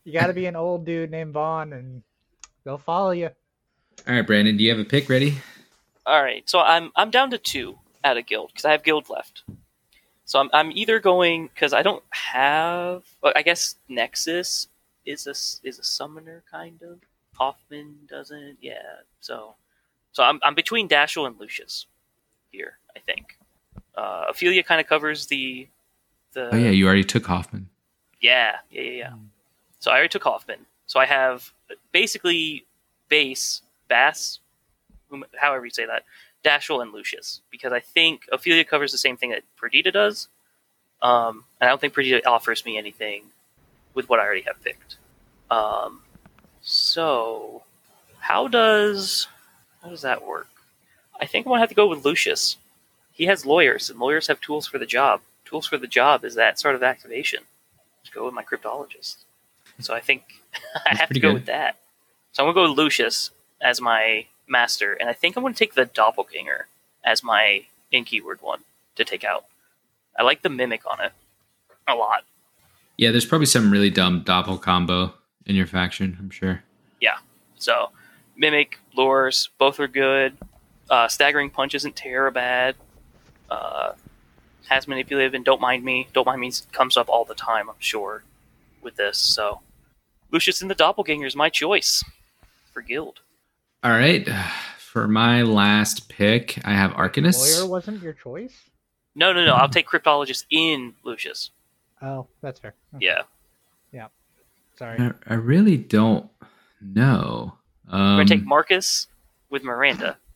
you 0.04 0.14
got 0.14 0.28
to 0.28 0.34
be 0.34 0.46
an 0.46 0.56
old 0.56 0.86
dude 0.86 1.12
named 1.12 1.34
Vaughn, 1.34 1.74
and 1.74 2.02
they'll 2.64 2.78
follow 2.78 3.12
you. 3.12 3.30
All 4.08 4.14
right, 4.16 4.26
Brandon, 4.26 4.58
do 4.58 4.64
you 4.64 4.70
have 4.72 4.80
a 4.80 4.86
pick 4.86 5.10
ready? 5.10 5.38
All 6.06 6.22
right, 6.24 6.48
so 6.50 6.60
I'm 6.60 6.92
I'm 6.96 7.12
down 7.12 7.32
to 7.32 7.38
two 7.38 7.78
out 8.04 8.18
of 8.18 8.26
guild 8.26 8.50
because 8.50 8.66
I 8.66 8.72
have 8.72 8.84
guild 8.84 9.10
left. 9.10 9.44
So 10.26 10.40
I'm 10.40 10.50
I'm 10.54 10.72
either 10.72 11.00
going 11.00 11.48
because 11.54 11.74
I 11.74 11.82
don't 11.84 12.04
have. 12.12 13.04
Well, 13.22 13.34
I 13.36 13.42
guess 13.42 13.76
Nexus 13.90 14.68
is 15.06 15.28
a 15.28 15.32
is 15.68 15.80
a 15.80 15.84
summoner 15.84 16.44
kind 16.50 16.82
of. 16.82 17.00
Hoffman 17.34 17.96
doesn't. 18.10 18.58
Yeah. 18.62 18.82
So 19.20 19.56
so 20.12 20.24
I'm 20.24 20.40
I'm 20.44 20.56
between 20.56 20.88
Dashel 20.88 21.28
and 21.28 21.40
Lucius 21.40 21.86
here. 22.52 22.78
I 22.96 23.00
think. 23.00 23.38
Uh, 23.96 24.26
Ophelia 24.30 24.64
kind 24.64 24.80
of 24.82 24.88
covers 24.88 25.28
the 25.28 25.68
the. 26.34 26.54
Oh 26.54 26.58
yeah, 26.58 26.70
you 26.70 26.86
already 26.86 27.04
took 27.04 27.26
Hoffman. 27.26 27.70
Yeah, 28.22 28.58
yeah, 28.72 28.82
yeah, 28.82 28.92
yeah. 28.92 29.14
So 29.80 29.92
I 29.92 29.96
already 29.96 30.10
took 30.10 30.24
Hoffman. 30.24 30.66
So 30.88 31.00
I 31.00 31.06
have 31.06 31.52
basically 31.92 32.66
base, 33.10 33.62
Bass, 33.88 34.40
whom- 35.10 35.26
however 35.36 35.66
you 35.66 35.72
say 35.72 35.86
that, 35.86 36.04
Dashel, 36.44 36.82
and 36.82 36.92
Lucius. 36.92 37.42
Because 37.52 37.72
I 37.74 37.80
think 37.80 38.28
Ophelia 38.32 38.64
covers 38.64 38.92
the 38.92 38.98
same 38.98 39.18
thing 39.18 39.32
that 39.32 39.44
Perdita 39.58 39.92
does. 39.92 40.28
Um, 41.02 41.46
and 41.60 41.68
I 41.68 41.72
don't 41.72 41.82
think 41.82 41.94
Perdita 41.94 42.28
offers 42.28 42.66
me 42.66 42.78
anything 42.78 43.26
with 43.96 44.10
what 44.10 44.20
I 44.20 44.24
already 44.24 44.42
have 44.42 44.62
picked. 44.64 44.98
Um, 45.50 46.02
so 46.62 47.64
how 48.20 48.48
does 48.48 49.28
how 49.82 49.90
does 49.90 50.02
that 50.02 50.26
work? 50.26 50.48
I 51.20 51.26
think 51.26 51.46
I'm 51.46 51.52
gonna 51.52 51.62
have 51.62 51.70
to 51.70 51.76
go 51.76 51.88
with 51.88 52.06
Lucius. 52.06 52.58
He 53.12 53.26
has 53.26 53.46
lawyers, 53.46 53.90
and 53.90 54.00
lawyers 54.00 54.28
have 54.28 54.42
tools 54.42 54.68
for 54.68 54.78
the 54.78 54.86
job. 54.86 55.22
Tools 55.46 55.66
for 55.68 55.78
the 55.78 55.88
job 55.88 56.26
is 56.26 56.36
that 56.36 56.60
sort 56.60 56.76
of 56.76 56.84
activation. 56.84 57.44
Let's 58.02 58.14
go 58.14 58.26
with 58.26 58.34
my 58.34 58.44
cryptologist. 58.44 59.18
So 59.80 59.94
I 59.94 60.02
think 60.02 60.24
I 60.86 60.96
have 60.96 61.10
to 61.10 61.20
go 61.20 61.30
good. 61.30 61.34
with 61.36 61.46
that. 61.46 61.78
So 62.34 62.44
I'm 62.44 62.48
gonna 62.48 62.66
go 62.66 62.70
with 62.70 62.78
Lucius 62.78 63.32
as 63.62 63.80
my 63.80 64.26
master, 64.48 64.94
and 64.94 65.10
I 65.10 65.14
think 65.14 65.36
I'm 65.36 65.44
gonna 65.44 65.56
take 65.56 65.76
the 65.76 65.86
doppelganger 65.86 66.68
as 67.04 67.24
my 67.24 67.66
in 67.92 68.04
keyword 68.04 68.42
one 68.42 68.62
to 68.96 69.06
take 69.06 69.24
out. 69.24 69.46
I 70.18 70.24
like 70.24 70.42
the 70.42 70.50
mimic 70.50 70.82
on 70.86 71.00
it 71.02 71.14
a 71.88 71.96
lot. 71.96 72.24
Yeah, 72.98 73.12
there's 73.12 73.26
probably 73.26 73.48
some 73.48 73.72
really 73.72 73.90
dumb 73.90 74.24
doppel 74.24 74.62
combo 74.62 75.14
in 75.46 75.56
your 75.56 75.68
faction. 75.68 76.18
I'm 76.20 76.30
sure. 76.30 76.64
Yeah. 77.02 77.18
So 77.56 77.90
mimic 78.36 78.80
lures 78.96 79.50
both 79.58 79.80
are 79.80 79.88
good. 79.88 80.38
Uh, 80.90 81.08
staggering 81.08 81.50
punch 81.50 81.76
isn't 81.76 81.96
terror 81.96 82.32
bad. 82.32 82.76
Uh, 83.50 83.94
has 84.68 84.88
manipulative 84.88 85.34
and 85.34 85.46
don't 85.46 85.62
mind 85.62 85.84
me. 85.84 86.08
Don't 86.14 86.26
mind 86.26 86.42
me 86.42 86.52
comes 86.72 86.98
up 86.98 87.10
all 87.10 87.26
the 87.26 87.36
time. 87.36 87.70
I'm 87.70 87.76
sure 87.80 88.24
with 88.82 88.96
this. 88.96 89.18
So 89.18 89.62
Lucius 90.32 90.62
and 90.62 90.72
the 90.72 90.76
doppelganger 90.76 91.26
is 91.26 91.36
my 91.36 91.50
choice 91.50 92.04
for 92.74 92.82
guild. 92.82 93.20
All 93.84 93.92
right, 93.92 94.28
for 94.80 95.08
my 95.08 95.44
last 95.44 96.10
pick, 96.10 96.60
I 96.66 96.74
have 96.74 96.92
Arcanist. 96.92 97.60
Lawyer 97.60 97.70
wasn't 97.70 98.02
your 98.02 98.14
choice. 98.14 98.56
No, 99.14 99.32
no, 99.32 99.46
no. 99.46 99.54
I'll 99.54 99.70
take 99.70 99.88
cryptologist 99.88 100.46
in 100.50 100.96
Lucius. 101.04 101.52
Oh, 102.02 102.28
that's 102.42 102.60
fair. 102.60 102.74
Yeah. 103.00 103.22
Yeah. 103.92 104.08
Sorry. 104.78 105.00
I, 105.00 105.12
I 105.28 105.34
really 105.36 105.78
don't 105.78 106.30
know. 106.82 107.56
We're 107.92 107.98
Um, 107.98 108.18
gonna 108.18 108.26
take 108.26 108.46
Marcus 108.46 109.08
with 109.50 109.64
Miranda. 109.64 110.18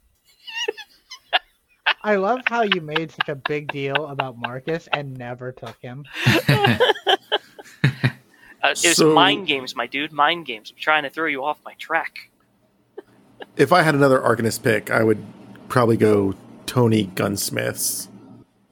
I 2.03 2.15
love 2.15 2.41
how 2.45 2.61
you 2.61 2.79
made 2.81 3.11
such 3.11 3.27
a 3.27 3.35
big 3.35 3.71
deal 3.71 4.07
about 4.07 4.37
Marcus 4.37 4.87
and 4.93 5.17
never 5.17 5.51
took 5.51 5.77
him. 5.81 6.05
Uh, 8.61 8.71
it 8.71 8.87
was 8.89 8.97
So- 8.97 9.13
mind 9.13 9.47
games, 9.47 9.73
my 9.73 9.87
dude. 9.87 10.11
Mind 10.11 10.45
games. 10.45 10.69
I'm 10.71 10.77
trying 10.77 11.03
to 11.03 11.09
throw 11.09 11.27
you 11.27 11.45
off 11.45 11.59
my 11.63 11.75
track. 11.75 12.29
If 13.55 13.71
I 13.71 13.83
had 13.83 13.95
another 13.95 14.19
Arcanist 14.19 14.63
pick, 14.63 14.91
I 14.91 15.01
would 15.03 15.25
probably 15.69 15.95
go 15.95 16.35
Tony 16.65 17.05
Gunsmiths. 17.15 18.09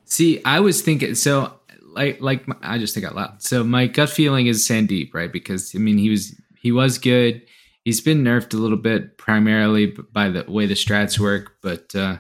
See, 0.03 0.41
I 0.43 0.59
was 0.59 0.81
thinking 0.81 1.15
so. 1.15 1.56
Like, 1.97 2.21
like 2.21 2.45
I 2.61 2.77
just 2.77 2.93
think 2.93 3.05
out 3.05 3.15
loud. 3.15 3.41
So 3.41 3.63
my 3.63 3.87
gut 3.87 4.09
feeling 4.09 4.47
is 4.47 4.67
Sandeep, 4.67 5.13
right? 5.13 5.31
Because 5.31 5.73
I 5.75 5.79
mean, 5.79 5.97
he 5.97 6.09
was 6.09 6.33
he 6.61 6.71
was 6.71 6.97
good. 6.97 7.41
He's 7.83 8.01
been 8.01 8.23
nerfed 8.23 8.53
a 8.53 8.57
little 8.57 8.77
bit, 8.77 9.17
primarily 9.17 9.93
by 10.13 10.29
the 10.29 10.45
way 10.47 10.65
the 10.65 10.73
strats 10.73 11.17
work. 11.19 11.53
But 11.61 11.95
uh, 11.95 12.17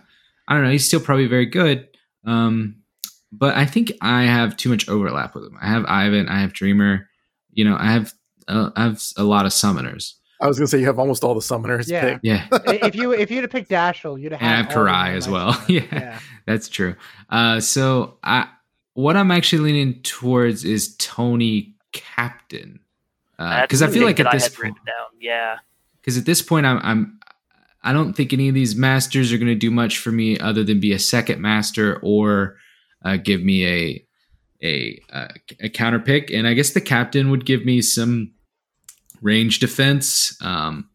I 0.47 0.53
don't 0.53 0.63
know. 0.63 0.71
He's 0.71 0.85
still 0.87 0.99
probably 1.01 1.27
very 1.27 1.45
good. 1.45 1.87
Um, 2.25 2.77
but 3.31 3.55
I 3.55 3.65
think 3.65 3.91
I 4.01 4.23
have 4.23 4.55
too 4.57 4.69
much 4.69 4.87
overlap 4.89 5.35
with 5.35 5.43
him. 5.43 5.57
I 5.61 5.67
have 5.67 5.85
Ivan. 5.85 6.29
I 6.29 6.39
have 6.41 6.53
Dreamer. 6.53 7.07
You 7.51 7.65
know, 7.65 7.75
I 7.77 7.91
have 7.91 8.13
uh, 8.47 8.69
I 8.75 8.83
have 8.83 9.03
a 9.17 9.23
lot 9.23 9.45
of 9.45 9.51
summoners. 9.51 10.13
I 10.39 10.47
was 10.47 10.57
going 10.59 10.67
to 10.67 10.71
say 10.71 10.79
you 10.79 10.85
have 10.85 10.99
almost 10.99 11.23
all 11.23 11.33
the 11.33 11.41
summoners 11.41 11.87
Yeah. 11.89 12.01
picked. 12.01 12.23
Yeah, 12.23 12.47
if 12.85 12.95
you 12.95 13.11
if 13.11 13.31
you'd 13.31 13.41
have 13.43 13.49
picked 13.51 13.71
Dashel, 13.71 14.21
you'd 14.21 14.31
have 14.33 14.41
and 14.41 14.49
I 14.51 14.55
have 14.57 14.67
Kirai 14.67 15.15
as 15.15 15.27
well. 15.27 15.59
yeah. 15.67 15.81
yeah. 15.91 16.19
That's 16.45 16.69
true. 16.69 16.95
Uh, 17.29 17.59
so 17.59 18.19
I, 18.23 18.47
what 18.97 19.15
I'm 19.15 19.29
actually 19.29 19.71
leaning 19.71 20.01
towards 20.01 20.65
is 20.65 20.95
Tony 20.97 21.75
Captain, 21.91 22.79
because 23.37 23.81
That's 23.81 23.83
I 23.83 23.93
feel 23.93 24.05
like 24.05 24.19
at 24.19 24.31
this 24.31 24.49
point, 24.49 24.75
down. 24.87 25.19
Yeah. 25.21 25.57
because 26.01 26.17
at 26.17 26.25
this 26.25 26.41
point 26.41 26.65
I'm, 26.65 26.79
I'm, 26.81 27.19
I 27.83 27.93
don't 27.93 28.13
think 28.13 28.33
any 28.33 28.49
of 28.49 28.55
these 28.55 28.75
masters 28.75 29.31
are 29.31 29.37
going 29.37 29.49
to 29.49 29.55
do 29.55 29.69
much 29.69 29.99
for 29.99 30.11
me 30.11 30.39
other 30.39 30.63
than 30.63 30.79
be 30.79 30.93
a 30.93 30.99
second 30.99 31.39
master 31.39 31.99
or 32.01 32.55
uh, 33.05 33.17
give 33.17 33.43
me 33.43 33.67
a 33.67 34.03
a 34.63 34.99
uh, 35.13 35.27
a 35.59 35.69
counter 35.69 35.99
pick, 35.99 36.31
and 36.31 36.47
I 36.47 36.55
guess 36.55 36.71
the 36.71 36.81
captain 36.81 37.29
would 37.29 37.45
give 37.45 37.65
me 37.65 37.83
some 37.83 38.33
range 39.21 39.59
defense. 39.59 40.35
Um, 40.41 40.89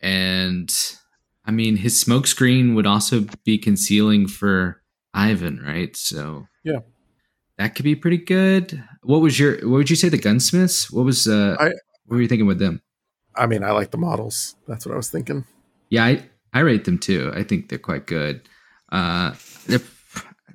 and 0.00 0.72
I 1.44 1.50
mean, 1.50 1.76
his 1.76 1.98
smoke 2.00 2.28
screen 2.28 2.76
would 2.76 2.86
also 2.86 3.26
be 3.42 3.58
concealing 3.58 4.28
for 4.28 4.80
Ivan, 5.12 5.60
right? 5.60 5.96
So 5.96 6.46
Yeah. 6.62 6.78
That 7.58 7.74
could 7.74 7.84
be 7.84 7.94
pretty 7.96 8.18
good. 8.18 8.82
What 9.02 9.20
was 9.20 9.38
your? 9.38 9.56
What 9.68 9.78
would 9.78 9.90
you 9.90 9.96
say 9.96 10.08
the 10.08 10.18
gunsmiths? 10.18 10.90
What 10.90 11.04
was? 11.04 11.26
uh 11.28 11.56
I- 11.58 11.72
What 12.06 12.16
were 12.16 12.22
you 12.22 12.28
thinking 12.28 12.46
with 12.46 12.58
them? 12.58 12.82
I 13.34 13.46
mean, 13.46 13.62
I 13.64 13.70
like 13.72 13.90
the 13.90 13.98
models. 13.98 14.56
That's 14.68 14.84
what 14.84 14.92
I 14.92 14.96
was 14.96 15.08
thinking. 15.10 15.44
Yeah, 15.88 16.04
I 16.04 16.28
I 16.52 16.60
rate 16.60 16.84
them 16.84 16.98
too. 16.98 17.32
I 17.34 17.42
think 17.42 17.68
they're 17.68 17.78
quite 17.78 18.06
good. 18.06 18.42
Uh, 18.90 19.34
they're 19.66 19.80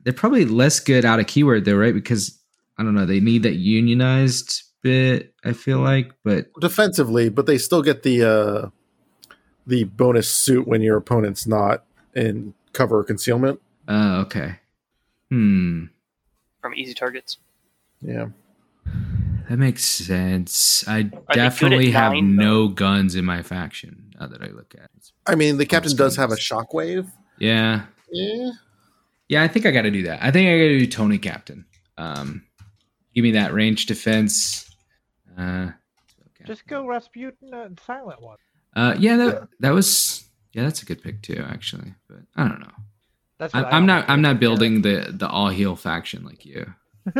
they're 0.03 0.13
probably 0.13 0.45
less 0.45 0.79
good 0.79 1.03
out 1.05 1.19
of 1.19 1.27
keyword 1.27 1.65
though, 1.65 1.75
right? 1.75 1.93
Because 1.93 2.37
I 2.77 2.83
don't 2.83 2.93
know, 2.95 3.05
they 3.05 3.19
need 3.19 3.43
that 3.43 3.55
unionized 3.55 4.63
bit. 4.83 5.33
I 5.43 5.53
feel 5.53 5.79
like, 5.79 6.11
but 6.23 6.47
Defensively, 6.61 7.29
but 7.29 7.45
they 7.47 7.57
still 7.57 7.81
get 7.81 8.03
the 8.03 8.23
uh 8.23 8.69
the 9.65 9.83
bonus 9.85 10.29
suit 10.29 10.67
when 10.67 10.81
your 10.81 10.97
opponent's 10.97 11.47
not 11.47 11.83
in 12.15 12.53
cover 12.73 12.99
or 12.99 13.03
concealment. 13.03 13.59
uh, 13.87 14.23
okay. 14.25 14.59
Hmm, 15.29 15.85
from 16.61 16.73
easy 16.75 16.93
targets. 16.93 17.37
Yeah. 18.01 18.27
that 19.49 19.57
makes 19.57 19.83
sense. 19.83 20.87
I 20.87 21.03
good 21.03 21.19
at 21.29 21.35
definitely 21.35 21.91
have 21.91 22.13
nine, 22.13 22.35
no 22.35 22.67
guns 22.67 23.15
in 23.15 23.25
my 23.25 23.41
faction. 23.43 24.13
Now 24.19 24.27
that 24.27 24.41
I 24.41 24.47
look 24.47 24.73
at 24.75 24.89
it, 24.95 25.11
I 25.25 25.35
mean, 25.35 25.57
the 25.57 25.65
captain 25.65 25.95
does 25.95 26.15
have 26.15 26.31
a 26.31 26.35
shockwave. 26.35 27.09
yeah, 27.39 27.85
Yeah. 28.11 28.51
yeah. 29.29 29.43
I 29.43 29.47
think 29.47 29.65
I 29.65 29.71
got 29.71 29.83
to 29.83 29.91
do 29.91 30.03
that. 30.03 30.23
I 30.23 30.31
think 30.31 30.47
I 30.49 30.57
got 30.57 30.69
to 30.69 30.79
do 30.79 30.87
Tony 30.87 31.17
Captain. 31.17 31.65
Um, 31.97 32.43
give 33.13 33.23
me 33.23 33.31
that 33.31 33.53
range 33.53 33.85
defense. 33.85 34.69
Uh, 35.37 35.69
Just 36.45 36.65
go 36.67 36.87
Rasputin 36.87 37.53
and 37.53 37.79
Silent 37.85 38.21
One. 38.21 38.37
Uh, 38.75 38.95
yeah, 38.99 39.17
that 39.17 39.47
that 39.59 39.71
was 39.71 40.25
yeah, 40.53 40.63
that's 40.63 40.81
a 40.81 40.85
good 40.85 41.01
pick 41.03 41.21
too, 41.21 41.43
actually. 41.47 41.93
But 42.09 42.19
I 42.35 42.47
don't 42.47 42.59
know. 42.59 42.71
That's 43.37 43.53
I, 43.53 43.61
what 43.61 43.73
I 43.73 43.77
I'm 43.77 43.85
not 43.85 44.09
I'm 44.09 44.21
not 44.21 44.39
building 44.39 44.81
the 44.81 45.07
the 45.11 45.27
all 45.27 45.49
heel 45.49 45.75
faction 45.75 46.25
like 46.25 46.45
you. 46.45 46.73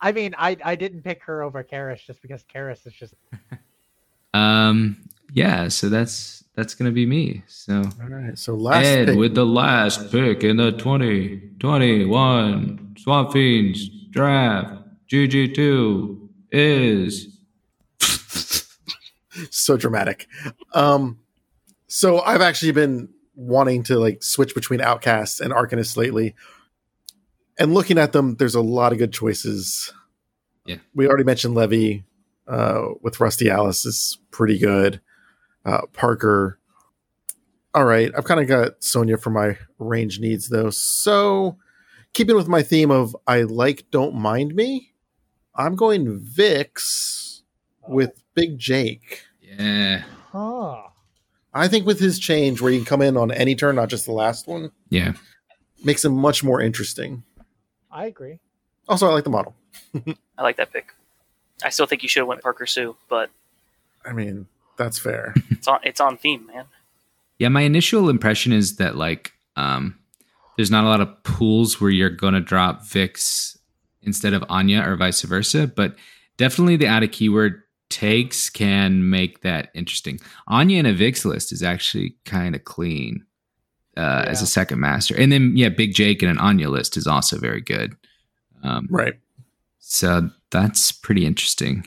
I 0.00 0.12
mean, 0.12 0.34
I 0.38 0.56
I 0.64 0.76
didn't 0.76 1.02
pick 1.02 1.22
her 1.24 1.42
over 1.42 1.64
Kaeris 1.64 2.04
just 2.04 2.22
because 2.22 2.44
Kaeris 2.44 2.86
is 2.86 2.92
just 2.92 3.14
Um, 4.34 4.96
yeah, 5.32 5.68
so 5.68 5.88
that's 5.88 6.44
that's 6.54 6.74
gonna 6.74 6.90
be 6.90 7.06
me. 7.06 7.42
So 7.46 7.82
All 8.02 8.08
right. 8.08 8.36
So 8.38 8.54
last 8.54 8.84
Ed 8.86 9.06
pick. 9.08 9.18
with 9.18 9.34
the 9.34 9.46
last 9.46 10.10
pick 10.10 10.42
in 10.44 10.56
the 10.56 10.72
2021 10.72 12.94
Swamp 12.98 13.32
Fiends 13.32 13.88
draft. 14.10 14.78
GG2 15.10 16.28
is 16.52 17.38
so 19.50 19.76
dramatic. 19.76 20.26
Um, 20.72 21.18
so 21.86 22.20
I've 22.20 22.40
actually 22.40 22.72
been 22.72 23.10
wanting 23.34 23.82
to 23.84 23.98
like 23.98 24.22
switch 24.22 24.54
between 24.54 24.80
Outcasts 24.80 25.40
and 25.40 25.52
Arcanists 25.52 25.96
lately, 25.96 26.34
and 27.58 27.74
looking 27.74 27.98
at 27.98 28.12
them, 28.12 28.36
there's 28.36 28.54
a 28.54 28.60
lot 28.60 28.92
of 28.92 28.98
good 28.98 29.12
choices. 29.12 29.92
Yeah. 30.64 30.76
we 30.94 31.08
already 31.08 31.24
mentioned 31.24 31.54
Levy 31.54 32.04
uh, 32.46 32.82
with 33.00 33.18
Rusty 33.18 33.50
Alice 33.50 33.84
is 33.84 34.18
pretty 34.30 34.58
good. 34.58 35.00
Uh, 35.64 35.82
Parker. 35.92 36.58
All 37.74 37.84
right, 37.84 38.12
I've 38.16 38.24
kind 38.24 38.40
of 38.40 38.48
got 38.48 38.80
Sonnia 38.80 39.20
for 39.20 39.30
my 39.30 39.56
range 39.78 40.20
needs 40.20 40.48
though. 40.48 40.70
So, 40.70 41.56
keeping 42.12 42.36
with 42.36 42.48
my 42.48 42.62
theme 42.62 42.90
of 42.90 43.16
I 43.26 43.42
like, 43.42 43.86
don't 43.90 44.14
mind 44.14 44.54
me, 44.54 44.92
I'm 45.54 45.74
going 45.74 46.18
Vix 46.20 47.42
with 47.88 48.22
Big 48.34 48.58
Jake. 48.58 49.22
yeah. 49.40 50.02
huh. 50.30 50.82
I 51.54 51.68
think 51.68 51.86
with 51.86 52.00
his 52.00 52.18
change, 52.18 52.60
where 52.60 52.72
you 52.72 52.78
can 52.78 52.86
come 52.86 53.02
in 53.02 53.16
on 53.16 53.30
any 53.30 53.54
turn, 53.54 53.76
not 53.76 53.88
just 53.88 54.06
the 54.06 54.12
last 54.12 54.46
one, 54.46 54.70
Yeah. 54.88 55.12
makes 55.84 56.04
him 56.04 56.14
much 56.14 56.42
more 56.42 56.60
interesting. 56.60 57.24
I 57.90 58.06
agree. 58.06 58.38
Also, 58.88 59.08
I 59.08 59.12
like 59.12 59.24
the 59.24 59.30
model. 59.30 59.54
I 60.38 60.42
like 60.42 60.56
that 60.56 60.72
pick. 60.72 60.94
I 61.62 61.68
still 61.68 61.86
think 61.86 62.02
you 62.02 62.08
should 62.08 62.20
have 62.20 62.26
went 62.28 62.40
Parker 62.42 62.66
Sue, 62.66 62.96
but 63.08 63.30
I 64.04 64.12
mean, 64.12 64.46
that's 64.76 64.98
fair. 64.98 65.34
it's 65.50 65.68
on 65.68 65.78
it's 65.84 66.00
on 66.00 66.16
theme, 66.16 66.46
man. 66.46 66.64
Yeah, 67.38 67.48
my 67.48 67.60
initial 67.62 68.08
impression 68.08 68.52
is 68.52 68.76
that 68.76 68.96
like 68.96 69.32
um 69.56 69.98
there's 70.56 70.70
not 70.70 70.84
a 70.84 70.88
lot 70.88 71.00
of 71.00 71.22
pools 71.22 71.80
where 71.80 71.90
you're 71.90 72.10
gonna 72.10 72.40
drop 72.40 72.84
Vix 72.86 73.58
instead 74.02 74.32
of 74.34 74.42
Anya 74.48 74.82
or 74.84 74.96
vice 74.96 75.22
versa, 75.22 75.66
but 75.68 75.94
definitely 76.36 76.76
the 76.76 76.88
out 76.88 77.02
of 77.04 77.12
keyword 77.12 77.62
takes 77.92 78.48
can 78.48 79.10
make 79.10 79.42
that 79.42 79.68
interesting. 79.74 80.18
Anya 80.48 80.78
and 80.78 80.86
a 80.86 80.94
Vix 80.94 81.24
list 81.24 81.52
is 81.52 81.62
actually 81.62 82.16
kind 82.24 82.56
of 82.56 82.64
clean 82.64 83.24
uh, 83.96 84.24
as 84.26 84.40
a 84.40 84.46
second 84.46 84.80
master, 84.80 85.14
and 85.14 85.30
then 85.30 85.56
yeah, 85.56 85.68
Big 85.68 85.94
Jake 85.94 86.22
and 86.22 86.30
an 86.30 86.38
Anya 86.38 86.70
list 86.70 86.96
is 86.96 87.06
also 87.06 87.38
very 87.38 87.60
good. 87.60 87.94
Um, 88.64 88.88
right. 88.90 89.14
so 89.80 90.30
that's 90.50 90.92
pretty 90.92 91.26
interesting. 91.26 91.84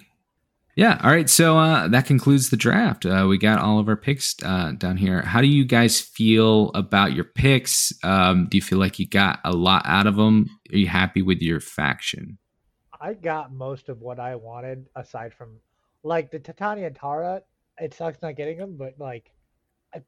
Yeah. 0.76 1.00
All 1.02 1.10
right. 1.10 1.30
So 1.30 1.58
uh, 1.58 1.88
that 1.88 2.06
concludes 2.06 2.50
the 2.50 2.58
draft. 2.58 3.06
Uh, 3.06 3.26
we 3.30 3.38
got 3.38 3.60
all 3.60 3.80
of 3.80 3.88
our 3.88 3.96
picks 3.96 4.36
uh, 4.44 4.74
down 4.78 4.98
here. 4.98 5.22
How 5.22 5.40
do 5.40 5.48
you 5.48 5.64
guys 5.64 6.02
feel 6.02 6.70
about 6.76 7.14
your 7.14 7.24
picks? 7.24 7.94
Um, 8.04 8.48
do 8.48 8.58
you 8.58 8.62
feel 8.62 8.78
like 8.78 9.00
you 9.00 9.08
got 9.08 9.40
a 9.46 9.54
lot 9.54 9.84
out 9.86 10.06
of 10.06 10.18
them? 10.18 10.50
Are 10.74 10.78
you 10.78 10.88
happy 10.88 11.22
with 11.22 11.42
your 11.42 11.62
faction? 11.62 12.38
I 13.00 13.14
got 13.14 13.54
most 13.54 13.88
of 13.88 14.02
what 14.02 14.20
I 14.20 14.36
wanted 14.36 14.88
aside 14.96 15.34
from 15.34 15.60
like 16.06 16.32
the 16.32 16.40
Titania 16.40 16.88
and 16.88 16.96
Tara. 16.96 17.42
It 17.80 17.94
sucks 17.94 18.22
not 18.22 18.36
getting 18.38 18.58
them, 18.58 18.78
but 18.78 18.94
like 19.00 19.32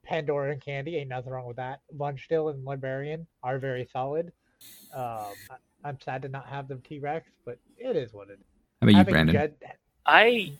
Pandora 0.04 0.52
and 0.52 0.62
Candy 0.62 0.96
ain't 0.98 1.10
nothing 1.10 1.32
wrong 1.34 1.46
with 1.48 1.58
that. 1.58 1.82
Lunchdill 1.98 2.54
and 2.54 2.64
Librarian 2.64 3.26
are 3.44 3.58
very 3.58 3.88
solid. 3.92 4.32
Um, 4.94 5.34
I- 5.50 5.56
I'm 5.84 6.00
sad 6.02 6.22
to 6.24 6.30
not 6.30 6.48
have 6.48 6.68
them 6.68 6.82
T 6.82 7.00
Rex, 7.00 7.30
but 7.46 7.60
it 7.78 7.96
is 7.96 8.12
what 8.14 8.30
it 8.30 8.40
is. 8.40 8.46
How 8.82 8.88
about 8.90 8.98
you, 9.08 9.12
Brandon? 9.12 9.34
Jed- 9.34 9.56
I 10.06 10.54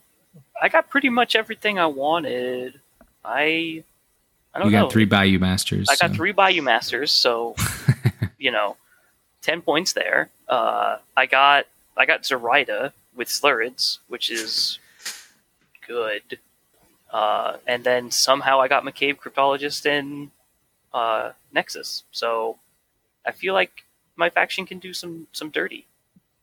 I 0.60 0.68
got 0.68 0.88
pretty 0.90 1.08
much 1.08 1.34
everything 1.34 1.78
I 1.78 1.86
wanted. 1.86 2.80
I 3.24 3.82
I 4.54 4.58
don't 4.58 4.66
You 4.68 4.72
got 4.72 4.82
know. 4.84 4.90
three 4.90 5.04
Bayou 5.04 5.38
Masters. 5.38 5.88
I 5.88 5.96
got 5.96 6.14
three 6.14 6.32
Bayou 6.32 6.62
Masters, 6.62 7.10
so 7.12 7.54
you 8.38 8.50
know, 8.50 8.76
ten 9.42 9.60
points 9.62 9.92
there. 9.92 10.30
Uh, 10.48 10.98
I 11.16 11.26
got 11.26 11.66
I 11.96 12.06
got 12.06 12.24
Zoraida 12.24 12.92
with 13.16 13.28
Silurids, 13.28 13.98
which 14.08 14.30
is 14.30 14.78
good. 15.88 16.38
Uh, 17.10 17.56
and 17.66 17.82
then 17.82 18.10
somehow 18.10 18.60
I 18.60 18.68
got 18.68 18.84
McCabe 18.84 19.16
Cryptologist 19.16 19.86
in 19.86 20.30
uh, 20.92 21.32
Nexus. 21.52 22.04
So 22.10 22.58
I 23.26 23.32
feel 23.32 23.54
like 23.54 23.84
my 24.16 24.28
faction 24.30 24.66
can 24.66 24.78
do 24.78 24.92
some 24.92 25.26
some 25.32 25.50
dirty. 25.50 25.86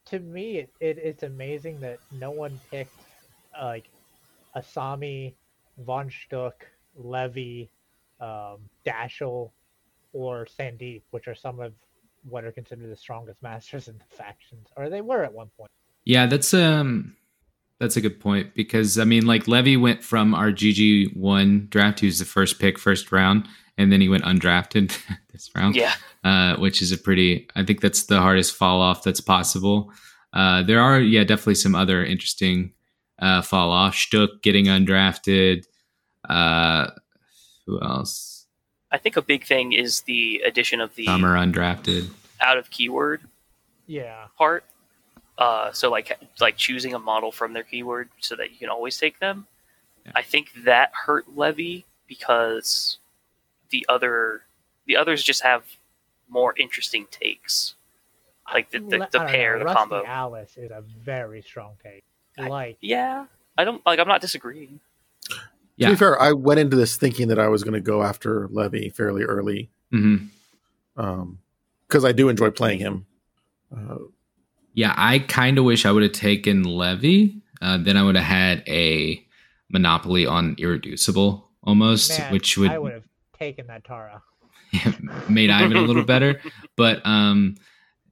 to 0.05 0.19
me, 0.19 0.57
it, 0.59 0.69
it, 0.79 0.97
it's 0.97 1.23
amazing 1.23 1.79
that 1.81 1.99
no 2.11 2.31
one 2.31 2.59
picked 2.71 2.95
uh, 3.59 3.65
like 3.65 3.89
Asami, 4.55 5.33
Von 5.79 6.09
Schtook, 6.09 6.53
Levy, 6.95 7.69
um, 8.19 8.59
Dashel, 8.85 9.51
or 10.13 10.47
Sandeep, 10.57 11.01
which 11.11 11.27
are 11.27 11.35
some 11.35 11.59
of 11.59 11.73
what 12.29 12.43
are 12.43 12.51
considered 12.51 12.89
the 12.89 12.95
strongest 12.95 13.41
masters 13.43 13.87
in 13.87 13.97
the 13.97 14.15
factions, 14.15 14.67
or 14.75 14.89
they 14.89 15.01
were 15.01 15.23
at 15.23 15.33
one 15.33 15.49
point. 15.57 15.71
Yeah, 16.05 16.25
that's 16.27 16.53
um 16.53 17.15
that's 17.79 17.97
a 17.97 18.01
good 18.01 18.19
point 18.19 18.53
because 18.55 18.97
I 18.97 19.03
mean 19.03 19.25
like 19.25 19.47
Levy 19.47 19.77
went 19.77 20.03
from 20.03 20.33
our 20.33 20.51
GG 20.51 21.15
one 21.15 21.67
draft, 21.69 21.99
he 21.99 22.05
was 22.07 22.19
the 22.19 22.25
first 22.25 22.59
pick, 22.59 22.77
first 22.79 23.11
round, 23.11 23.47
and 23.77 23.91
then 23.91 24.01
he 24.01 24.09
went 24.09 24.23
undrafted 24.23 24.97
this 25.31 25.49
round. 25.55 25.75
Yeah, 25.75 25.93
Uh, 26.23 26.55
which 26.57 26.81
is 26.81 26.91
a 26.91 26.97
pretty 26.97 27.47
I 27.55 27.63
think 27.63 27.81
that's 27.81 28.03
the 28.03 28.19
hardest 28.21 28.55
fall 28.55 28.81
off 28.81 29.03
that's 29.03 29.21
possible. 29.21 29.91
Uh, 30.33 30.63
there 30.63 30.81
are 30.81 30.99
yeah, 30.99 31.23
definitely 31.23 31.55
some 31.55 31.75
other 31.75 32.03
interesting 32.03 32.73
uh 33.19 33.41
fall 33.41 33.71
off. 33.71 33.93
Schtook 33.95 34.41
getting 34.41 34.65
undrafted. 34.65 35.63
Uh 36.27 36.87
who 37.65 37.81
else? 37.81 38.45
I 38.91 38.97
think 38.97 39.17
a 39.17 39.21
big 39.21 39.43
thing 39.45 39.73
is 39.73 40.01
the 40.01 40.41
addition 40.45 40.79
of 40.79 40.95
the 40.95 41.05
Summer 41.05 41.35
undrafted. 41.35 42.09
out 42.39 42.57
of 42.57 42.69
keyword 42.69 43.21
Yeah, 43.87 44.27
part. 44.37 44.63
Uh, 45.37 45.71
so 45.73 45.89
like 45.91 46.17
like 46.39 46.55
choosing 46.57 46.93
a 46.93 46.99
model 46.99 47.31
from 47.31 47.53
their 47.53 47.63
keyword 47.63 48.09
so 48.19 48.35
that 48.35 48.51
you 48.51 48.57
can 48.57 48.69
always 48.69 48.97
take 48.97 49.19
them. 49.19 49.47
Yeah. 50.05 50.13
I 50.15 50.21
think 50.21 50.51
that 50.63 50.91
hurt 51.05 51.35
Levy 51.35 51.85
because 52.07 52.99
the 53.69 53.85
other 53.89 54.43
the 54.85 54.95
others 54.95 55.23
just 55.23 55.41
have 55.43 55.63
more 56.29 56.53
interesting 56.57 57.07
takes. 57.11 57.75
Like 58.53 58.69
the, 58.69 58.79
the, 58.79 59.07
the 59.11 59.19
pair, 59.19 59.53
know, 59.53 59.59
the 59.59 59.65
Rusty 59.65 59.77
combo. 59.79 60.05
Alice 60.05 60.55
is 60.55 60.69
a 60.71 60.81
very 61.03 61.41
strong 61.41 61.73
take. 61.83 62.03
I- 62.37 62.47
Like, 62.47 62.77
Yeah, 62.79 63.25
I 63.57 63.63
don't 63.63 63.83
like. 63.85 63.99
I'm 63.99 64.07
not 64.07 64.21
disagreeing. 64.21 64.79
Yeah. 65.77 65.87
To 65.87 65.93
be 65.93 65.97
fair, 65.97 66.21
I 66.21 66.31
went 66.31 66.59
into 66.59 66.77
this 66.77 66.95
thinking 66.95 67.27
that 67.29 67.39
I 67.39 67.47
was 67.49 67.63
going 67.63 67.73
to 67.73 67.81
go 67.81 68.03
after 68.03 68.47
Levy 68.49 68.89
fairly 68.89 69.23
early 69.23 69.69
hmm 69.91 70.17
because 70.95 72.05
I 72.05 72.11
do 72.13 72.29
enjoy 72.29 72.51
playing 72.51 72.79
him. 72.79 73.05
Uh, 73.75 73.97
Yeah, 74.75 74.93
I 74.95 75.19
kind 75.19 75.57
of 75.57 75.63
wish 75.63 75.85
I 75.85 75.91
would 75.91 76.03
have 76.03 76.11
taken 76.11 76.63
Levy. 76.63 77.41
Uh, 77.61 77.77
then 77.77 77.95
I 77.97 78.03
would 78.03 78.15
have 78.15 78.25
had 78.25 78.63
a 78.67 79.25
monopoly 79.69 80.25
on 80.25 80.55
irreducible 80.59 81.49
almost, 81.63 82.19
man, 82.19 82.31
which 82.31 82.57
would 82.57 82.71
I 82.71 82.77
would 82.77 82.93
have 82.93 83.03
taken 83.37 83.67
that 83.67 83.85
Tara. 83.85 84.21
made 85.29 85.49
Ivan 85.49 85.77
a 85.77 85.81
little 85.81 86.03
better. 86.15 86.41
But 86.75 87.01
um, 87.05 87.55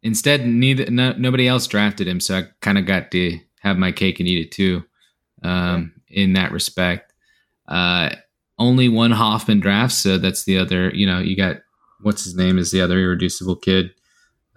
instead, 0.02 0.48
neither 0.48 0.90
no, 0.90 1.14
nobody 1.14 1.48
else 1.48 1.68
drafted 1.68 2.08
him, 2.08 2.20
so 2.20 2.38
I 2.40 2.44
kind 2.62 2.78
of 2.78 2.86
got 2.86 3.12
to 3.12 3.40
have 3.60 3.78
my 3.78 3.92
cake 3.92 4.20
and 4.20 4.28
eat 4.28 4.48
it 4.48 4.52
too. 4.52 4.84
Um, 5.44 5.94
in 6.08 6.34
that 6.34 6.54
respect, 6.54 7.12
uh, 7.68 8.12
only 8.58 8.88
one 8.88 9.12
Hoffman 9.12 9.60
draft, 9.60 9.94
so 9.94 10.18
that's 10.18 10.46
the 10.46 10.58
other. 10.58 10.90
You 10.96 11.06
know, 11.06 11.20
you 11.20 11.36
got 11.36 11.58
what's 12.02 12.24
his 12.24 12.36
name 12.36 12.58
is 12.58 12.72
the 12.72 12.82
other 12.82 12.98
irreducible 12.98 13.58
kid. 13.58 13.92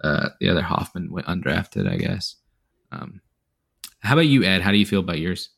Uh, 0.03 0.29
the 0.39 0.49
other 0.49 0.61
Hoffman 0.61 1.11
went 1.11 1.27
undrafted, 1.27 1.91
I 1.91 1.97
guess. 1.97 2.35
Um, 2.91 3.21
how 3.99 4.13
about 4.13 4.27
you, 4.27 4.43
Ed? 4.43 4.61
How 4.61 4.71
do 4.71 4.77
you 4.77 4.85
feel 4.85 4.99
about 4.99 5.19
yours? 5.19 5.49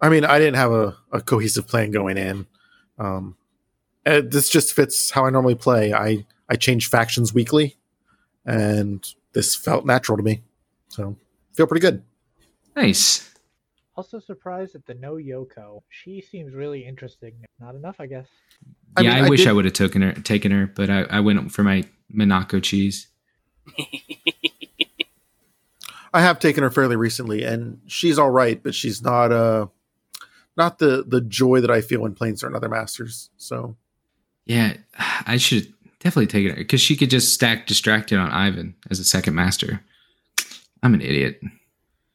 I 0.00 0.08
mean, 0.08 0.24
I 0.24 0.38
didn't 0.38 0.56
have 0.56 0.72
a, 0.72 0.96
a 1.12 1.20
cohesive 1.20 1.66
plan 1.66 1.90
going 1.90 2.16
in. 2.18 2.46
Um, 2.98 3.36
and 4.04 4.30
this 4.30 4.48
just 4.48 4.72
fits 4.72 5.10
how 5.10 5.26
I 5.26 5.30
normally 5.30 5.54
play. 5.54 5.92
I 5.92 6.26
I 6.48 6.56
change 6.56 6.88
factions 6.88 7.34
weekly, 7.34 7.76
and 8.44 9.04
this 9.32 9.54
felt 9.56 9.84
natural 9.84 10.16
to 10.16 10.22
me. 10.22 10.42
So 10.88 11.16
feel 11.54 11.66
pretty 11.66 11.80
good. 11.80 12.02
Nice. 12.74 13.34
Also 13.96 14.20
surprised 14.20 14.74
at 14.74 14.84
the 14.86 14.94
no 14.94 15.14
Yoko. 15.14 15.82
She 15.88 16.20
seems 16.20 16.54
really 16.54 16.84
interesting. 16.84 17.32
Not 17.58 17.74
enough, 17.74 17.96
I 17.98 18.06
guess. 18.06 18.26
I 18.96 19.00
yeah, 19.00 19.14
mean, 19.14 19.24
I, 19.24 19.26
I 19.26 19.30
wish 19.30 19.40
did- 19.40 19.48
I 19.48 19.52
would 19.52 19.64
have 19.64 19.74
taken 19.74 20.02
her, 20.02 20.12
taken 20.12 20.52
her, 20.52 20.66
but 20.66 20.88
I, 20.90 21.02
I 21.04 21.20
went 21.20 21.50
for 21.50 21.62
my 21.62 21.82
Monaco 22.10 22.60
cheese. 22.60 23.08
I 26.14 26.20
have 26.22 26.38
taken 26.38 26.62
her 26.62 26.70
fairly 26.70 26.96
recently, 26.96 27.44
and 27.44 27.80
she's 27.86 28.18
all 28.18 28.30
right, 28.30 28.62
but 28.62 28.74
she's 28.74 29.02
not 29.02 29.32
uh 29.32 29.66
not 30.56 30.78
the 30.78 31.04
the 31.06 31.20
joy 31.20 31.60
that 31.60 31.70
I 31.70 31.80
feel 31.80 32.00
when 32.00 32.14
playing 32.14 32.36
certain 32.36 32.56
other 32.56 32.68
masters. 32.68 33.30
So 33.36 33.76
Yeah, 34.46 34.74
I 35.26 35.36
should 35.36 35.72
definitely 36.00 36.28
take 36.28 36.46
it 36.46 36.56
because 36.56 36.80
she 36.80 36.96
could 36.96 37.10
just 37.10 37.34
stack 37.34 37.66
distracted 37.66 38.18
on 38.18 38.30
Ivan 38.30 38.74
as 38.90 38.98
a 39.00 39.04
second 39.04 39.34
master. 39.34 39.80
I'm 40.82 40.94
an 40.94 41.00
idiot. 41.02 41.40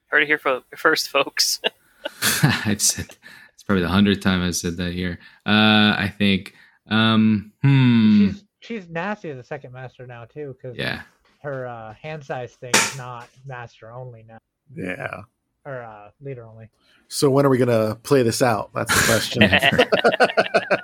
Heard 0.07 0.23
it 0.23 0.27
here 0.27 0.37
fo- 0.37 0.63
first, 0.75 1.09
folks. 1.09 1.61
I've 2.65 2.81
said 2.81 3.05
it's 3.53 3.63
probably 3.63 3.83
the 3.83 3.89
hundredth 3.89 4.21
time 4.21 4.41
I've 4.41 4.55
said 4.55 4.77
that 4.77 4.93
here. 4.93 5.19
Uh, 5.45 5.93
I 5.97 6.11
think. 6.17 6.55
Um, 6.87 7.51
hmm. 7.61 8.17
She's 8.29 8.43
she's 8.59 8.89
nasty 8.89 9.29
as 9.29 9.37
a 9.37 9.43
second 9.43 9.73
master 9.73 10.07
now 10.07 10.25
too, 10.25 10.55
because 10.59 10.75
Yeah. 10.77 11.01
Her 11.41 11.65
uh, 11.67 11.93
hand 11.93 12.23
size 12.23 12.53
thing 12.53 12.71
is 12.73 12.97
not 12.97 13.27
master 13.45 13.91
only 13.91 14.23
now, 14.27 14.37
yeah. 14.75 15.21
or 15.65 15.81
uh, 15.81 16.11
leader 16.21 16.45
only. 16.45 16.69
So 17.07 17.29
when 17.29 17.45
are 17.45 17.49
we 17.49 17.57
gonna 17.57 17.95
play 18.03 18.23
this 18.23 18.41
out? 18.41 18.71
That's 18.73 18.93
the 18.93 19.05
question. 19.07 19.41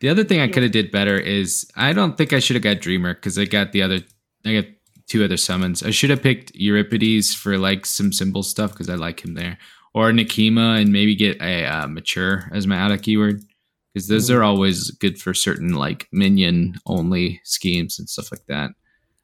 The 0.00 0.08
other 0.08 0.24
thing 0.24 0.40
I 0.40 0.48
could 0.48 0.62
have 0.62 0.72
did 0.72 0.90
better 0.90 1.18
is 1.18 1.70
I 1.76 1.92
don't 1.92 2.16
think 2.16 2.32
I 2.32 2.38
should 2.38 2.56
have 2.56 2.62
got 2.62 2.80
Dreamer 2.80 3.14
because 3.14 3.38
I 3.38 3.44
got 3.44 3.72
the 3.72 3.82
other 3.82 4.00
I 4.44 4.54
got 4.54 4.64
two 5.06 5.22
other 5.22 5.36
summons. 5.36 5.82
I 5.82 5.90
should 5.90 6.10
have 6.10 6.22
picked 6.22 6.54
Euripides 6.54 7.34
for 7.34 7.58
like 7.58 7.84
some 7.84 8.12
symbol 8.12 8.42
stuff 8.42 8.72
because 8.72 8.88
I 8.88 8.94
like 8.94 9.22
him 9.22 9.34
there, 9.34 9.58
or 9.92 10.10
Nekima 10.10 10.80
and 10.80 10.90
maybe 10.90 11.14
get 11.14 11.40
a 11.42 11.66
uh, 11.66 11.86
mature 11.86 12.48
as 12.52 12.66
my 12.66 12.78
out 12.78 12.92
of 12.92 13.02
keyword 13.02 13.44
because 13.92 14.08
those 14.08 14.28
Mhm. 14.30 14.36
are 14.36 14.42
always 14.42 14.90
good 14.92 15.20
for 15.20 15.34
certain 15.34 15.74
like 15.74 16.08
minion 16.12 16.76
only 16.86 17.40
schemes 17.44 17.98
and 17.98 18.08
stuff 18.08 18.30
like 18.32 18.46
that. 18.46 18.70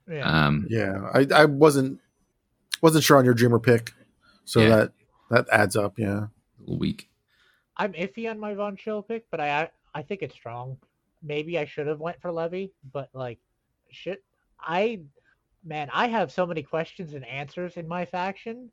Yeah. 0.08 0.46
Um, 0.46 0.66
yeah, 0.70 1.10
I, 1.12 1.26
I 1.34 1.44
wasn't 1.46 2.00
wasn't 2.82 3.04
sure 3.04 3.16
on 3.16 3.24
your 3.24 3.34
dreamer 3.34 3.58
pick, 3.58 3.92
so 4.44 4.60
Yeah. 4.60 4.68
that 4.68 4.92
that 5.30 5.48
adds 5.50 5.76
up. 5.76 5.98
Yeah. 5.98 6.28
weak. 6.66 7.08
I'm 7.76 7.92
iffy 7.92 8.28
on 8.28 8.40
my 8.40 8.54
Von 8.54 8.76
Schill 8.76 9.02
pick, 9.02 9.26
but 9.30 9.40
I 9.40 9.70
I 9.94 10.02
think 10.02 10.22
it's 10.22 10.34
strong. 10.34 10.78
Maybe 11.22 11.58
I 11.58 11.64
should 11.64 11.86
have 11.86 12.00
went 12.00 12.20
for 12.20 12.32
Levy, 12.32 12.72
but 12.92 13.08
like, 13.14 13.38
shit, 13.90 14.22
I, 14.60 15.00
man, 15.64 15.88
I 15.92 16.08
have 16.08 16.30
so 16.32 16.44
many 16.46 16.62
questions 16.62 17.14
and 17.14 17.24
answers 17.24 17.76
in 17.76 17.86
my 17.88 18.04
faction. 18.04 18.70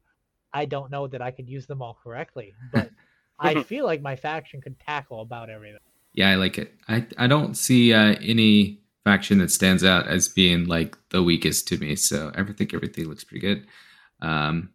I 0.54 0.66
don't 0.66 0.91
know 0.91 1.08
that 1.08 1.22
I 1.22 1.32
could 1.32 1.48
use 1.50 1.66
them 1.66 1.82
all 1.82 1.98
correctly, 2.04 2.54
but 2.72 2.89
I 3.44 3.64
feel 3.64 3.86
like 3.86 4.02
my 4.02 4.16
faction 4.16 4.62
could 4.62 4.80
tackle 4.80 5.22
about 5.22 5.50
everything. 5.50 5.80
Yeah, 6.14 6.30
I 6.30 6.36
like 6.36 6.58
it. 6.58 6.74
I 6.88 7.06
I 7.18 7.28
don't 7.28 7.56
see 7.56 7.94
uh, 7.94 8.16
any 8.22 8.80
faction 9.04 9.39
that 9.39 9.52
stands 9.52 9.84
out 9.84 10.08
as 10.08 10.28
being 10.28 10.66
like 10.66 10.98
the 11.10 11.22
weakest 11.22 11.68
to 11.68 11.78
me. 11.78 11.96
So 11.96 12.32
I 12.36 12.44
think 12.44 12.74
everything 12.74 13.08
looks 13.08 13.24
pretty 13.24 13.41
good. 13.41 13.68
Um, 14.22 14.70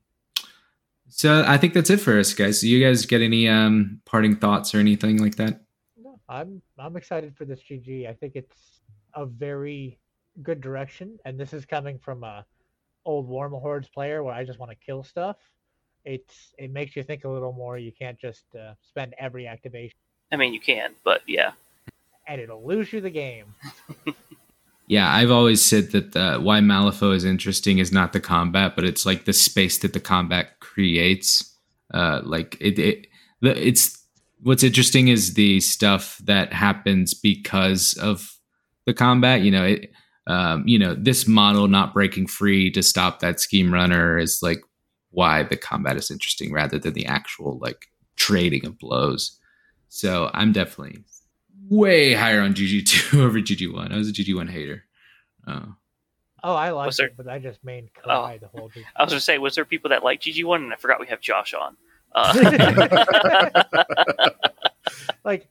so 1.08 1.44
I 1.46 1.56
think 1.56 1.72
that's 1.72 1.90
it 1.90 2.00
for 2.00 2.18
us, 2.18 2.34
guys. 2.34 2.60
Do 2.60 2.68
you 2.68 2.84
guys 2.84 3.06
get 3.06 3.22
any 3.22 3.48
um, 3.48 4.00
parting 4.04 4.36
thoughts 4.36 4.74
or 4.74 4.78
anything 4.78 5.18
like 5.18 5.36
that? 5.36 5.60
No, 5.96 6.20
I'm 6.28 6.60
I'm 6.78 6.96
excited 6.96 7.36
for 7.36 7.44
this 7.44 7.60
GG. 7.60 8.08
I 8.08 8.12
think 8.12 8.36
it's 8.36 8.82
a 9.14 9.24
very 9.24 9.98
good 10.42 10.60
direction, 10.60 11.18
and 11.24 11.38
this 11.40 11.52
is 11.52 11.64
coming 11.64 11.98
from 11.98 12.24
a 12.24 12.44
old 13.04 13.26
War 13.26 13.48
Hordes 13.48 13.88
player 13.88 14.22
where 14.22 14.34
I 14.34 14.44
just 14.44 14.58
want 14.58 14.70
to 14.70 14.76
kill 14.76 15.02
stuff. 15.02 15.36
It's 16.08 16.54
it 16.58 16.70
makes 16.70 16.96
you 16.96 17.02
think 17.02 17.24
a 17.24 17.28
little 17.28 17.52
more. 17.52 17.78
You 17.78 17.92
can't 17.92 18.18
just 18.18 18.44
uh, 18.54 18.74
spend 18.82 19.14
every 19.18 19.46
activation, 19.46 19.96
I 20.32 20.36
mean, 20.36 20.54
you 20.54 20.60
can, 20.60 20.94
but 21.04 21.22
yeah. 21.26 21.52
and 22.26 22.40
it'll 22.40 22.66
lose 22.66 22.92
you 22.92 23.00
the 23.00 23.10
game. 23.10 23.54
Yeah, 24.88 25.14
I've 25.14 25.30
always 25.30 25.62
said 25.62 25.92
that 25.92 26.12
the, 26.12 26.38
why 26.38 26.60
Malifaux 26.60 27.14
is 27.14 27.26
interesting 27.26 27.76
is 27.76 27.92
not 27.92 28.14
the 28.14 28.20
combat, 28.20 28.74
but 28.74 28.84
it's 28.84 29.04
like 29.04 29.26
the 29.26 29.34
space 29.34 29.76
that 29.78 29.92
the 29.92 30.00
combat 30.00 30.60
creates. 30.60 31.54
Uh, 31.92 32.22
like 32.24 32.56
it, 32.58 32.78
it 32.78 33.06
the, 33.42 33.68
it's 33.68 34.02
what's 34.42 34.62
interesting 34.62 35.08
is 35.08 35.34
the 35.34 35.60
stuff 35.60 36.16
that 36.24 36.54
happens 36.54 37.12
because 37.12 37.98
of 38.00 38.34
the 38.86 38.94
combat. 38.94 39.42
You 39.42 39.50
know, 39.50 39.64
it, 39.64 39.92
um, 40.26 40.66
you 40.66 40.78
know, 40.78 40.94
this 40.94 41.28
model 41.28 41.68
not 41.68 41.92
breaking 41.92 42.26
free 42.26 42.70
to 42.70 42.82
stop 42.82 43.20
that 43.20 43.40
scheme 43.40 43.70
runner 43.70 44.16
is 44.18 44.40
like 44.42 44.62
why 45.10 45.42
the 45.42 45.56
combat 45.56 45.96
is 45.96 46.10
interesting 46.10 46.52
rather 46.52 46.78
than 46.78 46.92
the 46.92 47.06
actual 47.06 47.58
like 47.58 47.86
trading 48.16 48.66
of 48.66 48.78
blows. 48.78 49.38
So 49.88 50.30
I'm 50.34 50.52
definitely 50.52 51.04
way 51.70 52.14
higher 52.14 52.40
on 52.40 52.54
GG2 52.54 53.18
over 53.24 53.38
GG1. 53.40 53.92
I 53.92 53.96
was 53.96 54.08
a 54.08 54.12
GG1 54.12 54.50
hater. 54.50 54.84
Oh. 55.46 55.74
Oh, 56.44 56.54
I 56.54 56.70
like 56.70 56.86
Was 56.86 56.98
there- 56.98 57.06
it, 57.08 57.16
but 57.16 57.26
I 57.28 57.38
just 57.38 57.64
main 57.64 57.90
Oh. 58.04 58.36
the 58.40 58.48
whole 58.48 58.68
game. 58.68 58.84
I 58.96 59.02
was 59.02 59.12
gonna 59.12 59.20
say, 59.20 59.38
was 59.38 59.54
there 59.56 59.64
people 59.64 59.90
that 59.90 60.04
like 60.04 60.20
GG 60.20 60.44
one? 60.44 60.62
And 60.62 60.72
I 60.72 60.76
forgot 60.76 61.00
we 61.00 61.06
have 61.08 61.20
Josh 61.20 61.52
on. 61.54 61.76
Uh, 62.14 62.32
like, 65.24 65.48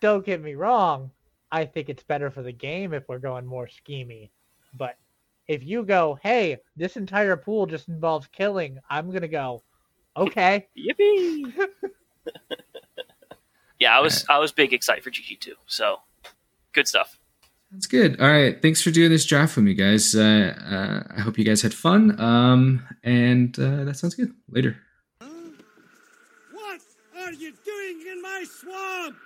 don't 0.00 0.24
get 0.24 0.42
me 0.42 0.54
wrong. 0.54 1.10
I 1.50 1.64
think 1.64 1.88
it's 1.88 2.02
better 2.02 2.30
for 2.30 2.42
the 2.42 2.52
game 2.52 2.92
if 2.92 3.08
we're 3.08 3.18
going 3.18 3.46
more 3.46 3.66
schemy. 3.68 4.30
But 4.74 4.96
if 5.48 5.64
you 5.64 5.84
go, 5.84 6.18
hey, 6.22 6.58
this 6.76 6.96
entire 6.96 7.36
pool 7.36 7.66
just 7.66 7.88
involves 7.88 8.26
killing, 8.28 8.78
I'm 8.90 9.10
gonna 9.10 9.28
go, 9.28 9.62
okay, 10.16 10.66
yippee. 10.78 11.52
yeah, 13.78 13.96
I 13.96 14.00
was 14.00 14.24
right. 14.28 14.36
I 14.36 14.38
was 14.38 14.52
big 14.52 14.72
excited 14.72 15.04
for 15.04 15.10
GG 15.10 15.40
two, 15.40 15.54
so 15.66 16.00
good 16.72 16.88
stuff. 16.88 17.18
That's 17.72 17.86
good. 17.86 18.20
All 18.20 18.28
right, 18.28 18.60
thanks 18.62 18.80
for 18.80 18.90
doing 18.90 19.10
this 19.10 19.26
draft 19.26 19.56
with 19.56 19.64
me, 19.64 19.74
guys. 19.74 20.14
Uh, 20.14 20.54
uh, 20.64 21.14
I 21.16 21.20
hope 21.20 21.38
you 21.38 21.44
guys 21.44 21.62
had 21.62 21.74
fun. 21.74 22.18
Um, 22.20 22.86
and 23.02 23.58
uh, 23.58 23.84
that 23.84 23.96
sounds 23.96 24.14
good. 24.14 24.32
Later. 24.48 24.76
What 26.52 26.80
are 27.16 27.32
you 27.32 27.52
doing 27.64 28.06
in 28.10 28.22
my 28.22 28.44
swamp? 28.48 29.16